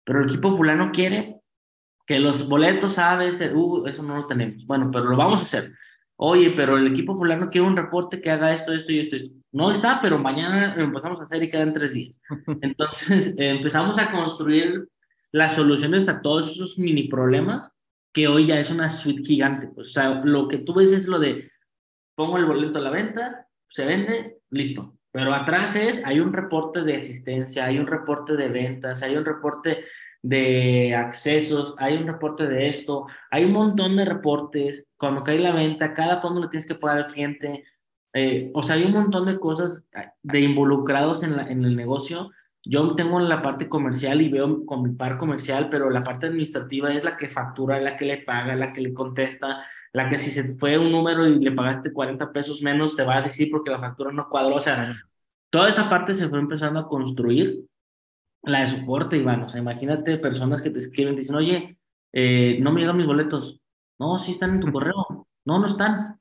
Pero 0.04 0.20
el 0.20 0.26
equipo 0.26 0.56
fulano 0.56 0.90
quiere 0.90 1.40
que 2.06 2.18
los 2.18 2.48
boletos, 2.48 2.94
sabes, 2.94 3.40
uh, 3.54 3.86
eso 3.86 4.02
no 4.02 4.16
lo 4.16 4.26
tenemos. 4.26 4.66
Bueno, 4.66 4.90
pero 4.90 5.04
lo 5.04 5.16
vamos 5.16 5.40
a 5.40 5.44
hacer. 5.44 5.72
Oye, 6.16 6.52
pero 6.56 6.76
el 6.78 6.86
equipo 6.86 7.16
fulano 7.16 7.50
quiere 7.50 7.66
un 7.66 7.76
reporte 7.76 8.20
que 8.20 8.30
haga 8.30 8.52
esto, 8.52 8.72
esto 8.72 8.92
y 8.92 9.00
esto. 9.00 9.16
esto. 9.16 9.34
No 9.52 9.70
está, 9.70 10.00
pero 10.00 10.18
mañana 10.18 10.74
lo 10.76 10.84
empezamos 10.84 11.20
a 11.20 11.24
hacer 11.24 11.42
y 11.42 11.50
quedan 11.50 11.74
tres 11.74 11.92
días. 11.92 12.20
Entonces 12.62 13.34
empezamos 13.36 13.98
a 13.98 14.10
construir 14.10 14.88
las 15.32 15.54
soluciones 15.54 16.08
a 16.08 16.22
todos 16.22 16.50
esos 16.50 16.78
mini 16.78 17.08
problemas 17.08 17.72
que 18.12 18.28
hoy 18.28 18.46
ya 18.46 18.60
es 18.60 18.70
una 18.70 18.90
suite 18.90 19.24
gigante. 19.24 19.66
Pues, 19.66 19.88
o 19.88 19.90
sea, 19.90 20.22
lo 20.24 20.46
que 20.46 20.58
tú 20.58 20.74
ves 20.74 20.92
es 20.92 21.08
lo 21.08 21.18
de 21.18 21.50
pongo 22.14 22.38
el 22.38 22.46
boleto 22.46 22.78
a 22.78 22.82
la 22.82 22.90
venta, 22.90 23.48
se 23.68 23.84
vende, 23.84 24.38
listo. 24.50 24.96
Pero 25.10 25.34
atrás 25.34 25.76
es, 25.76 26.04
hay 26.04 26.20
un 26.20 26.32
reporte 26.32 26.82
de 26.82 26.96
asistencia, 26.96 27.64
hay 27.64 27.78
un 27.78 27.86
reporte 27.86 28.36
de 28.36 28.48
ventas, 28.48 29.02
hay 29.02 29.16
un 29.16 29.24
reporte 29.24 29.84
de 30.24 30.94
accesos, 30.96 31.74
hay 31.76 31.98
un 31.98 32.06
reporte 32.06 32.46
de 32.46 32.70
esto, 32.70 33.06
hay 33.30 33.44
un 33.44 33.52
montón 33.52 33.94
de 33.96 34.06
reportes, 34.06 34.88
cuando 34.96 35.22
cae 35.22 35.38
la 35.38 35.52
venta, 35.52 35.92
cada 35.92 36.22
cuándo 36.22 36.40
le 36.40 36.48
tienes 36.48 36.66
que 36.66 36.74
pagar 36.74 36.96
al 36.96 37.06
cliente, 37.08 37.62
eh, 38.14 38.50
o 38.54 38.62
sea, 38.62 38.76
hay 38.76 38.84
un 38.84 38.92
montón 38.92 39.26
de 39.26 39.38
cosas 39.38 39.86
de 40.22 40.40
involucrados 40.40 41.22
en, 41.24 41.36
la, 41.36 41.46
en 41.48 41.62
el 41.64 41.76
negocio. 41.76 42.30
Yo 42.64 42.94
tengo 42.94 43.20
la 43.20 43.42
parte 43.42 43.68
comercial 43.68 44.22
y 44.22 44.30
veo 44.30 44.64
con 44.64 44.82
mi 44.82 44.94
par 44.94 45.18
comercial, 45.18 45.68
pero 45.68 45.90
la 45.90 46.02
parte 46.02 46.26
administrativa 46.28 46.90
es 46.94 47.04
la 47.04 47.18
que 47.18 47.28
factura, 47.28 47.78
la 47.78 47.98
que 47.98 48.06
le 48.06 48.18
paga, 48.18 48.56
la 48.56 48.72
que 48.72 48.80
le 48.80 48.94
contesta, 48.94 49.62
la 49.92 50.08
que 50.08 50.16
si 50.16 50.30
se 50.30 50.56
fue 50.56 50.78
un 50.78 50.90
número 50.90 51.26
y 51.26 51.38
le 51.38 51.52
pagaste 51.52 51.92
40 51.92 52.32
pesos 52.32 52.62
menos, 52.62 52.96
te 52.96 53.04
va 53.04 53.18
a 53.18 53.22
decir 53.22 53.50
porque 53.50 53.70
la 53.70 53.80
factura 53.80 54.10
no 54.10 54.30
cuadró. 54.30 54.54
O 54.56 54.60
sea, 54.60 54.94
toda 55.50 55.68
esa 55.68 55.90
parte 55.90 56.14
se 56.14 56.30
fue 56.30 56.38
empezando 56.38 56.80
a 56.80 56.88
construir. 56.88 57.66
La 58.46 58.62
de 58.62 58.68
soporte, 58.68 59.16
Iván. 59.16 59.42
O 59.42 59.48
sea, 59.48 59.60
imagínate 59.60 60.18
personas 60.18 60.62
que 60.62 60.70
te 60.70 60.78
escriben, 60.78 61.16
dicen, 61.16 61.36
oye, 61.36 61.78
eh, 62.12 62.58
no 62.60 62.72
me 62.72 62.80
llegan 62.80 62.96
mis 62.96 63.06
boletos. 63.06 63.60
No, 63.98 64.18
sí 64.18 64.32
están 64.32 64.54
en 64.54 64.60
tu 64.60 64.72
correo. 64.72 65.28
No, 65.44 65.58
no 65.58 65.66
están. 65.66 66.18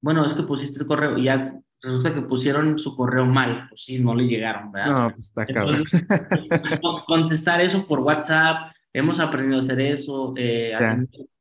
Bueno, 0.00 0.24
es 0.24 0.34
que 0.34 0.42
pusiste 0.42 0.80
el 0.80 0.86
correo 0.86 1.16
y 1.18 1.24
ya 1.24 1.58
resulta 1.80 2.14
que 2.14 2.22
pusieron 2.22 2.78
su 2.78 2.96
correo 2.96 3.26
mal. 3.26 3.66
Pues 3.68 3.84
sí, 3.84 3.98
no 3.98 4.14
le 4.14 4.24
llegaron, 4.24 4.72
¿verdad? 4.72 4.92
No, 4.92 5.10
pues 5.14 5.26
está 5.26 5.46
cabrón. 5.46 5.84
contestar 7.06 7.60
eso 7.60 7.86
por 7.86 8.00
WhatsApp, 8.00 8.72
hemos 8.94 9.18
aprendido 9.18 9.56
a 9.56 9.60
hacer 9.60 9.80
eso, 9.80 10.32
eh, 10.36 10.72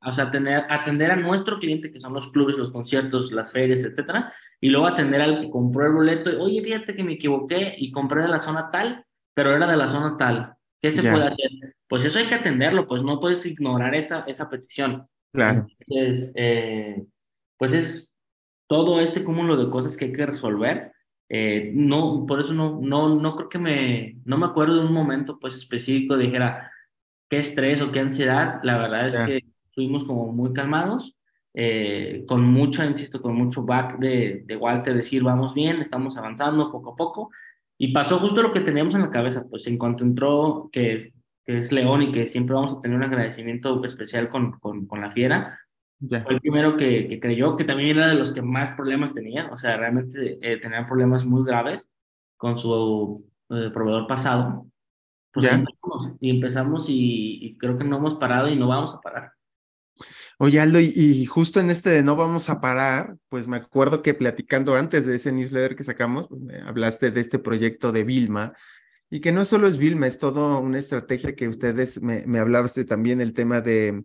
o 0.04 0.12
sea, 0.12 0.26
atender, 0.26 0.66
atender 0.70 1.12
a 1.12 1.16
nuestro 1.16 1.60
cliente, 1.60 1.92
que 1.92 2.00
son 2.00 2.14
los 2.14 2.32
clubes, 2.32 2.58
los 2.58 2.72
conciertos, 2.72 3.32
las 3.32 3.52
ferias, 3.52 3.84
etcétera, 3.84 4.34
y 4.60 4.70
luego 4.70 4.88
atender 4.88 5.22
al 5.22 5.40
que 5.40 5.50
compró 5.52 5.86
el 5.86 5.94
boleto, 5.94 6.32
oye, 6.42 6.62
fíjate 6.64 6.96
que 6.96 7.04
me 7.04 7.14
equivoqué 7.14 7.76
y 7.78 7.92
compré 7.92 8.24
de 8.24 8.30
la 8.30 8.40
zona 8.40 8.72
tal, 8.72 9.06
pero 9.34 9.56
era 9.56 9.68
de 9.68 9.78
la 9.78 9.90
zona 9.90 10.18
tal. 10.18 10.54
¿Qué 10.82 10.92
se 10.92 11.02
puede 11.02 11.26
hacer? 11.26 11.76
Pues 11.88 12.04
eso 12.04 12.20
hay 12.20 12.28
que 12.28 12.36
atenderlo, 12.36 12.86
pues 12.86 13.04
no 13.04 13.20
puedes 13.20 13.46
ignorar 13.46 13.96
esa, 13.96 14.26
esa 14.28 14.50
petición. 14.50 15.08
Claro. 15.32 15.66
Entonces, 15.80 16.32
eh, 16.36 17.04
pues 17.58 17.74
es 17.74 18.14
todo 18.68 19.00
este 19.00 19.24
cúmulo 19.24 19.56
de 19.56 19.72
cosas 19.72 19.96
que 19.96 20.06
hay 20.06 20.14
que 20.14 20.26
resolver. 20.26 20.92
Eh, 21.30 21.72
no, 21.74 22.26
por 22.28 22.42
eso 22.42 22.54
no, 22.54 22.80
no, 22.82 23.16
no 23.16 23.36
creo 23.36 23.50
que 23.50 23.60
me, 23.60 24.18
no 24.26 24.38
me 24.38 24.46
acuerdo 24.46 24.76
de 24.76 24.86
un 24.86 24.94
momento 24.94 25.40
pues 25.40 25.56
específico, 25.56 26.18
dijera, 26.18 26.72
qué 27.30 27.38
estrés 27.38 27.82
o 27.82 27.92
qué 27.92 28.02
ansiedad, 28.02 28.60
la 28.64 28.78
verdad 28.78 29.08
es 29.08 29.18
que 29.20 29.46
fuimos 29.74 30.04
como 30.04 30.32
muy 30.32 30.54
calmados, 30.54 31.18
eh, 31.54 32.26
con 32.28 32.44
mucho, 32.44 32.84
insisto, 32.84 33.22
con 33.22 33.36
mucho 33.36 33.64
back 33.64 33.98
de, 33.98 34.44
de 34.46 34.56
Walter, 34.58 34.94
decir, 34.94 35.24
vamos 35.24 35.54
bien, 35.54 35.82
estamos 35.82 36.18
avanzando 36.18 36.72
poco 36.72 36.92
a 36.92 36.96
poco, 36.96 37.32
y 37.78 37.94
pasó 37.94 38.20
justo 38.20 38.42
lo 38.42 38.52
que 38.52 38.62
teníamos 38.62 38.96
en 38.96 39.02
la 39.02 39.10
cabeza, 39.10 39.46
pues 39.50 39.68
en 39.68 39.78
cuanto 39.78 40.04
entró, 40.04 40.70
que, 40.72 41.14
que 41.46 41.60
es 41.60 41.72
León 41.72 42.02
y 42.02 42.12
que 42.12 42.28
siempre 42.28 42.56
vamos 42.56 42.74
a 42.74 42.82
tener 42.82 42.98
un 42.98 43.04
agradecimiento 43.04 43.84
especial 43.84 44.30
con, 44.30 44.60
con, 44.60 44.86
con 44.86 45.02
la 45.02 45.12
fiera, 45.12 45.60
fue 46.10 46.34
el 46.34 46.42
primero 46.42 46.76
que, 46.76 47.08
que, 47.08 47.20
creyó, 47.20 47.56
que 47.56 47.64
también 47.64 47.98
era 47.98 48.08
de 48.08 48.16
los 48.16 48.32
que 48.32 48.42
más 48.42 48.72
problemas 48.72 49.14
tenía, 49.14 49.50
o 49.52 49.58
sea, 49.58 49.78
realmente 49.78 50.38
eh, 50.42 50.58
tenía 50.58 50.86
problemas 50.86 51.26
muy 51.26 51.46
graves 51.46 51.90
con 52.36 52.58
su 52.58 53.26
eh, 53.50 53.70
proveedor 53.74 54.08
pasado, 54.08 54.68
pues 55.32 55.46
empezamos, 55.46 56.12
y 56.20 56.30
empezamos 56.30 56.86
y, 56.90 57.58
creo 57.60 57.78
que 57.78 57.84
no 57.84 57.98
hemos 57.98 58.16
parado 58.16 58.50
y 58.50 58.56
no 58.56 58.68
vamos 58.68 58.94
a 58.94 59.02
parar. 59.02 59.33
Oye, 60.40 60.60
Aldo, 60.60 60.80
y, 60.80 61.26
justo 61.26 61.60
en 61.60 61.70
este 61.70 61.92
de 61.92 62.04
no 62.04 62.16
vamos 62.16 62.50
a 62.50 62.60
parar, 62.60 63.16
pues 63.30 63.48
me 63.48 63.58
acuerdo 63.58 64.02
que 64.02 64.14
platicando 64.14 64.76
antes 64.76 65.06
de 65.06 65.16
ese 65.16 65.32
newsletter 65.32 65.76
que 65.76 65.84
sacamos, 65.84 66.28
pues, 66.28 66.42
me 66.42 66.60
hablaste 66.62 67.12
de 67.12 67.22
este 67.22 67.40
proyecto 67.40 67.92
de 67.92 68.04
Vilma, 68.04 68.54
y 69.10 69.22
que 69.22 69.32
no 69.32 69.46
solo 69.46 69.68
es 69.68 69.78
Vilma, 69.78 70.08
es 70.08 70.18
toda 70.18 70.58
una 70.58 70.80
estrategia 70.80 71.36
que 71.36 71.48
ustedes 71.48 72.02
me, 72.02 72.26
me 72.26 72.40
hablaste 72.40 72.84
también 72.84 73.22
el 73.22 73.34
tema 73.34 73.62
de, 73.62 74.04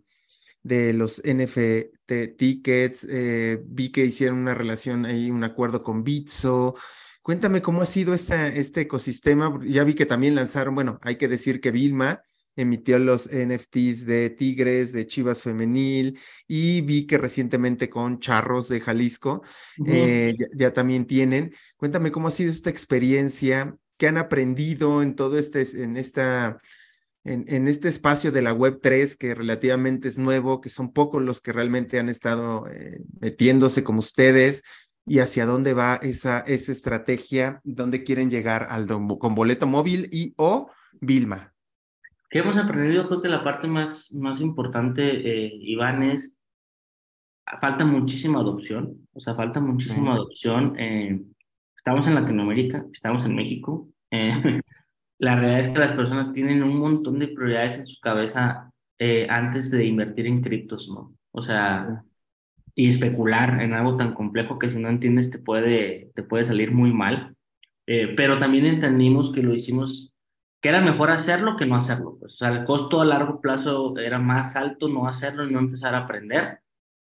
de 0.61 0.93
los 0.93 1.21
NFT 1.23 2.37
tickets, 2.37 3.07
eh, 3.09 3.59
vi 3.65 3.91
que 3.91 4.05
hicieron 4.05 4.37
una 4.37 4.53
relación 4.53 5.05
ahí, 5.05 5.31
un 5.31 5.43
acuerdo 5.43 5.83
con 5.83 6.03
Bitso, 6.03 6.75
Cuéntame 7.29 7.61
cómo 7.61 7.83
ha 7.83 7.85
sido 7.85 8.15
este 8.15 8.81
ecosistema. 8.81 9.55
Ya 9.63 9.83
vi 9.83 9.93
que 9.93 10.07
también 10.07 10.33
lanzaron, 10.33 10.73
bueno, 10.73 10.99
hay 11.03 11.17
que 11.17 11.27
decir 11.27 11.61
que 11.61 11.69
Vilma 11.69 12.23
emitió 12.59 12.99
los 12.99 13.29
NFTs 13.31 14.05
de 14.05 14.29
Tigres, 14.29 14.91
de 14.91 15.07
Chivas 15.07 15.41
Femenil, 15.41 16.19
y 16.47 16.81
vi 16.81 17.05
que 17.05 17.17
recientemente 17.17 17.89
con 17.89 18.19
Charros 18.19 18.67
de 18.67 18.81
Jalisco 18.81 19.41
eh, 19.85 20.35
ya, 20.53 20.73
también 20.73 21.05
tienen. 21.05 21.53
Cuéntame 21.77 22.11
cómo 22.11 22.27
ha 22.27 22.31
sido 22.31 22.51
esta 22.51 22.69
experiencia, 22.69 23.75
qué 23.97 24.07
han 24.07 24.17
aprendido 24.17 25.01
en 25.01 25.15
todo 25.15 25.37
este, 25.37 25.61
en 25.81 25.95
esta, 25.95 26.59
en, 27.23 27.45
en, 27.47 27.67
este 27.67 27.87
espacio 27.87 28.31
de 28.31 28.41
la 28.41 28.53
Web 28.53 28.79
3 28.81 29.15
que 29.15 29.35
relativamente 29.35 30.07
es 30.07 30.17
nuevo, 30.17 30.59
que 30.59 30.69
son 30.69 30.91
pocos 30.91 31.21
los 31.21 31.41
que 31.41 31.53
realmente 31.53 31.99
han 31.99 32.09
estado 32.09 32.67
eh, 32.67 33.01
metiéndose 33.21 33.83
como 33.83 33.99
ustedes 33.99 34.63
y 35.05 35.19
hacia 35.19 35.45
dónde 35.45 35.73
va 35.73 35.95
esa, 36.01 36.39
esa 36.41 36.71
estrategia, 36.71 37.61
dónde 37.63 38.03
quieren 38.03 38.29
llegar 38.29 38.67
al 38.69 38.87
con 38.87 39.33
boleto 39.33 39.65
móvil 39.65 40.07
y 40.11 40.33
o 40.37 40.69
Vilma. 41.01 41.53
¿Qué 42.29 42.39
hemos 42.39 42.57
aprendido? 42.57 43.07
Creo 43.07 43.21
que 43.21 43.27
la 43.27 43.43
parte 43.43 43.67
más, 43.67 44.13
más 44.13 44.39
importante, 44.39 45.03
eh, 45.03 45.51
Iván, 45.61 46.03
es 46.03 46.39
falta 47.59 47.83
muchísima 47.83 48.39
adopción, 48.39 49.07
o 49.13 49.19
sea, 49.19 49.35
falta 49.35 49.59
muchísima 49.59 50.13
adopción. 50.13 50.75
Eh, 50.77 51.21
estamos 51.75 52.07
en 52.07 52.15
Latinoamérica, 52.15 52.85
estamos 52.93 53.25
en 53.25 53.35
México. 53.35 53.89
Eh, 54.11 54.31
la 55.19 55.35
realidad 55.35 55.59
es 55.59 55.69
que 55.69 55.79
las 55.79 55.93
personas 55.93 56.31
tienen 56.31 56.61
un 56.61 56.77
montón 56.79 57.17
de 57.17 57.29
prioridades 57.29 57.79
en 57.79 57.87
su 57.87 57.99
cabeza 57.99 58.71
antes 59.29 59.71
de 59.71 59.85
invertir 59.85 60.27
en 60.27 60.41
criptos, 60.41 60.89
¿no? 60.89 61.15
O 61.31 61.41
sea, 61.41 62.03
y 62.79 62.87
especular 62.87 63.61
en 63.61 63.73
algo 63.73 63.97
tan 63.97 64.13
complejo 64.13 64.57
que 64.57 64.69
si 64.69 64.79
no 64.79 64.87
entiendes 64.87 65.29
te 65.29 65.37
puede, 65.37 66.11
te 66.15 66.23
puede 66.23 66.45
salir 66.45 66.71
muy 66.71 66.93
mal. 66.93 67.35
Eh, 67.87 68.13
pero 68.15 68.39
también 68.39 68.65
entendimos 68.65 69.33
que 69.33 69.43
lo 69.43 69.53
hicimos, 69.53 70.13
que 70.61 70.69
era 70.69 70.81
mejor 70.81 71.11
hacerlo 71.11 71.55
que 71.57 71.65
no 71.65 71.75
hacerlo. 71.75 72.17
Pues. 72.19 72.33
O 72.33 72.37
sea, 72.37 72.49
el 72.49 72.65
costo 72.65 73.01
a 73.01 73.05
largo 73.05 73.41
plazo 73.41 73.97
era 73.97 74.19
más 74.19 74.55
alto 74.55 74.87
no 74.89 75.07
hacerlo 75.07 75.47
y 75.47 75.53
no 75.53 75.59
empezar 75.59 75.95
a 75.95 75.99
aprender, 75.99 76.59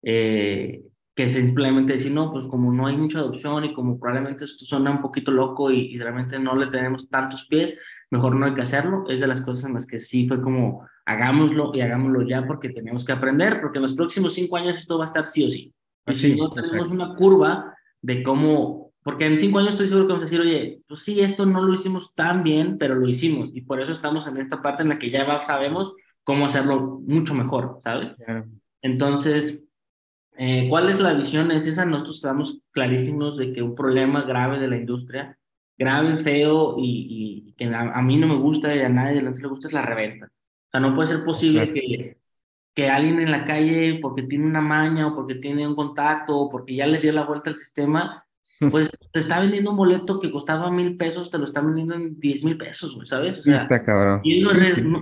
eh, 0.02 0.82
que 1.14 1.28
simplemente 1.28 1.94
decir, 1.94 2.12
no, 2.12 2.30
pues 2.32 2.46
como 2.46 2.72
no 2.72 2.86
hay 2.86 2.96
mucha 2.96 3.20
adopción 3.20 3.64
y 3.64 3.74
como 3.74 3.98
probablemente 3.98 4.44
esto 4.44 4.66
suena 4.66 4.90
un 4.90 5.00
poquito 5.00 5.30
loco 5.30 5.70
y, 5.70 5.94
y 5.94 5.98
realmente 5.98 6.38
no 6.38 6.54
le 6.56 6.66
tenemos 6.66 7.08
tantos 7.08 7.46
pies, 7.46 7.78
mejor 8.10 8.36
no 8.36 8.46
hay 8.46 8.54
que 8.54 8.62
hacerlo. 8.62 9.04
Es 9.08 9.20
de 9.20 9.26
las 9.26 9.40
cosas 9.40 9.64
en 9.64 9.74
las 9.74 9.86
que 9.86 10.00
sí 10.00 10.28
fue 10.28 10.40
como 10.40 10.86
hagámoslo 11.06 11.70
y 11.72 11.80
hagámoslo 11.80 12.22
ya 12.22 12.46
porque 12.46 12.70
tenemos 12.70 13.04
que 13.04 13.12
aprender, 13.12 13.60
porque 13.60 13.78
en 13.78 13.82
los 13.82 13.94
próximos 13.94 14.34
cinco 14.34 14.56
años 14.56 14.78
esto 14.78 14.98
va 14.98 15.04
a 15.04 15.06
estar 15.06 15.26
sí 15.26 15.44
o 15.46 15.50
sí. 15.50 15.72
Así 16.04 16.36
no 16.36 16.50
tenemos 16.50 16.90
una 16.90 17.14
curva 17.14 17.74
de 18.02 18.22
cómo, 18.22 18.85
porque 19.06 19.24
en 19.24 19.38
cinco 19.38 19.60
años 19.60 19.74
estoy 19.74 19.86
seguro 19.86 20.08
que 20.08 20.12
vamos 20.14 20.24
a 20.24 20.26
decir, 20.26 20.40
oye, 20.40 20.82
pues 20.88 21.00
sí, 21.04 21.20
esto 21.20 21.46
no 21.46 21.62
lo 21.62 21.72
hicimos 21.72 22.12
tan 22.16 22.42
bien, 22.42 22.76
pero 22.76 22.96
lo 22.96 23.08
hicimos. 23.08 23.50
Y 23.54 23.60
por 23.60 23.80
eso 23.80 23.92
estamos 23.92 24.26
en 24.26 24.38
esta 24.38 24.60
parte 24.60 24.82
en 24.82 24.88
la 24.88 24.98
que 24.98 25.10
ya 25.10 25.40
sabemos 25.42 25.94
cómo 26.24 26.46
hacerlo 26.46 27.00
mucho 27.06 27.32
mejor, 27.32 27.78
¿sabes? 27.80 28.14
Entonces, 28.82 29.64
eh, 30.36 30.66
¿cuál 30.68 30.90
es 30.90 30.98
la 30.98 31.12
visión? 31.12 31.52
Es 31.52 31.68
esa, 31.68 31.86
nosotros 31.86 32.16
estamos 32.16 32.58
clarísimos 32.72 33.38
de 33.38 33.52
que 33.52 33.62
un 33.62 33.76
problema 33.76 34.22
grave 34.22 34.58
de 34.58 34.66
la 34.66 34.76
industria, 34.76 35.38
grave, 35.78 36.16
feo 36.16 36.74
y, 36.76 37.54
que 37.56 37.66
a, 37.66 38.02
mí 38.02 38.16
no 38.16 38.26
me 38.26 38.36
gusta 38.36 38.74
y 38.74 38.80
a 38.80 38.88
nadie 38.88 39.22
le 39.22 39.48
gusta 39.48 39.68
es 39.68 39.72
la 39.72 39.82
reventa 39.82 40.28
no 40.80 40.94
puede 40.94 41.08
ser 41.08 41.24
posible 41.24 41.72
que, 41.72 42.18
que 42.74 42.88
alguien 42.88 43.20
en 43.20 43.30
la 43.30 43.44
calle, 43.44 43.98
porque 44.00 44.22
tiene 44.22 44.46
una 44.46 44.60
maña 44.60 45.08
o 45.08 45.14
porque 45.14 45.36
tiene 45.36 45.66
un 45.66 45.76
contacto 45.76 46.36
o 46.36 46.50
porque 46.50 46.74
ya 46.74 46.86
le 46.86 47.00
dio 47.00 47.12
la 47.12 47.24
vuelta 47.24 47.50
al 47.50 47.56
sistema, 47.56 48.25
pues 48.70 48.90
te 49.12 49.20
está 49.20 49.40
vendiendo 49.40 49.70
un 49.70 49.76
boleto 49.76 50.18
que 50.18 50.30
costaba 50.30 50.70
mil 50.70 50.96
pesos, 50.96 51.30
te 51.30 51.38
lo 51.38 51.44
está 51.44 51.60
vendiendo 51.60 51.94
en 51.94 52.18
diez 52.18 52.42
mil 52.42 52.56
pesos, 52.56 52.96
¿sabes? 53.06 53.42
sí, 53.42 53.52
está 53.52 53.84
cabrón. 53.84 54.20
Y 54.24 54.40
no, 54.40 54.50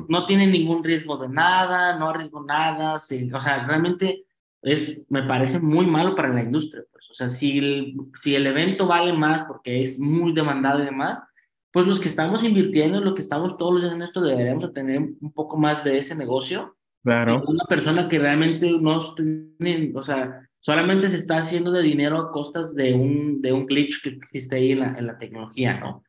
no, 0.09 0.26
tiene 0.26 0.47
ningún 0.47 0.82
riesgo 0.82 1.16
de 1.16 1.28
nada, 1.28 1.99
no 1.99 2.11
arriesgó 2.11 2.42
nada, 2.45 2.95
o 2.95 2.99
sea, 2.99 3.66
realmente 3.66 4.24
es, 4.62 5.05
me 5.09 5.22
parece 5.24 5.61
muy 5.61 5.86
malo 5.86 6.14
para 6.14 6.30
la 6.30 6.42
industria. 6.42 6.82
Pues. 6.90 7.11
O 7.11 7.14
sea, 7.14 7.28
si 7.28 7.59
el, 7.59 7.95
si 8.20 8.34
el 8.34 8.47
evento 8.47 8.86
vale 8.86 9.12
más 9.12 9.45
porque 9.45 9.82
es 9.82 10.01
muy 10.01 10.32
demandado 10.32 10.82
y 10.82 10.86
demás, 10.86 11.22
pues 11.70 11.86
los 11.86 12.01
que 12.01 12.09
estamos 12.09 12.45
invirtiendo, 12.45 13.01
los 13.01 13.14
que 13.14 13.22
estamos 13.22 13.57
todos 13.57 13.74
los 13.74 13.82
días 13.82 13.95
en 13.95 14.03
esto, 14.03 14.20
deberíamos 14.20 14.72
tener 14.72 14.99
un 14.99 15.32
poco 15.32 15.57
más 15.57 15.84
de 15.84 15.99
ese 15.99 16.14
negocio. 16.14 16.76
Claro. 17.03 17.42
Una 17.47 17.64
persona 17.64 18.09
que 18.09 18.18
realmente 18.18 18.70
no 18.80 18.99
tiene, 19.14 19.92
o 19.95 20.03
sea, 20.03 20.49
solamente 20.64 21.10
se 21.10 21.16
está 21.16 21.36
haciendo 21.36 21.70
de 21.72 21.82
dinero 21.82 22.18
a 22.18 22.32
costas 22.32 22.74
de 22.74 22.94
un, 22.94 23.42
de 23.42 23.52
un 23.52 23.66
glitch 23.66 24.02
que 24.02 24.08
existe 24.08 24.56
ahí 24.56 24.72
en 24.72 24.80
la, 24.80 24.98
en 24.98 25.06
la 25.06 25.18
tecnología, 25.18 25.78
¿no? 25.78 26.02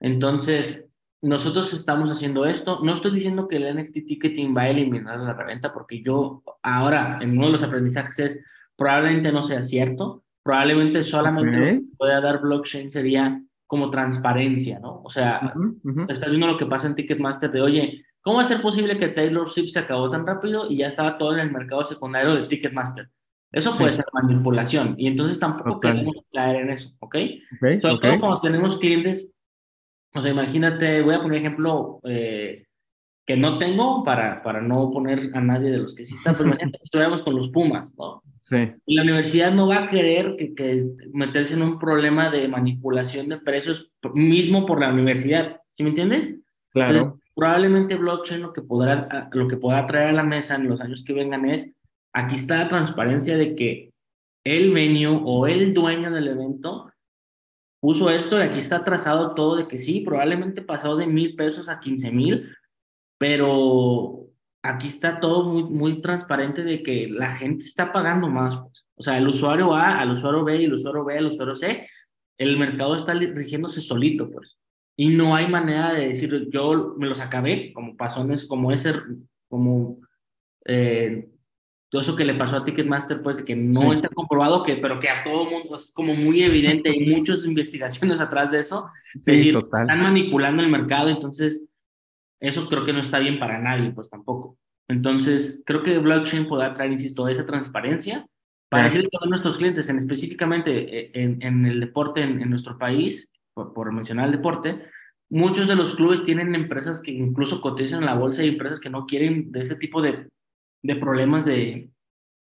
Entonces, 0.00 0.88
nosotros 1.22 1.72
estamos 1.72 2.10
haciendo 2.10 2.44
esto. 2.44 2.80
No 2.82 2.92
estoy 2.92 3.12
diciendo 3.12 3.46
que 3.46 3.58
el 3.58 3.72
NFT 3.72 4.04
ticketing 4.08 4.56
va 4.56 4.62
a 4.62 4.70
eliminar 4.70 5.20
la 5.20 5.32
reventa, 5.32 5.72
porque 5.72 6.02
yo 6.02 6.42
ahora, 6.60 7.20
en 7.22 7.38
uno 7.38 7.46
de 7.46 7.52
los 7.52 7.62
aprendizajes 7.62 8.18
es, 8.18 8.44
probablemente 8.74 9.30
no 9.30 9.44
sea 9.44 9.62
cierto, 9.62 10.24
probablemente 10.42 11.04
solamente 11.04 11.58
lo 11.58 11.64
que 11.64 11.96
pueda 11.96 12.20
dar 12.20 12.40
blockchain 12.40 12.90
sería 12.90 13.40
como 13.68 13.90
transparencia, 13.90 14.80
¿no? 14.80 15.02
O 15.04 15.10
sea, 15.10 15.54
estás 16.08 16.30
viendo 16.30 16.48
lo 16.48 16.56
que 16.56 16.66
pasa 16.66 16.88
en 16.88 16.96
Ticketmaster 16.96 17.52
de, 17.52 17.60
oye, 17.60 18.04
¿cómo 18.22 18.38
va 18.38 18.42
a 18.42 18.46
ser 18.46 18.60
posible 18.60 18.98
que 18.98 19.10
Taylor 19.10 19.48
Swift 19.48 19.70
se 19.70 19.78
acabó 19.78 20.10
tan 20.10 20.26
rápido 20.26 20.68
y 20.68 20.78
ya 20.78 20.88
estaba 20.88 21.16
todo 21.16 21.34
en 21.34 21.40
el 21.40 21.52
mercado 21.52 21.84
secundario 21.84 22.34
de 22.34 22.48
Ticketmaster? 22.48 23.08
Eso 23.52 23.76
puede 23.76 23.92
ser 23.92 24.04
manipulación 24.12 24.94
y 24.96 25.08
entonces 25.08 25.40
tampoco 25.40 25.80
queremos 25.80 26.14
caer 26.32 26.62
en 26.62 26.70
eso, 26.70 26.90
¿ok? 27.00 27.16
okay 27.56 27.80
Sobre 27.80 27.98
todo 27.98 28.20
cuando 28.20 28.40
tenemos 28.40 28.78
clientes 28.78 29.32
o 30.14 30.22
sea, 30.22 30.32
imagínate, 30.32 31.02
voy 31.02 31.14
a 31.14 31.22
poner 31.22 31.38
ejemplo 31.38 32.00
eh, 32.04 32.64
que 33.26 33.36
no 33.36 33.58
tengo 33.58 34.02
para, 34.02 34.42
para 34.42 34.60
no 34.60 34.90
poner 34.90 35.30
a 35.34 35.40
nadie 35.40 35.70
de 35.70 35.78
los 35.78 35.94
que 35.94 36.04
sí 36.04 36.14
están, 36.14 36.34
pero 36.34 36.48
imagínate 36.48 36.78
que 36.78 36.84
estuviéramos 36.84 37.22
con 37.22 37.36
los 37.36 37.48
Pumas, 37.50 37.94
¿no? 37.96 38.22
Sí. 38.40 38.72
Y 38.86 38.96
la 38.96 39.02
universidad 39.02 39.52
no 39.52 39.68
va 39.68 39.84
a 39.84 39.86
querer 39.86 40.34
que, 40.36 40.54
que 40.54 40.88
meterse 41.12 41.54
en 41.54 41.62
un 41.62 41.78
problema 41.78 42.30
de 42.30 42.48
manipulación 42.48 43.28
de 43.28 43.38
precios 43.38 43.92
mismo 44.14 44.66
por 44.66 44.80
la 44.80 44.92
universidad, 44.92 45.60
¿sí 45.72 45.82
me 45.84 45.90
entiendes? 45.90 46.34
Claro. 46.72 47.18
probablemente 47.34 47.96
blockchain 47.96 48.42
lo 48.42 48.52
que, 48.52 48.62
podrá, 48.62 49.28
lo 49.32 49.48
que 49.48 49.56
podrá 49.56 49.88
traer 49.88 50.10
a 50.10 50.12
la 50.12 50.22
mesa 50.22 50.54
en 50.54 50.68
los 50.68 50.80
años 50.80 51.04
que 51.04 51.12
vengan 51.12 51.48
es, 51.48 51.72
aquí 52.12 52.36
está 52.36 52.58
la 52.58 52.68
transparencia 52.68 53.36
de 53.36 53.54
que 53.54 53.90
el 54.44 54.72
venue 54.72 55.20
o 55.24 55.46
el 55.46 55.74
dueño 55.74 56.10
del 56.10 56.28
evento 56.28 56.90
puso 57.80 58.10
esto 58.10 58.38
y 58.38 58.42
aquí 58.42 58.58
está 58.58 58.84
trazado 58.84 59.34
todo 59.34 59.56
de 59.56 59.68
que 59.68 59.78
sí, 59.78 60.00
probablemente 60.00 60.62
pasó 60.62 60.96
de 60.96 61.06
mil 61.06 61.34
pesos 61.34 61.68
a 61.68 61.80
quince 61.80 62.10
mil, 62.10 62.54
pero 63.18 64.26
aquí 64.62 64.88
está 64.88 65.20
todo 65.20 65.44
muy, 65.44 65.64
muy 65.64 66.02
transparente 66.02 66.62
de 66.62 66.82
que 66.82 67.08
la 67.08 67.30
gente 67.36 67.64
está 67.64 67.92
pagando 67.92 68.28
más. 68.28 68.58
Pues. 68.58 68.84
O 68.96 69.02
sea, 69.02 69.16
el 69.16 69.28
usuario 69.28 69.74
A, 69.74 69.98
al 69.98 70.10
usuario 70.10 70.44
B, 70.44 70.64
el 70.64 70.74
usuario 70.74 71.04
B, 71.04 71.16
el 71.16 71.26
usuario 71.26 71.56
C, 71.56 71.88
el 72.38 72.58
mercado 72.58 72.94
está 72.94 73.14
rigiéndose 73.14 73.80
solito, 73.80 74.30
pues. 74.30 74.58
Y 74.96 75.08
no 75.08 75.34
hay 75.34 75.48
manera 75.48 75.94
de 75.94 76.08
decir, 76.08 76.48
yo 76.50 76.94
me 76.98 77.06
los 77.06 77.20
acabé, 77.20 77.72
como 77.72 77.96
pasó 77.96 78.20
en 78.20 78.36
como 78.46 78.70
ese, 78.72 78.94
como 79.48 79.98
eh, 80.66 81.30
todo 81.90 82.02
eso 82.02 82.14
que 82.14 82.24
le 82.24 82.34
pasó 82.34 82.56
a 82.56 82.64
Ticketmaster, 82.64 83.20
pues, 83.20 83.42
que 83.42 83.56
no 83.56 83.92
está 83.92 84.08
comprobado, 84.08 84.62
que, 84.62 84.76
pero 84.76 85.00
que 85.00 85.08
a 85.08 85.24
todo 85.24 85.50
mundo 85.50 85.76
es 85.76 85.92
como 85.92 86.14
muy 86.14 86.44
evidente, 86.44 86.88
hay 86.88 87.04
muchas 87.06 87.44
investigaciones 87.46 88.20
atrás 88.20 88.52
de 88.52 88.60
eso. 88.60 88.88
Sí, 89.18 89.50
total. 89.50 89.82
Están 89.82 90.02
manipulando 90.02 90.62
el 90.62 90.70
mercado, 90.70 91.08
entonces 91.08 91.66
eso 92.38 92.68
creo 92.68 92.84
que 92.84 92.92
no 92.92 93.00
está 93.00 93.18
bien 93.18 93.40
para 93.40 93.58
nadie, 93.58 93.90
pues 93.90 94.08
tampoco. 94.08 94.56
Entonces, 94.88 95.62
creo 95.66 95.82
que 95.82 95.98
blockchain 95.98 96.48
podrá 96.48 96.74
traer, 96.74 96.92
insisto, 96.92 97.28
esa 97.28 97.44
transparencia 97.44 98.26
para 98.68 98.84
decirle 98.84 99.08
a 99.20 99.28
nuestros 99.28 99.58
clientes, 99.58 99.88
en, 99.88 99.98
específicamente 99.98 100.96
eh, 100.96 101.10
en, 101.14 101.42
en 101.42 101.66
el 101.66 101.80
deporte 101.80 102.22
en, 102.22 102.40
en 102.40 102.50
nuestro 102.50 102.78
país, 102.78 103.32
por, 103.52 103.72
por, 103.74 103.92
mencionar 103.92 104.26
el 104.26 104.32
deporte, 104.32 104.80
muchos 105.28 105.66
de 105.66 105.74
los 105.74 105.96
clubes 105.96 106.22
tienen 106.22 106.54
empresas 106.54 107.02
que 107.02 107.10
incluso 107.10 107.60
cotizan 107.60 108.00
en 108.00 108.06
la 108.06 108.14
bolsa 108.14 108.44
y 108.44 108.48
empresas 108.48 108.78
que 108.78 108.90
no 108.90 109.06
quieren 109.06 109.50
de 109.50 109.62
ese 109.62 109.74
tipo 109.74 110.00
de 110.00 110.28
de 110.82 110.96
problemas 110.96 111.44
de, 111.44 111.90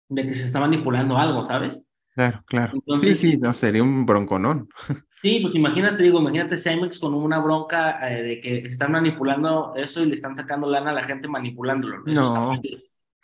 de 0.09 0.27
que 0.27 0.35
se 0.35 0.47
está 0.47 0.61
manipulando 0.61 1.17
algo, 1.17 1.45
¿sabes? 1.45 1.83
Claro, 2.15 2.43
claro. 2.47 2.73
sí, 2.99 3.15
sí, 3.15 3.39
no, 3.39 3.53
sería 3.53 3.83
un 3.83 4.07
bronconón. 4.07 4.69
Sí, 5.23 5.41
pues 5.43 5.55
imagínate, 5.55 6.03
digo, 6.03 6.19
imagínate 6.19 6.57
Cemex 6.57 6.99
con 6.99 7.13
una 7.13 7.41
bronca 7.41 8.11
eh, 8.11 8.23
de 8.23 8.41
que 8.41 8.59
están 8.61 8.93
manipulando 8.93 9.75
eso 9.77 10.03
y 10.03 10.07
le 10.07 10.15
están 10.15 10.35
sacando 10.35 10.67
lana 10.67 10.93
a 10.93 10.95
la 10.95 11.05
gente 11.05 11.29
manipulándolo. 11.29 12.07
Eso, 12.07 12.35
no. 12.35 12.55
está, 12.55 12.69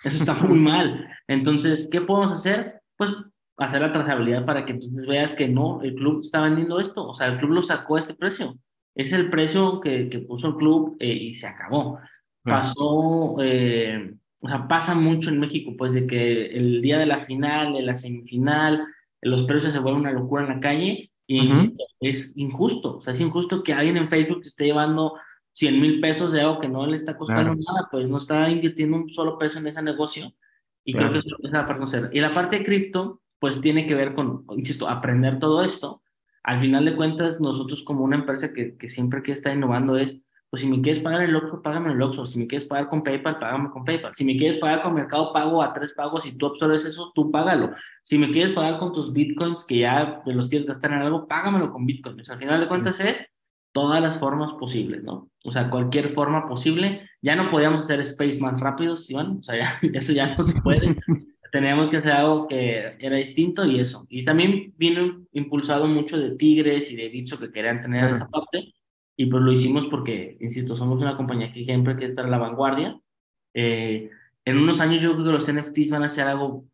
eso 0.04 0.18
está 0.18 0.34
muy 0.34 0.58
mal. 0.58 1.08
Entonces, 1.26 1.88
¿qué 1.90 2.02
podemos 2.02 2.32
hacer? 2.32 2.82
Pues 2.98 3.12
hacer 3.56 3.80
la 3.80 3.92
trazabilidad 3.92 4.44
para 4.44 4.66
que 4.66 4.72
entonces 4.72 5.06
veas 5.06 5.34
que 5.34 5.48
no, 5.48 5.80
el 5.82 5.94
club 5.94 6.20
está 6.22 6.42
vendiendo 6.42 6.78
esto, 6.78 7.08
o 7.08 7.14
sea, 7.14 7.28
el 7.28 7.38
club 7.38 7.52
lo 7.52 7.62
sacó 7.62 7.96
a 7.96 8.00
este 8.00 8.12
precio. 8.12 8.58
Es 8.94 9.14
el 9.14 9.30
precio 9.30 9.80
que, 9.80 10.10
que 10.10 10.18
puso 10.18 10.48
el 10.48 10.56
club 10.56 10.96
eh, 11.00 11.12
y 11.12 11.34
se 11.34 11.46
acabó. 11.46 11.98
Pasó, 12.42 13.36
eh, 13.40 14.14
o 14.40 14.48
sea, 14.48 14.68
pasa 14.68 14.94
mucho 14.94 15.30
en 15.30 15.40
México, 15.40 15.74
pues, 15.76 15.92
de 15.92 16.06
que 16.06 16.46
el 16.46 16.82
día 16.82 16.98
de 16.98 17.06
la 17.06 17.20
final, 17.20 17.72
de 17.72 17.82
la 17.82 17.94
semifinal, 17.94 18.86
los 19.22 19.44
precios 19.44 19.72
se 19.72 19.78
vuelven 19.78 20.02
una 20.02 20.12
locura 20.12 20.42
en 20.42 20.48
la 20.48 20.60
calle 20.60 21.10
y 21.26 21.72
es 22.00 22.36
injusto. 22.36 22.98
O 22.98 23.00
sea, 23.00 23.12
es 23.12 23.20
injusto 23.20 23.62
que 23.62 23.72
alguien 23.72 23.96
en 23.96 24.08
Facebook 24.08 24.42
esté 24.42 24.66
llevando 24.66 25.14
100 25.54 25.80
mil 25.80 26.00
pesos 26.00 26.32
de 26.32 26.42
algo 26.42 26.60
que 26.60 26.68
no 26.68 26.86
le 26.86 26.96
está 26.96 27.16
costando 27.16 27.54
nada, 27.54 27.88
pues 27.90 28.08
no 28.08 28.18
está 28.18 28.48
invirtiendo 28.48 28.96
un 28.98 29.10
solo 29.10 29.38
peso 29.38 29.58
en 29.58 29.66
ese 29.66 29.82
negocio. 29.82 30.32
Y 30.84 30.92
creo 30.92 31.10
que 31.10 31.18
eso 31.18 31.36
es 31.42 31.50
la 31.50 31.66
parte 31.66 31.80
conocer. 31.80 32.10
Y 32.12 32.20
la 32.20 32.32
parte 32.32 32.58
de 32.58 32.64
cripto, 32.64 33.22
pues 33.40 33.60
tiene 33.60 33.86
que 33.86 33.94
ver 33.94 34.14
con, 34.14 34.44
insisto, 34.50 34.88
aprender 34.88 35.38
todo 35.40 35.64
esto. 35.64 36.02
Al 36.44 36.60
final 36.60 36.84
de 36.84 36.94
cuentas, 36.94 37.40
nosotros 37.40 37.82
como 37.82 38.04
una 38.04 38.16
empresa 38.16 38.52
que, 38.52 38.76
que 38.76 38.88
siempre 38.88 39.22
que 39.22 39.32
está 39.32 39.52
innovando 39.52 39.96
es, 39.96 40.20
pues 40.56 40.62
si 40.62 40.70
me 40.70 40.80
quieres 40.80 41.02
pagar 41.02 41.20
el 41.20 41.36
Oxxo, 41.36 41.60
págame 41.60 41.92
el 41.92 42.00
Oxxo. 42.00 42.24
Si 42.24 42.38
me 42.38 42.46
quieres 42.46 42.66
pagar 42.66 42.88
con 42.88 43.02
PayPal, 43.02 43.38
págame 43.38 43.68
con 43.68 43.84
PayPal. 43.84 44.14
Si 44.14 44.24
me 44.24 44.38
quieres 44.38 44.56
pagar 44.56 44.82
con 44.82 44.94
Mercado 44.94 45.30
Pago 45.30 45.62
a 45.62 45.74
tres 45.74 45.92
pagos 45.92 46.24
y 46.24 46.32
tú 46.32 46.46
absorbes 46.46 46.86
eso, 46.86 47.12
tú 47.14 47.30
págalo. 47.30 47.74
Si 48.02 48.16
me 48.16 48.30
quieres 48.30 48.52
pagar 48.52 48.78
con 48.78 48.94
tus 48.94 49.12
Bitcoins 49.12 49.66
que 49.66 49.80
ya 49.80 50.22
los 50.24 50.48
quieres 50.48 50.66
gastar 50.66 50.92
en 50.92 51.00
algo, 51.00 51.28
págamelo 51.28 51.70
con 51.70 51.84
Bitcoins. 51.84 52.30
Al 52.30 52.38
final 52.38 52.58
de 52.58 52.68
cuentas 52.68 53.00
es 53.00 53.26
todas 53.72 54.00
las 54.00 54.18
formas 54.18 54.54
posibles, 54.54 55.04
¿no? 55.04 55.28
O 55.44 55.52
sea, 55.52 55.68
cualquier 55.68 56.08
forma 56.08 56.48
posible. 56.48 57.06
Ya 57.20 57.36
no 57.36 57.50
podíamos 57.50 57.82
hacer 57.82 58.00
space 58.00 58.40
más 58.40 58.58
rápidos, 58.58 59.10
Iván. 59.10 59.40
O 59.40 59.42
sea, 59.42 59.58
ya, 59.58 59.78
eso 59.92 60.14
ya 60.14 60.34
no 60.34 60.42
se 60.42 60.58
puede. 60.62 60.96
Teníamos 61.52 61.90
que 61.90 61.98
hacer 61.98 62.12
algo 62.12 62.48
que 62.48 62.96
era 62.98 63.16
distinto 63.16 63.66
y 63.66 63.78
eso. 63.78 64.06
Y 64.08 64.24
también 64.24 64.72
vino 64.78 65.26
impulsado 65.32 65.86
mucho 65.86 66.18
de 66.18 66.30
Tigres 66.36 66.90
y 66.90 66.96
de 66.96 67.10
Bitso 67.10 67.38
que 67.38 67.52
querían 67.52 67.82
tener 67.82 68.04
esa 68.04 68.26
parte 68.28 68.72
y 69.16 69.26
pues 69.26 69.42
lo 69.42 69.52
hicimos 69.52 69.86
porque, 69.86 70.36
insisto, 70.40 70.76
somos 70.76 71.00
una 71.00 71.16
compañía 71.16 71.52
que 71.52 71.64
siempre 71.64 71.94
hay 71.94 71.98
que 71.98 72.06
estar 72.06 72.26
a 72.26 72.28
la 72.28 72.38
vanguardia. 72.38 73.00
Eh, 73.54 74.10
en 74.44 74.58
unos 74.58 74.80
años 74.80 75.02
yo 75.02 75.12
creo 75.14 75.24
que 75.24 75.32
los 75.32 75.50
NFTs 75.50 75.90
van 75.90 76.04
a 76.04 76.08
ser 76.08 76.26
algo 76.26 76.66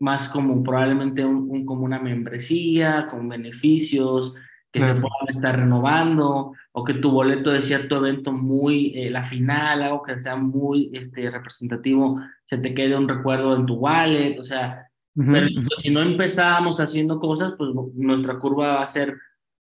más 0.00 0.28
como 0.28 0.62
probablemente 0.62 1.24
un, 1.24 1.64
como 1.64 1.84
una 1.84 2.00
membresía, 2.00 3.06
con 3.08 3.28
beneficios, 3.28 4.34
que 4.72 4.80
se 4.80 4.94
puedan 4.94 5.28
estar 5.28 5.56
renovando, 5.56 6.52
o 6.72 6.84
que 6.84 6.94
tu 6.94 7.10
boleto 7.10 7.50
de 7.50 7.62
cierto 7.62 7.96
evento 7.96 8.32
muy, 8.32 8.92
eh, 8.96 9.10
la 9.10 9.24
final, 9.24 9.82
algo 9.82 10.02
que 10.02 10.18
sea 10.18 10.36
muy 10.36 10.90
este, 10.92 11.30
representativo, 11.30 12.20
se 12.44 12.58
te 12.58 12.72
quede 12.72 12.96
un 12.96 13.08
recuerdo 13.08 13.56
en 13.56 13.66
tu 13.66 13.74
wallet, 13.74 14.38
o 14.38 14.44
sea, 14.44 14.86
pero 15.14 15.48
si 15.76 15.90
no 15.90 16.00
empezamos 16.00 16.80
haciendo 16.80 17.18
cosas, 17.18 17.54
pues 17.58 17.70
nuestra 17.94 18.38
curva 18.38 18.76
va 18.76 18.82
a 18.82 18.86
ser 18.86 19.16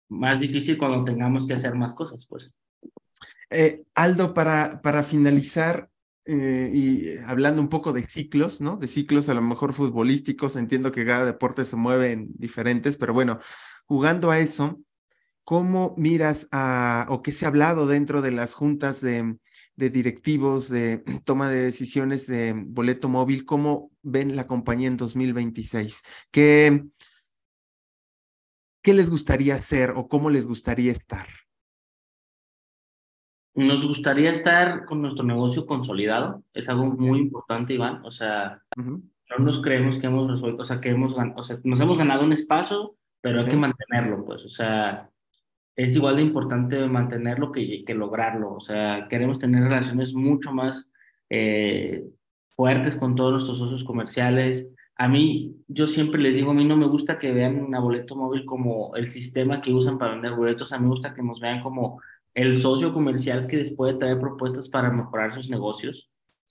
más 0.09 0.39
difícil 0.39 0.77
cuando 0.77 1.03
tengamos 1.03 1.47
que 1.47 1.53
hacer 1.53 1.75
más 1.75 1.93
cosas, 1.93 2.25
pues. 2.27 2.51
Eh, 3.49 3.83
Aldo, 3.93 4.33
para, 4.33 4.81
para 4.81 5.03
finalizar, 5.03 5.89
eh, 6.25 6.71
y 6.73 7.17
hablando 7.25 7.61
un 7.61 7.69
poco 7.69 7.93
de 7.93 8.03
ciclos, 8.03 8.59
¿no? 8.59 8.77
De 8.77 8.87
ciclos 8.87 9.29
a 9.29 9.33
lo 9.33 9.41
mejor 9.41 9.73
futbolísticos, 9.73 10.55
entiendo 10.55 10.91
que 10.91 11.05
cada 11.05 11.25
deporte 11.25 11.65
se 11.65 11.75
mueve 11.75 12.11
en 12.11 12.29
diferentes, 12.35 12.97
pero 12.97 13.13
bueno, 13.13 13.39
jugando 13.85 14.31
a 14.31 14.39
eso, 14.39 14.79
¿cómo 15.43 15.93
miras 15.97 16.47
a, 16.51 17.05
o 17.09 17.21
qué 17.21 17.31
se 17.31 17.45
ha 17.45 17.49
hablado 17.49 17.85
dentro 17.85 18.21
de 18.21 18.31
las 18.31 18.55
juntas 18.55 19.01
de, 19.01 19.37
de 19.75 19.89
directivos, 19.89 20.69
de 20.69 21.03
toma 21.25 21.49
de 21.49 21.61
decisiones 21.61 22.27
de 22.27 22.53
boleto 22.55 23.07
móvil? 23.07 23.45
¿Cómo 23.45 23.91
ven 24.01 24.35
la 24.35 24.47
compañía 24.47 24.87
en 24.87 24.97
2026? 24.97 26.01
¿Qué, 26.31 26.85
¿qué 28.85 28.93
les 28.93 29.09
gustaría 29.09 29.55
hacer 29.55 29.89
o 29.95 30.07
cómo 30.07 30.29
les 30.29 30.45
gustaría 30.45 30.91
estar? 30.91 31.25
Nos 33.55 33.85
gustaría 33.85 34.31
estar 34.31 34.85
con 34.85 35.01
nuestro 35.01 35.25
negocio 35.25 35.65
consolidado. 35.65 36.43
Es 36.53 36.69
algo 36.69 36.85
muy 36.85 37.19
importante, 37.19 37.73
Iván. 37.73 38.05
O 38.05 38.11
sea, 38.11 38.61
no 38.77 39.01
nos 39.39 39.61
creemos 39.61 39.97
que 39.97 40.05
hemos 40.05 40.29
resuelto, 40.29 40.61
o 40.61 40.65
sea, 40.65 40.79
que 40.81 40.89
hemos, 40.89 41.15
o 41.35 41.43
sea, 41.43 41.57
nos 41.63 41.79
hemos 41.79 41.97
ganado 41.97 42.23
un 42.23 42.33
espacio, 42.33 42.95
pero 43.21 43.39
hay 43.39 43.45
que 43.45 43.57
mantenerlo, 43.57 44.23
pues. 44.23 44.45
O 44.45 44.49
sea, 44.49 45.09
es 45.75 45.95
igual 45.95 46.17
de 46.17 46.21
importante 46.21 46.85
mantenerlo 46.87 47.51
que, 47.51 47.83
que 47.85 47.93
lograrlo. 47.95 48.53
O 48.53 48.59
sea, 48.59 49.07
queremos 49.09 49.39
tener 49.39 49.63
relaciones 49.63 50.13
mucho 50.13 50.51
más 50.51 50.91
eh, 51.29 52.03
fuertes 52.49 52.95
con 52.95 53.15
todos 53.15 53.31
nuestros 53.31 53.57
socios 53.57 53.83
comerciales, 53.83 54.67
a 54.97 55.07
mí, 55.07 55.55
yo 55.67 55.87
siempre 55.87 56.21
les 56.21 56.35
digo, 56.35 56.51
a 56.51 56.53
mí 56.53 56.63
no 56.63 56.77
me 56.77 56.87
gusta 56.87 57.17
que 57.17 57.31
vean 57.31 57.73
a 57.75 57.79
Boleto 57.79 58.15
Móvil 58.15 58.45
como 58.45 58.95
el 58.95 59.07
sistema 59.07 59.61
que 59.61 59.73
usan 59.73 59.97
para 59.97 60.13
vender 60.13 60.33
boletos, 60.33 60.71
a 60.71 60.77
mí 60.77 60.83
me 60.83 60.91
gusta 60.91 61.13
que 61.13 61.21
nos 61.21 61.39
vean 61.41 61.61
como 61.61 62.01
el 62.33 62.55
socio 62.61 62.93
comercial 62.93 63.47
que 63.47 63.57
les 63.57 63.73
puede 63.73 63.95
traer 63.95 64.19
propuestas 64.19 64.69
para 64.69 64.89
mejorar 64.89 65.33
sus 65.33 65.49
negocios. 65.49 66.09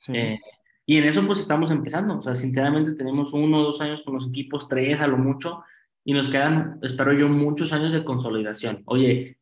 Eh, 0.09 0.39
y 0.85 0.99
en 0.99 1.05
eso 1.05 1.27
pues 1.27 1.41
estamos 1.41 1.71
empezando, 1.71 2.19
o 2.19 2.23
sea, 2.23 2.35
sinceramente 2.35 2.93
tenemos 2.93 3.33
uno 3.33 3.61
o 3.61 3.63
dos 3.63 3.81
años 3.81 4.03
con 4.03 4.15
los 4.15 4.29
equipos, 4.29 4.69
tres 4.69 5.01
a 5.01 5.07
lo 5.07 5.17
mucho, 5.17 5.63
y 6.05 6.13
nos 6.13 6.29
quedan, 6.29 6.79
espero 6.83 7.15
yo, 7.15 7.29
muchos 7.31 7.73
años 7.73 7.93
de 7.95 8.05
consolidación. 8.05 8.83
Oye, 8.85 9.39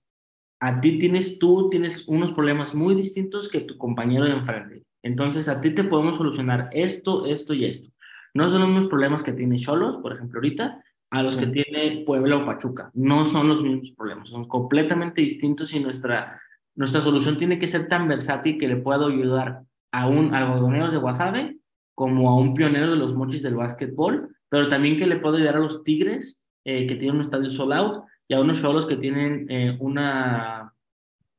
a 0.61 0.81
ti 0.81 0.97
tienes, 1.01 1.41
tú 1.41 1.69
tienes 1.71 2.07
unos 2.07 2.31
problemas 2.31 2.73
muy 2.73 2.95
distintos 2.95 3.49
que 3.49 3.61
tu 3.63 3.77
compañero 3.77 4.27
de 4.27 4.31
enfrente. 4.31 4.85
Entonces, 5.03 5.49
a 5.49 5.61
ti 5.61 5.75
te 5.75 5.83
podemos 5.83 6.19
solucionar 6.19 6.69
esto, 6.71 7.27
esto 7.27 7.53
y 7.53 7.65
esto. 7.65 7.91
No 8.35 8.49
son 8.49 8.63
los 8.63 8.71
mismos 8.71 8.89
problemas 8.89 9.23
que 9.23 9.33
tiene 9.33 9.59
Cholos, 9.59 9.99
por 9.99 10.15
ejemplo, 10.15 10.39
ahorita, 10.39 10.83
a 11.11 11.23
los 11.23 11.37
que 11.37 11.47
tiene 11.47 12.05
Puebla 12.07 12.39
o 12.39 12.47
Pachuca. 12.47 12.91
No 12.95 13.27
son 13.27 13.49
los 13.49 13.63
mismos 13.63 13.93
problemas, 13.97 14.29
son 14.31 14.49
completamente 14.49 15.21
distintos 15.21 15.75
y 15.75 15.81
nuestra, 15.81 16.41
nuestra 16.75 17.03
solución 17.03 17.37
tiene 17.37 17.59
que 17.59 17.69
ser 17.69 17.89
tan 17.89 18.09
versátil 18.09 18.59
que 18.59 18.69
le 18.69 18.77
pueda 18.77 19.07
ayudar 19.07 19.63
a 19.93 20.09
un 20.09 20.35
algodonero 20.35 20.91
de 20.91 20.97
Guasave 20.97 21.59
como 21.95 22.31
a 22.31 22.37
un 22.37 22.55
pionero 22.55 22.91
de 22.91 22.97
los 22.97 23.15
mochis 23.15 23.43
del 23.43 23.57
básquetbol, 23.57 24.35
pero 24.49 24.71
también 24.71 24.97
que 24.97 25.07
le 25.07 25.17
pueda 25.17 25.37
ayudar 25.37 25.57
a 25.57 25.61
los 25.61 25.85
Tigres, 25.85 26.43
eh, 26.65 26.87
que 26.87 26.97
tienen 26.97 27.17
un 27.17 27.23
estadio 27.23 27.51
sold 27.51 27.73
out, 27.75 28.05
y 28.27 28.35
a 28.35 28.41
unos 28.41 28.63
Cholos 28.63 28.87
que 28.87 28.97
tienen 28.97 29.47
eh, 29.51 29.77
una 29.81 30.73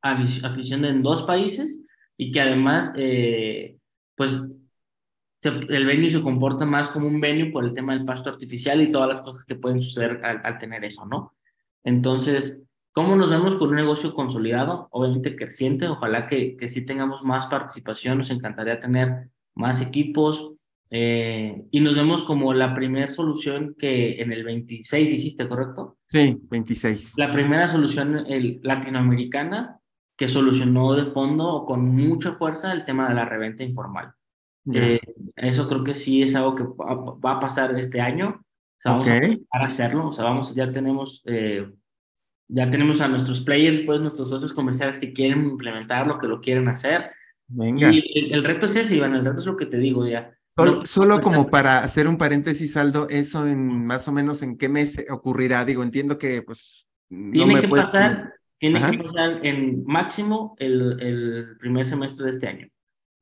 afición 0.03 0.85
en 0.85 1.01
dos 1.01 1.23
países 1.23 1.83
y 2.17 2.31
que 2.31 2.41
además, 2.41 2.93
eh, 2.95 3.77
pues 4.15 4.39
el 5.45 5.85
venue 5.85 6.11
se 6.11 6.21
comporta 6.21 6.65
más 6.65 6.89
como 6.89 7.07
un 7.07 7.19
venue 7.19 7.51
por 7.51 7.63
el 7.63 7.73
tema 7.73 7.93
del 7.93 8.05
pasto 8.05 8.29
artificial 8.29 8.81
y 8.81 8.91
todas 8.91 9.09
las 9.09 9.21
cosas 9.21 9.45
que 9.45 9.55
pueden 9.55 9.81
suceder 9.81 10.23
al, 10.23 10.59
tener 10.59 10.83
eso, 10.83 11.05
¿no? 11.05 11.33
Entonces, 11.83 12.61
¿cómo 12.91 13.15
nos 13.15 13.29
vemos 13.29 13.55
con 13.55 13.69
un 13.69 13.75
negocio 13.75 14.13
consolidado? 14.13 14.87
Obviamente 14.91 15.35
creciente, 15.35 15.87
ojalá 15.87 16.27
que, 16.27 16.55
que 16.55 16.69
sí 16.69 16.85
tengamos 16.85 17.23
más 17.23 17.47
participación, 17.47 18.17
nos 18.17 18.29
encantaría 18.29 18.79
tener 18.79 19.29
más 19.55 19.81
equipos 19.81 20.53
eh, 20.95 21.65
y 21.71 21.79
nos 21.79 21.95
vemos 21.95 22.23
como 22.23 22.53
la 22.53 22.75
primera 22.75 23.09
solución 23.09 23.75
que 23.79 24.21
en 24.21 24.31
el 24.31 24.43
26 24.43 25.09
dijiste, 25.09 25.47
¿correcto? 25.47 25.97
Sí, 26.05 26.39
26. 26.51 27.15
La 27.17 27.33
primera 27.33 27.67
solución 27.67 28.25
el, 28.27 28.59
latinoamericana 28.61 29.79
que 30.15 30.27
solucionó 30.27 30.93
de 30.93 31.07
fondo 31.07 31.65
con 31.65 31.83
mucha 31.95 32.33
fuerza 32.33 32.71
el 32.71 32.85
tema 32.85 33.09
de 33.09 33.15
la 33.15 33.25
reventa 33.25 33.63
informal. 33.63 34.13
Eh, 34.71 34.99
eso 35.35 35.67
creo 35.67 35.83
que 35.83 35.93
sí 35.93 36.23
es 36.23 36.35
algo 36.35 36.55
que 36.55 36.63
va 36.63 37.33
a 37.33 37.39
pasar 37.39 37.77
este 37.77 37.99
año. 38.01 38.41
O 38.77 38.79
sea, 38.79 38.91
vamos 38.91 39.07
a 39.07 39.65
hacerlo. 39.65 40.07
O 40.07 40.13
sea, 40.13 40.25
vamos, 40.25 40.55
ya 40.55 40.71
tenemos, 40.71 41.21
eh, 41.25 41.69
ya 42.47 42.69
tenemos 42.69 43.01
a 43.01 43.07
nuestros 43.07 43.41
players, 43.41 43.81
pues 43.81 44.01
nuestros 44.01 44.29
socios 44.29 44.53
comerciales 44.53 44.99
que 44.99 45.13
quieren 45.13 45.43
implementarlo, 45.43 46.19
que 46.19 46.27
lo 46.27 46.41
quieren 46.41 46.67
hacer. 46.67 47.11
Venga. 47.47 47.91
Y 47.91 48.31
el, 48.31 48.43
reto 48.43 48.65
es 48.65 48.75
ese, 48.75 48.95
Iván, 48.95 49.15
el 49.15 49.25
reto 49.25 49.39
es 49.39 49.45
lo 49.45 49.57
que 49.57 49.65
te 49.65 49.77
digo 49.77 50.07
ya. 50.07 50.31
Solo, 50.85 51.19
como 51.19 51.49
para 51.49 51.79
hacer 51.79 52.07
un 52.07 52.17
paréntesis, 52.17 52.77
Aldo, 52.77 53.07
eso 53.09 53.47
en 53.47 53.85
más 53.85 54.07
o 54.07 54.11
menos 54.11 54.43
en 54.43 54.57
qué 54.57 54.69
mes 54.69 55.03
ocurrirá. 55.09 55.65
Digo, 55.65 55.81
entiendo 55.81 56.19
que 56.19 56.43
pues 56.43 56.89
tiene 57.09 57.59
que 57.59 57.67
pasar, 57.67 58.33
tiene 58.59 58.79
que 58.91 59.03
pasar 59.03 59.43
en 59.43 59.83
máximo 59.83 60.55
el, 60.59 60.99
el 61.01 61.57
primer 61.57 61.87
semestre 61.87 62.25
de 62.25 62.31
este 62.31 62.47
año. 62.47 62.67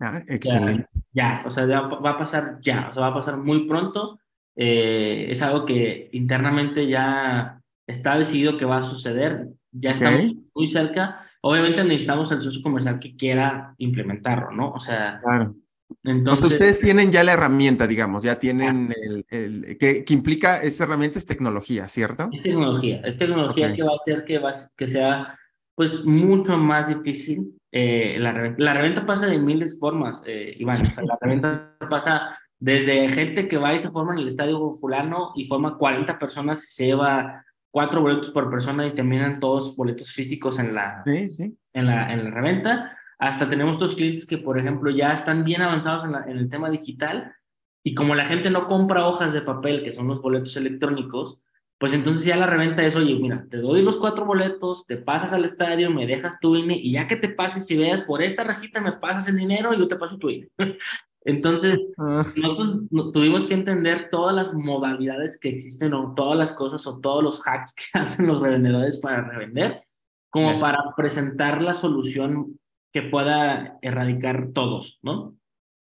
Ah, 0.02 0.22
excelente. 0.28 0.88
Ya, 1.14 1.44
o 1.46 1.52
sea, 1.52 1.68
ya 1.68 1.82
va 1.82 2.12
a 2.12 2.18
pasar 2.18 2.58
ya, 2.62 2.90
o 2.90 2.94
sea, 2.94 3.04
va 3.04 3.08
a 3.10 3.14
pasar 3.14 3.38
muy 3.38 3.68
pronto. 3.68 4.20
Eh, 4.56 5.28
es 5.30 5.42
algo 5.44 5.64
que 5.64 6.10
internamente 6.12 6.88
ya 6.88 7.62
está 7.86 8.18
decidido 8.18 8.58
que 8.58 8.66
va 8.66 8.78
a 8.78 8.84
suceder, 8.84 9.48
ya 9.72 9.92
estamos 9.92 10.34
muy 10.56 10.68
cerca. 10.68 11.28
Obviamente 11.42 11.84
necesitamos 11.84 12.32
el 12.32 12.42
socio 12.42 12.62
comercial 12.62 13.00
que 13.00 13.16
quiera 13.16 13.76
implementarlo, 13.78 14.52
¿no? 14.52 14.72
O 14.72 14.80
sea, 14.80 15.20
claro. 15.24 15.56
Entonces, 16.04 16.54
ustedes 16.54 16.80
tienen 16.80 17.12
ya 17.12 17.24
la 17.24 17.34
herramienta, 17.34 17.86
digamos, 17.86 18.24
ya 18.24 18.40
tienen 18.40 18.94
el, 19.04 19.26
el 19.30 19.78
que, 19.78 20.06
que, 20.06 20.14
implica 20.14 20.62
esa 20.62 20.86
herramienta 20.86 21.20
es 21.20 21.26
tecnología, 21.26 21.88
¿cierto? 21.90 22.30
Es 22.32 22.42
tecnología, 22.42 23.02
es 23.04 23.18
tecnología 23.18 23.74
que 23.74 23.84
va 23.84 23.92
a 23.92 23.96
hacer 23.96 24.24
que, 24.24 24.40
va, 24.40 24.52
que 24.78 24.88
sea 24.88 25.38
pues 25.76 26.06
mucho 26.06 26.58
más 26.58 26.88
difícil 26.88 27.54
eh, 27.72 28.18
la 28.20 28.32
reventa. 28.32 28.64
La 28.64 28.74
reventa 28.74 29.06
pasa 29.06 29.28
de 29.28 29.38
miles 29.38 29.74
de 29.74 29.80
formas, 29.80 30.24
eh, 30.26 30.56
Iván. 30.58 30.82
O 30.82 30.86
sea, 30.86 31.04
la 31.04 31.18
reventa 31.22 31.76
pasa 31.90 32.38
desde 32.60 33.10
gente 33.10 33.48
que 33.48 33.58
va 33.58 33.74
y 33.74 33.80
se 33.80 33.90
forma 33.90 34.14
en 34.14 34.20
el 34.20 34.28
estadio 34.28 34.74
fulano 34.74 35.32
y 35.36 35.48
forma 35.48 35.78
40 35.78 36.20
personas 36.20 36.64
y 36.64 36.68
se 36.68 36.86
lleva 36.88 37.46
cuatro 37.72 38.02
boletos 38.02 38.30
por 38.30 38.50
persona 38.50 38.86
y 38.86 38.94
terminan 38.94 39.40
todos 39.40 39.76
boletos 39.76 40.12
físicos 40.12 40.60
en 40.60 40.76
la, 40.76 41.02
sí, 41.06 41.30
sí. 41.30 41.58
En 41.74 41.88
la, 41.88 42.12
en 42.14 42.26
la 42.26 42.32
reventa. 42.32 42.98
Hasta 43.18 43.50
tenemos 43.50 43.80
dos 43.80 43.96
clientes 43.96 44.28
que, 44.28 44.38
por 44.38 44.60
ejemplo, 44.60 44.92
ya 44.92 45.14
están 45.14 45.44
bien 45.44 45.62
avanzados 45.62 46.04
en, 46.04 46.16
en 46.30 46.38
el 46.38 46.50
tema 46.50 46.70
digital 46.70 47.34
y 47.84 47.96
como 47.96 48.14
la 48.14 48.26
gente 48.26 48.50
no 48.50 48.68
compra 48.68 49.08
hojas 49.08 49.34
de 49.34 49.42
papel, 49.42 49.84
que 49.84 49.94
son 49.94 50.08
los 50.08 50.22
boletos 50.22 50.56
electrónicos, 50.58 51.40
pues 51.82 51.96
entonces 51.96 52.28
ya 52.28 52.38
la 52.38 52.46
reventa 52.46 52.84
es, 52.84 52.96
oye, 52.96 53.16
mira, 53.16 53.48
te 53.50 53.58
doy 53.58 53.82
los 53.82 53.98
cuatro 53.98 54.24
boletos, 54.24 54.86
te 54.86 54.98
pasas 54.98 55.34
al 55.34 55.46
estadio, 55.46 55.90
me 55.90 56.06
dejas 56.06 56.40
tu 56.40 56.56
INE 56.56 56.76
y 56.78 56.92
ya 56.92 57.08
que 57.08 57.16
te 57.16 57.28
pases 57.28 57.72
y 57.72 57.76
veas 57.76 58.04
por 58.04 58.22
esta 58.22 58.44
rajita 58.44 58.80
me 58.82 58.92
pasas 58.92 59.30
el 59.30 59.38
dinero 59.38 59.74
y 59.74 59.80
yo 59.80 59.88
te 59.88 59.96
paso 59.96 60.20
tu 60.20 60.30
INE. 60.30 60.48
entonces, 61.26 61.80
ah. 61.98 62.24
nosotros 62.36 62.84
tuvimos 63.12 63.48
que 63.48 63.56
entender 63.56 64.10
todas 64.12 64.36
las 64.36 64.54
modalidades 64.54 65.40
que 65.40 65.50
existen 65.50 65.96
o 65.96 66.14
todas 66.14 66.38
las 66.38 66.54
cosas 66.54 66.86
o 66.86 67.00
todos 67.00 67.24
los 67.24 67.42
hacks 67.48 67.74
que 67.76 68.00
hacen 68.00 68.28
los 68.28 68.40
revendedores 68.40 69.00
para 69.00 69.28
revender, 69.28 69.84
como 70.30 70.60
para 70.60 70.84
presentar 70.96 71.64
la 71.64 71.74
solución 71.74 72.60
que 72.94 73.02
pueda 73.02 73.80
erradicar 73.82 74.50
todos, 74.54 75.00
¿no? 75.02 75.36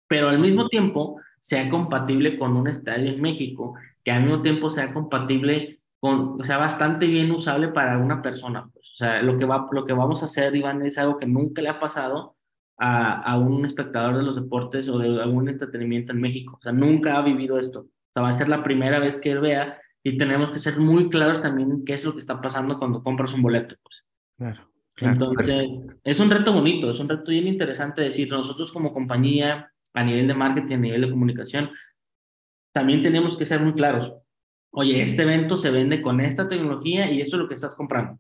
Pero 0.10 0.28
al 0.28 0.40
mismo 0.40 0.68
tiempo 0.68 1.22
sea 1.40 1.70
compatible 1.70 2.38
con 2.38 2.58
un 2.58 2.68
estadio 2.68 3.12
en 3.12 3.22
México, 3.22 3.76
que 4.04 4.12
al 4.12 4.24
mismo 4.24 4.42
tiempo 4.42 4.70
sea 4.70 4.94
compatible 4.94 5.80
o 6.02 6.44
sea, 6.44 6.58
bastante 6.58 7.06
bien 7.08 7.32
usable 7.32 7.70
para 7.70 7.98
una 7.98 8.22
persona. 8.22 8.70
Pues. 8.72 8.86
O 8.94 8.96
sea, 8.96 9.22
lo 9.22 9.38
que, 9.38 9.46
va, 9.46 9.68
lo 9.72 9.86
que 9.86 9.94
vamos 9.94 10.22
a 10.22 10.26
hacer, 10.26 10.56
Iván, 10.56 10.86
es 10.86 10.98
algo 10.98 11.18
que 11.18 11.26
nunca 11.26 11.62
le 11.62 11.70
ha 11.70 11.80
pasado 11.80 12.36
a, 12.78 13.22
a 13.22 13.38
un 13.38 13.66
espectador 13.66 14.18
de 14.18 14.24
los 14.24 14.36
deportes 14.36 14.88
o 14.90 15.00
de 15.00 15.22
algún 15.22 15.50
entretenimiento 15.50 16.12
en 16.12 16.22
México. 16.22 16.58
O 16.60 16.62
sea, 16.62 16.72
nunca 16.72 17.18
ha 17.18 17.22
vivido 17.22 17.60
esto. 17.60 17.80
O 17.80 18.12
sea, 18.14 18.24
va 18.24 18.30
a 18.30 18.34
ser 18.34 18.50
la 18.50 18.64
primera 18.64 19.00
vez 19.00 19.20
que 19.20 19.32
él 19.32 19.40
vea 19.40 19.80
y 20.04 20.18
tenemos 20.18 20.52
que 20.52 20.60
ser 20.60 20.78
muy 20.80 21.10
claros 21.10 21.42
también 21.42 21.84
qué 21.84 21.96
es 21.96 22.06
lo 22.06 22.14
que 22.14 22.20
está 22.20 22.40
pasando 22.40 22.78
cuando 22.78 23.02
compras 23.02 23.34
un 23.34 23.42
boleto. 23.42 23.76
Pues. 23.82 24.06
Claro. 24.38 24.72
Claro, 24.94 25.14
Entonces, 25.14 26.00
es 26.06 26.20
un 26.22 26.30
reto 26.30 26.54
bonito, 26.54 26.90
es 26.90 27.00
un 27.02 27.10
reto 27.10 27.30
bien 27.30 27.48
interesante 27.48 28.02
decir, 28.02 28.30
nosotros 28.30 28.72
como 28.72 28.94
compañía, 28.94 29.70
a 29.94 30.04
nivel 30.06 30.28
de 30.28 30.34
marketing, 30.34 30.76
a 30.76 30.80
nivel 30.80 31.02
de 31.02 31.10
comunicación, 31.10 31.70
también 32.72 33.04
tenemos 33.04 33.36
que 33.36 33.46
ser 33.46 33.60
muy 33.60 33.74
claros 33.74 34.14
oye, 34.76 35.04
este 35.04 35.24
evento 35.24 35.58
se 35.58 35.72
vende 35.72 36.02
con 36.02 36.20
esta 36.20 36.48
tecnología 36.48 37.10
y 37.10 37.22
esto 37.22 37.38
es 37.38 37.42
lo 37.44 37.48
que 37.48 37.54
estás 37.54 37.76
comprando. 37.76 38.20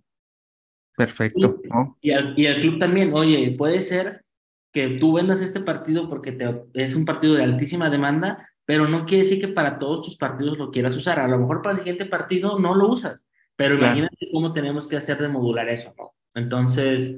Perfecto. 0.96 1.60
Y, 2.02 2.12
al, 2.12 2.34
y, 2.38 2.62
club 2.62 2.80
también, 2.80 3.14
oye, 3.14 3.54
puede 3.58 3.82
ser 3.82 4.24
que 4.72 4.98
tú 5.00 5.14
vendas 5.14 5.42
este 5.42 5.60
partido 5.60 6.10
porque 6.10 6.32
te, 6.32 6.64
es 6.74 6.96
un 6.96 7.06
partido 7.06 7.36
de 7.36 7.44
altísima 7.44 7.90
demanda, 7.90 8.50
pero 8.66 8.88
no 8.88 9.06
quiere 9.06 9.24
decir 9.24 9.42
que 9.42 9.50
para 9.50 9.78
todos 9.78 10.06
tus 10.06 10.18
partidos 10.18 10.58
lo 10.58 10.72
quieras 10.72 10.96
usar. 10.96 11.20
A 11.20 11.28
lo 11.28 11.38
mejor 11.38 11.62
para 11.62 11.74
el 11.76 11.80
siguiente 11.80 12.06
partido 12.06 12.58
no 12.58 12.74
lo 12.74 12.88
usas, 12.88 13.26
pero 13.58 13.76
imagínate 13.76 14.30
cómo 14.32 14.54
tenemos 14.54 14.88
que 14.88 14.98
hacer 14.98 15.18
de 15.18 15.28
modular 15.28 15.68
eso, 15.70 15.94
¿no? 15.98 16.14
Entonces... 16.34 17.18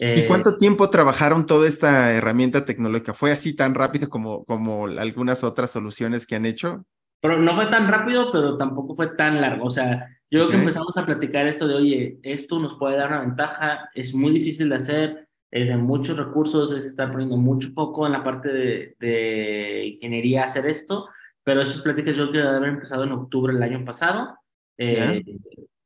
¿Y 0.00 0.26
cuánto 0.26 0.56
tiempo 0.56 0.90
trabajaron 0.90 1.44
toda 1.44 1.66
esta 1.66 2.12
herramienta 2.12 2.64
tecnológica? 2.64 3.12
¿Fue 3.12 3.32
así 3.32 3.54
tan 3.54 3.74
rápido 3.74 4.08
como, 4.08 4.44
como 4.44 4.86
algunas 4.86 5.42
otras 5.42 5.72
soluciones 5.72 6.24
que 6.24 6.36
han 6.36 6.46
hecho? 6.46 6.84
Pero 7.20 7.38
no 7.38 7.54
fue 7.54 7.66
tan 7.66 7.88
rápido, 7.88 8.30
pero 8.30 8.56
tampoco 8.56 8.94
fue 8.94 9.08
tan 9.16 9.40
largo. 9.40 9.66
O 9.66 9.70
sea, 9.70 10.08
yo 10.30 10.40
creo 10.40 10.50
que 10.50 10.56
empezamos 10.58 10.96
a 10.96 11.06
platicar 11.06 11.46
esto 11.46 11.66
de, 11.66 11.74
oye, 11.74 12.18
esto 12.22 12.58
nos 12.58 12.74
puede 12.74 12.96
dar 12.96 13.08
una 13.08 13.20
ventaja, 13.20 13.90
es 13.94 14.14
muy 14.14 14.32
difícil 14.32 14.68
de 14.68 14.76
hacer, 14.76 15.28
es 15.50 15.68
de 15.68 15.76
muchos 15.76 16.16
recursos, 16.16 16.72
es 16.72 16.84
estar 16.84 17.10
poniendo 17.10 17.36
mucho 17.36 17.70
foco 17.72 18.06
en 18.06 18.12
la 18.12 18.22
parte 18.22 18.52
de, 18.52 18.96
de 19.00 19.86
ingeniería 19.94 20.44
hacer 20.44 20.66
esto, 20.66 21.08
pero 21.42 21.62
esas 21.62 21.80
pláticas 21.80 22.14
yo 22.14 22.30
creo 22.30 22.42
que 22.42 22.48
haber 22.48 22.68
empezado 22.68 23.04
en 23.04 23.12
octubre 23.12 23.54
del 23.54 23.62
año 23.62 23.82
pasado 23.82 24.36
eh, 24.76 25.24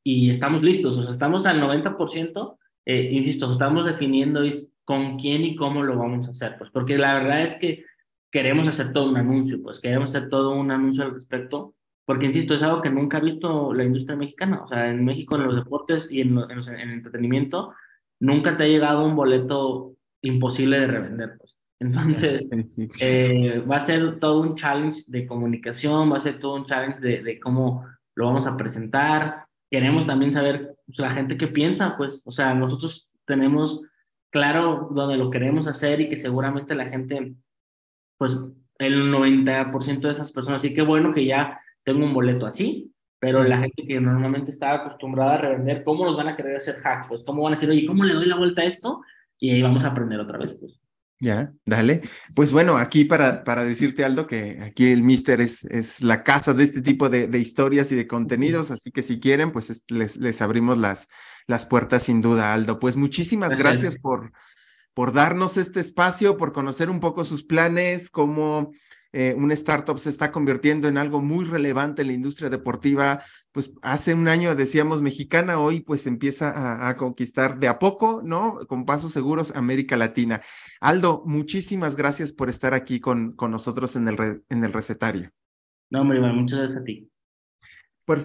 y 0.03 0.29
estamos 0.29 0.61
listos, 0.63 0.99
o 0.99 1.03
sea, 1.03 1.13
estamos 1.13 1.47
al 1.47 1.61
90%, 1.61 2.57
eh, 2.85 3.11
insisto, 3.13 3.49
estamos 3.49 3.87
definiendo 3.87 4.41
con 4.85 5.17
quién 5.17 5.45
y 5.45 5.55
cómo 5.55 5.85
lo 5.85 5.97
vamos 5.97 6.27
a 6.27 6.31
hacer, 6.33 6.57
pues 6.59 6.71
porque 6.71 6.99
la 6.99 7.15
verdad 7.15 7.43
es 7.43 7.57
que 7.61 7.85
queremos 8.33 8.67
hacer 8.67 8.93
todo 8.93 9.09
un 9.09 9.17
anuncio, 9.17 9.63
pues 9.63 9.81
queremos 9.81 10.11
hacer 10.11 10.29
todo 10.29 10.55
un 10.55 10.73
anuncio 10.73 11.05
al 11.05 11.15
respecto, 11.15 11.75
porque 12.05 12.27
insisto, 12.27 12.55
es 12.55 12.63
algo 12.63 12.83
que 12.83 12.91
nunca 12.91 13.19
ha 13.19 13.21
visto 13.21 13.73
la 13.73 13.85
industria 13.85 14.17
mexicana, 14.17 14.65
o 14.65 14.69
sea, 14.69 14.91
en 14.91 15.05
México 15.05 15.37
en 15.37 15.47
los 15.47 15.55
deportes 15.55 16.09
y 16.11 16.23
en, 16.23 16.37
en, 16.39 16.81
el 16.81 16.91
entretenimiento, 16.91 17.75
nunca 18.19 18.57
te 18.57 18.65
ha 18.65 18.67
llegado 18.67 19.05
un 19.05 19.15
boleto 19.15 19.95
imposible 20.23 20.81
de 20.81 20.87
revender, 20.89 21.37
pues. 21.39 21.55
Entonces, 21.79 22.49
eh, 23.01 23.61
va 23.69 23.77
a 23.77 23.81
ser 23.81 24.21
todo 24.21 24.41
un 24.41 24.55
challenge 24.55 25.03
de 25.09 25.27
comunicación, 25.27 26.13
va 26.13 26.19
a 26.19 26.21
ser 26.21 26.39
todo 26.39 26.55
un 26.55 26.65
challenge 26.65 27.01
de, 27.01 27.25
de 27.25 27.41
cómo 27.41 27.85
lo 28.15 28.27
vamos 28.27 28.47
a 28.47 28.57
presentar. 28.57 29.47
Queremos 29.69 30.07
también 30.07 30.31
saber 30.31 30.77
pues, 30.87 31.01
la 31.01 31.11
gente 31.11 31.37
qué 31.37 31.49
piensa, 31.49 31.97
pues, 31.97 32.23
o 32.25 32.31
sea, 32.31 32.55
nosotros 32.55 33.11
tenemos 33.25 33.83
claro 34.31 34.89
dónde 34.93 35.17
lo 35.17 35.31
queremos 35.31 35.67
hacer 35.67 36.01
y 36.01 36.09
que 36.09 36.17
seguramente 36.17 36.75
la 36.75 36.87
gente, 36.87 37.35
pues, 38.23 38.39
el 38.79 39.11
90% 39.11 40.01
de 40.07 40.13
esas 40.13 40.31
personas, 40.31 40.63
sí 40.63 40.73
que 40.73 40.83
bueno 40.83 41.13
que 41.13 41.25
ya 41.25 41.61
tengo 41.83 42.05
un 42.05 42.15
boleto 42.15 42.47
así, 42.47 42.95
pero 43.19 43.43
la 43.43 43.59
gente 43.59 43.85
que 43.85 44.01
normalmente 44.01 44.53
está 44.53 44.75
acostumbrada 44.75 45.35
a 45.35 45.39
revender, 45.39 45.83
¿cómo 45.83 46.05
nos 46.05 46.17
van 46.17 46.29
a 46.29 46.37
querer 46.37 46.55
hacer 46.55 46.77
hack? 46.77 47.09
Pues, 47.09 47.25
¿cómo 47.27 47.43
van 47.43 47.55
a 47.55 47.57
decir, 47.57 47.69
oye, 47.69 47.85
¿cómo 47.85 48.05
le 48.05 48.15
doy 48.15 48.27
la 48.27 48.37
vuelta 48.37 48.63
a 48.63 48.67
esto? 48.67 49.01
Y 49.41 49.51
ahí 49.51 49.61
vamos 49.61 49.83
a 49.83 49.89
aprender 49.89 50.21
otra 50.21 50.39
vez, 50.39 50.55
pues. 50.55 50.79
Ya, 51.19 51.53
dale. 51.67 52.03
Pues 52.33 52.53
bueno, 52.53 52.77
aquí 52.77 53.05
para, 53.05 53.43
para 53.43 53.65
decirte, 53.65 54.05
Aldo, 54.05 54.29
que 54.29 54.61
aquí 54.63 54.93
el 54.93 55.03
Mister 55.03 55.41
es, 55.41 55.65
es 55.65 56.01
la 56.01 56.23
casa 56.23 56.55
de 56.55 56.63
este 56.63 56.81
tipo 56.81 57.09
de, 57.09 57.27
de 57.27 57.39
historias 57.41 57.91
y 57.91 57.97
de 57.97 58.07
contenidos, 58.07 58.71
así 58.71 58.93
que 58.93 59.03
si 59.03 59.19
quieren, 59.19 59.51
pues 59.51 59.83
les, 59.89 60.17
les 60.17 60.43
abrimos 60.43 60.79
las, 60.79 61.09
las 61.49 61.67
puertas 61.67 62.05
sin 62.05 62.21
duda, 62.21 62.55
Aldo. 62.55 62.79
Pues 62.79 62.95
muchísimas 62.95 63.59
gracias 63.59 63.99
por, 63.99 64.31
por 64.95 65.13
darnos 65.13 65.57
este 65.57 65.81
espacio, 65.81 66.37
por 66.37 66.53
conocer 66.53 66.91
un 66.91 67.01
poco 67.01 67.25
sus 67.25 67.45
planes, 67.45 68.11
cómo 68.11 68.73
eh, 69.13 69.35
una 69.37 69.53
startup 69.55 69.99
se 69.99 70.09
está 70.09 70.33
convirtiendo 70.33 70.89
en 70.89 70.97
algo 70.97 71.21
muy 71.21 71.45
relevante 71.45 72.01
en 72.01 72.09
la 72.09 72.15
industria 72.15 72.49
deportiva, 72.49 73.21
pues 73.53 73.73
hace 73.83 74.15
un 74.15 74.27
año 74.27 74.55
decíamos 74.55 75.03
mexicana, 75.03 75.59
hoy 75.59 75.81
pues 75.81 76.07
empieza 76.07 76.89
a, 76.89 76.97
conquistar 76.97 77.59
de 77.59 77.69
a 77.69 77.79
poco, 77.79 78.23
¿no? 78.25 78.59
Con 78.69 78.87
pasos 78.87 79.13
seguros 79.13 79.55
América 79.55 79.99
Latina. 79.99 80.41
Aldo, 80.81 81.23
muchísimas 81.27 81.97
gracias 81.97 82.33
por 82.33 82.49
estar 82.49 82.73
aquí 82.73 83.01
con, 83.01 83.33
con 83.33 83.51
nosotros 83.51 83.97
en 83.97 84.09
el, 84.09 84.43
en 84.49 84.65
el 84.65 84.73
recetario. 84.73 85.31
No, 85.91 86.01
hombre, 86.01 86.21
muchas 86.21 86.61
gracias 86.61 86.81
a 86.81 86.85
ti. 86.85 87.12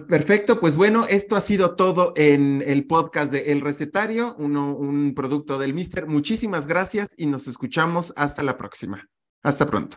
Perfecto, 0.06 0.60
pues 0.60 0.76
bueno, 0.76 1.06
esto 1.08 1.36
ha 1.36 1.40
sido 1.40 1.74
todo 1.74 2.12
en 2.16 2.62
el 2.66 2.86
podcast 2.86 3.32
de 3.32 3.52
El 3.52 3.60
Recetario, 3.60 4.34
uno, 4.38 4.76
un 4.76 5.14
producto 5.14 5.58
del 5.58 5.74
Mister. 5.74 6.06
Muchísimas 6.06 6.66
gracias 6.66 7.08
y 7.16 7.26
nos 7.26 7.48
escuchamos 7.48 8.12
hasta 8.16 8.42
la 8.42 8.56
próxima. 8.58 9.08
Hasta 9.42 9.66
pronto. 9.66 9.96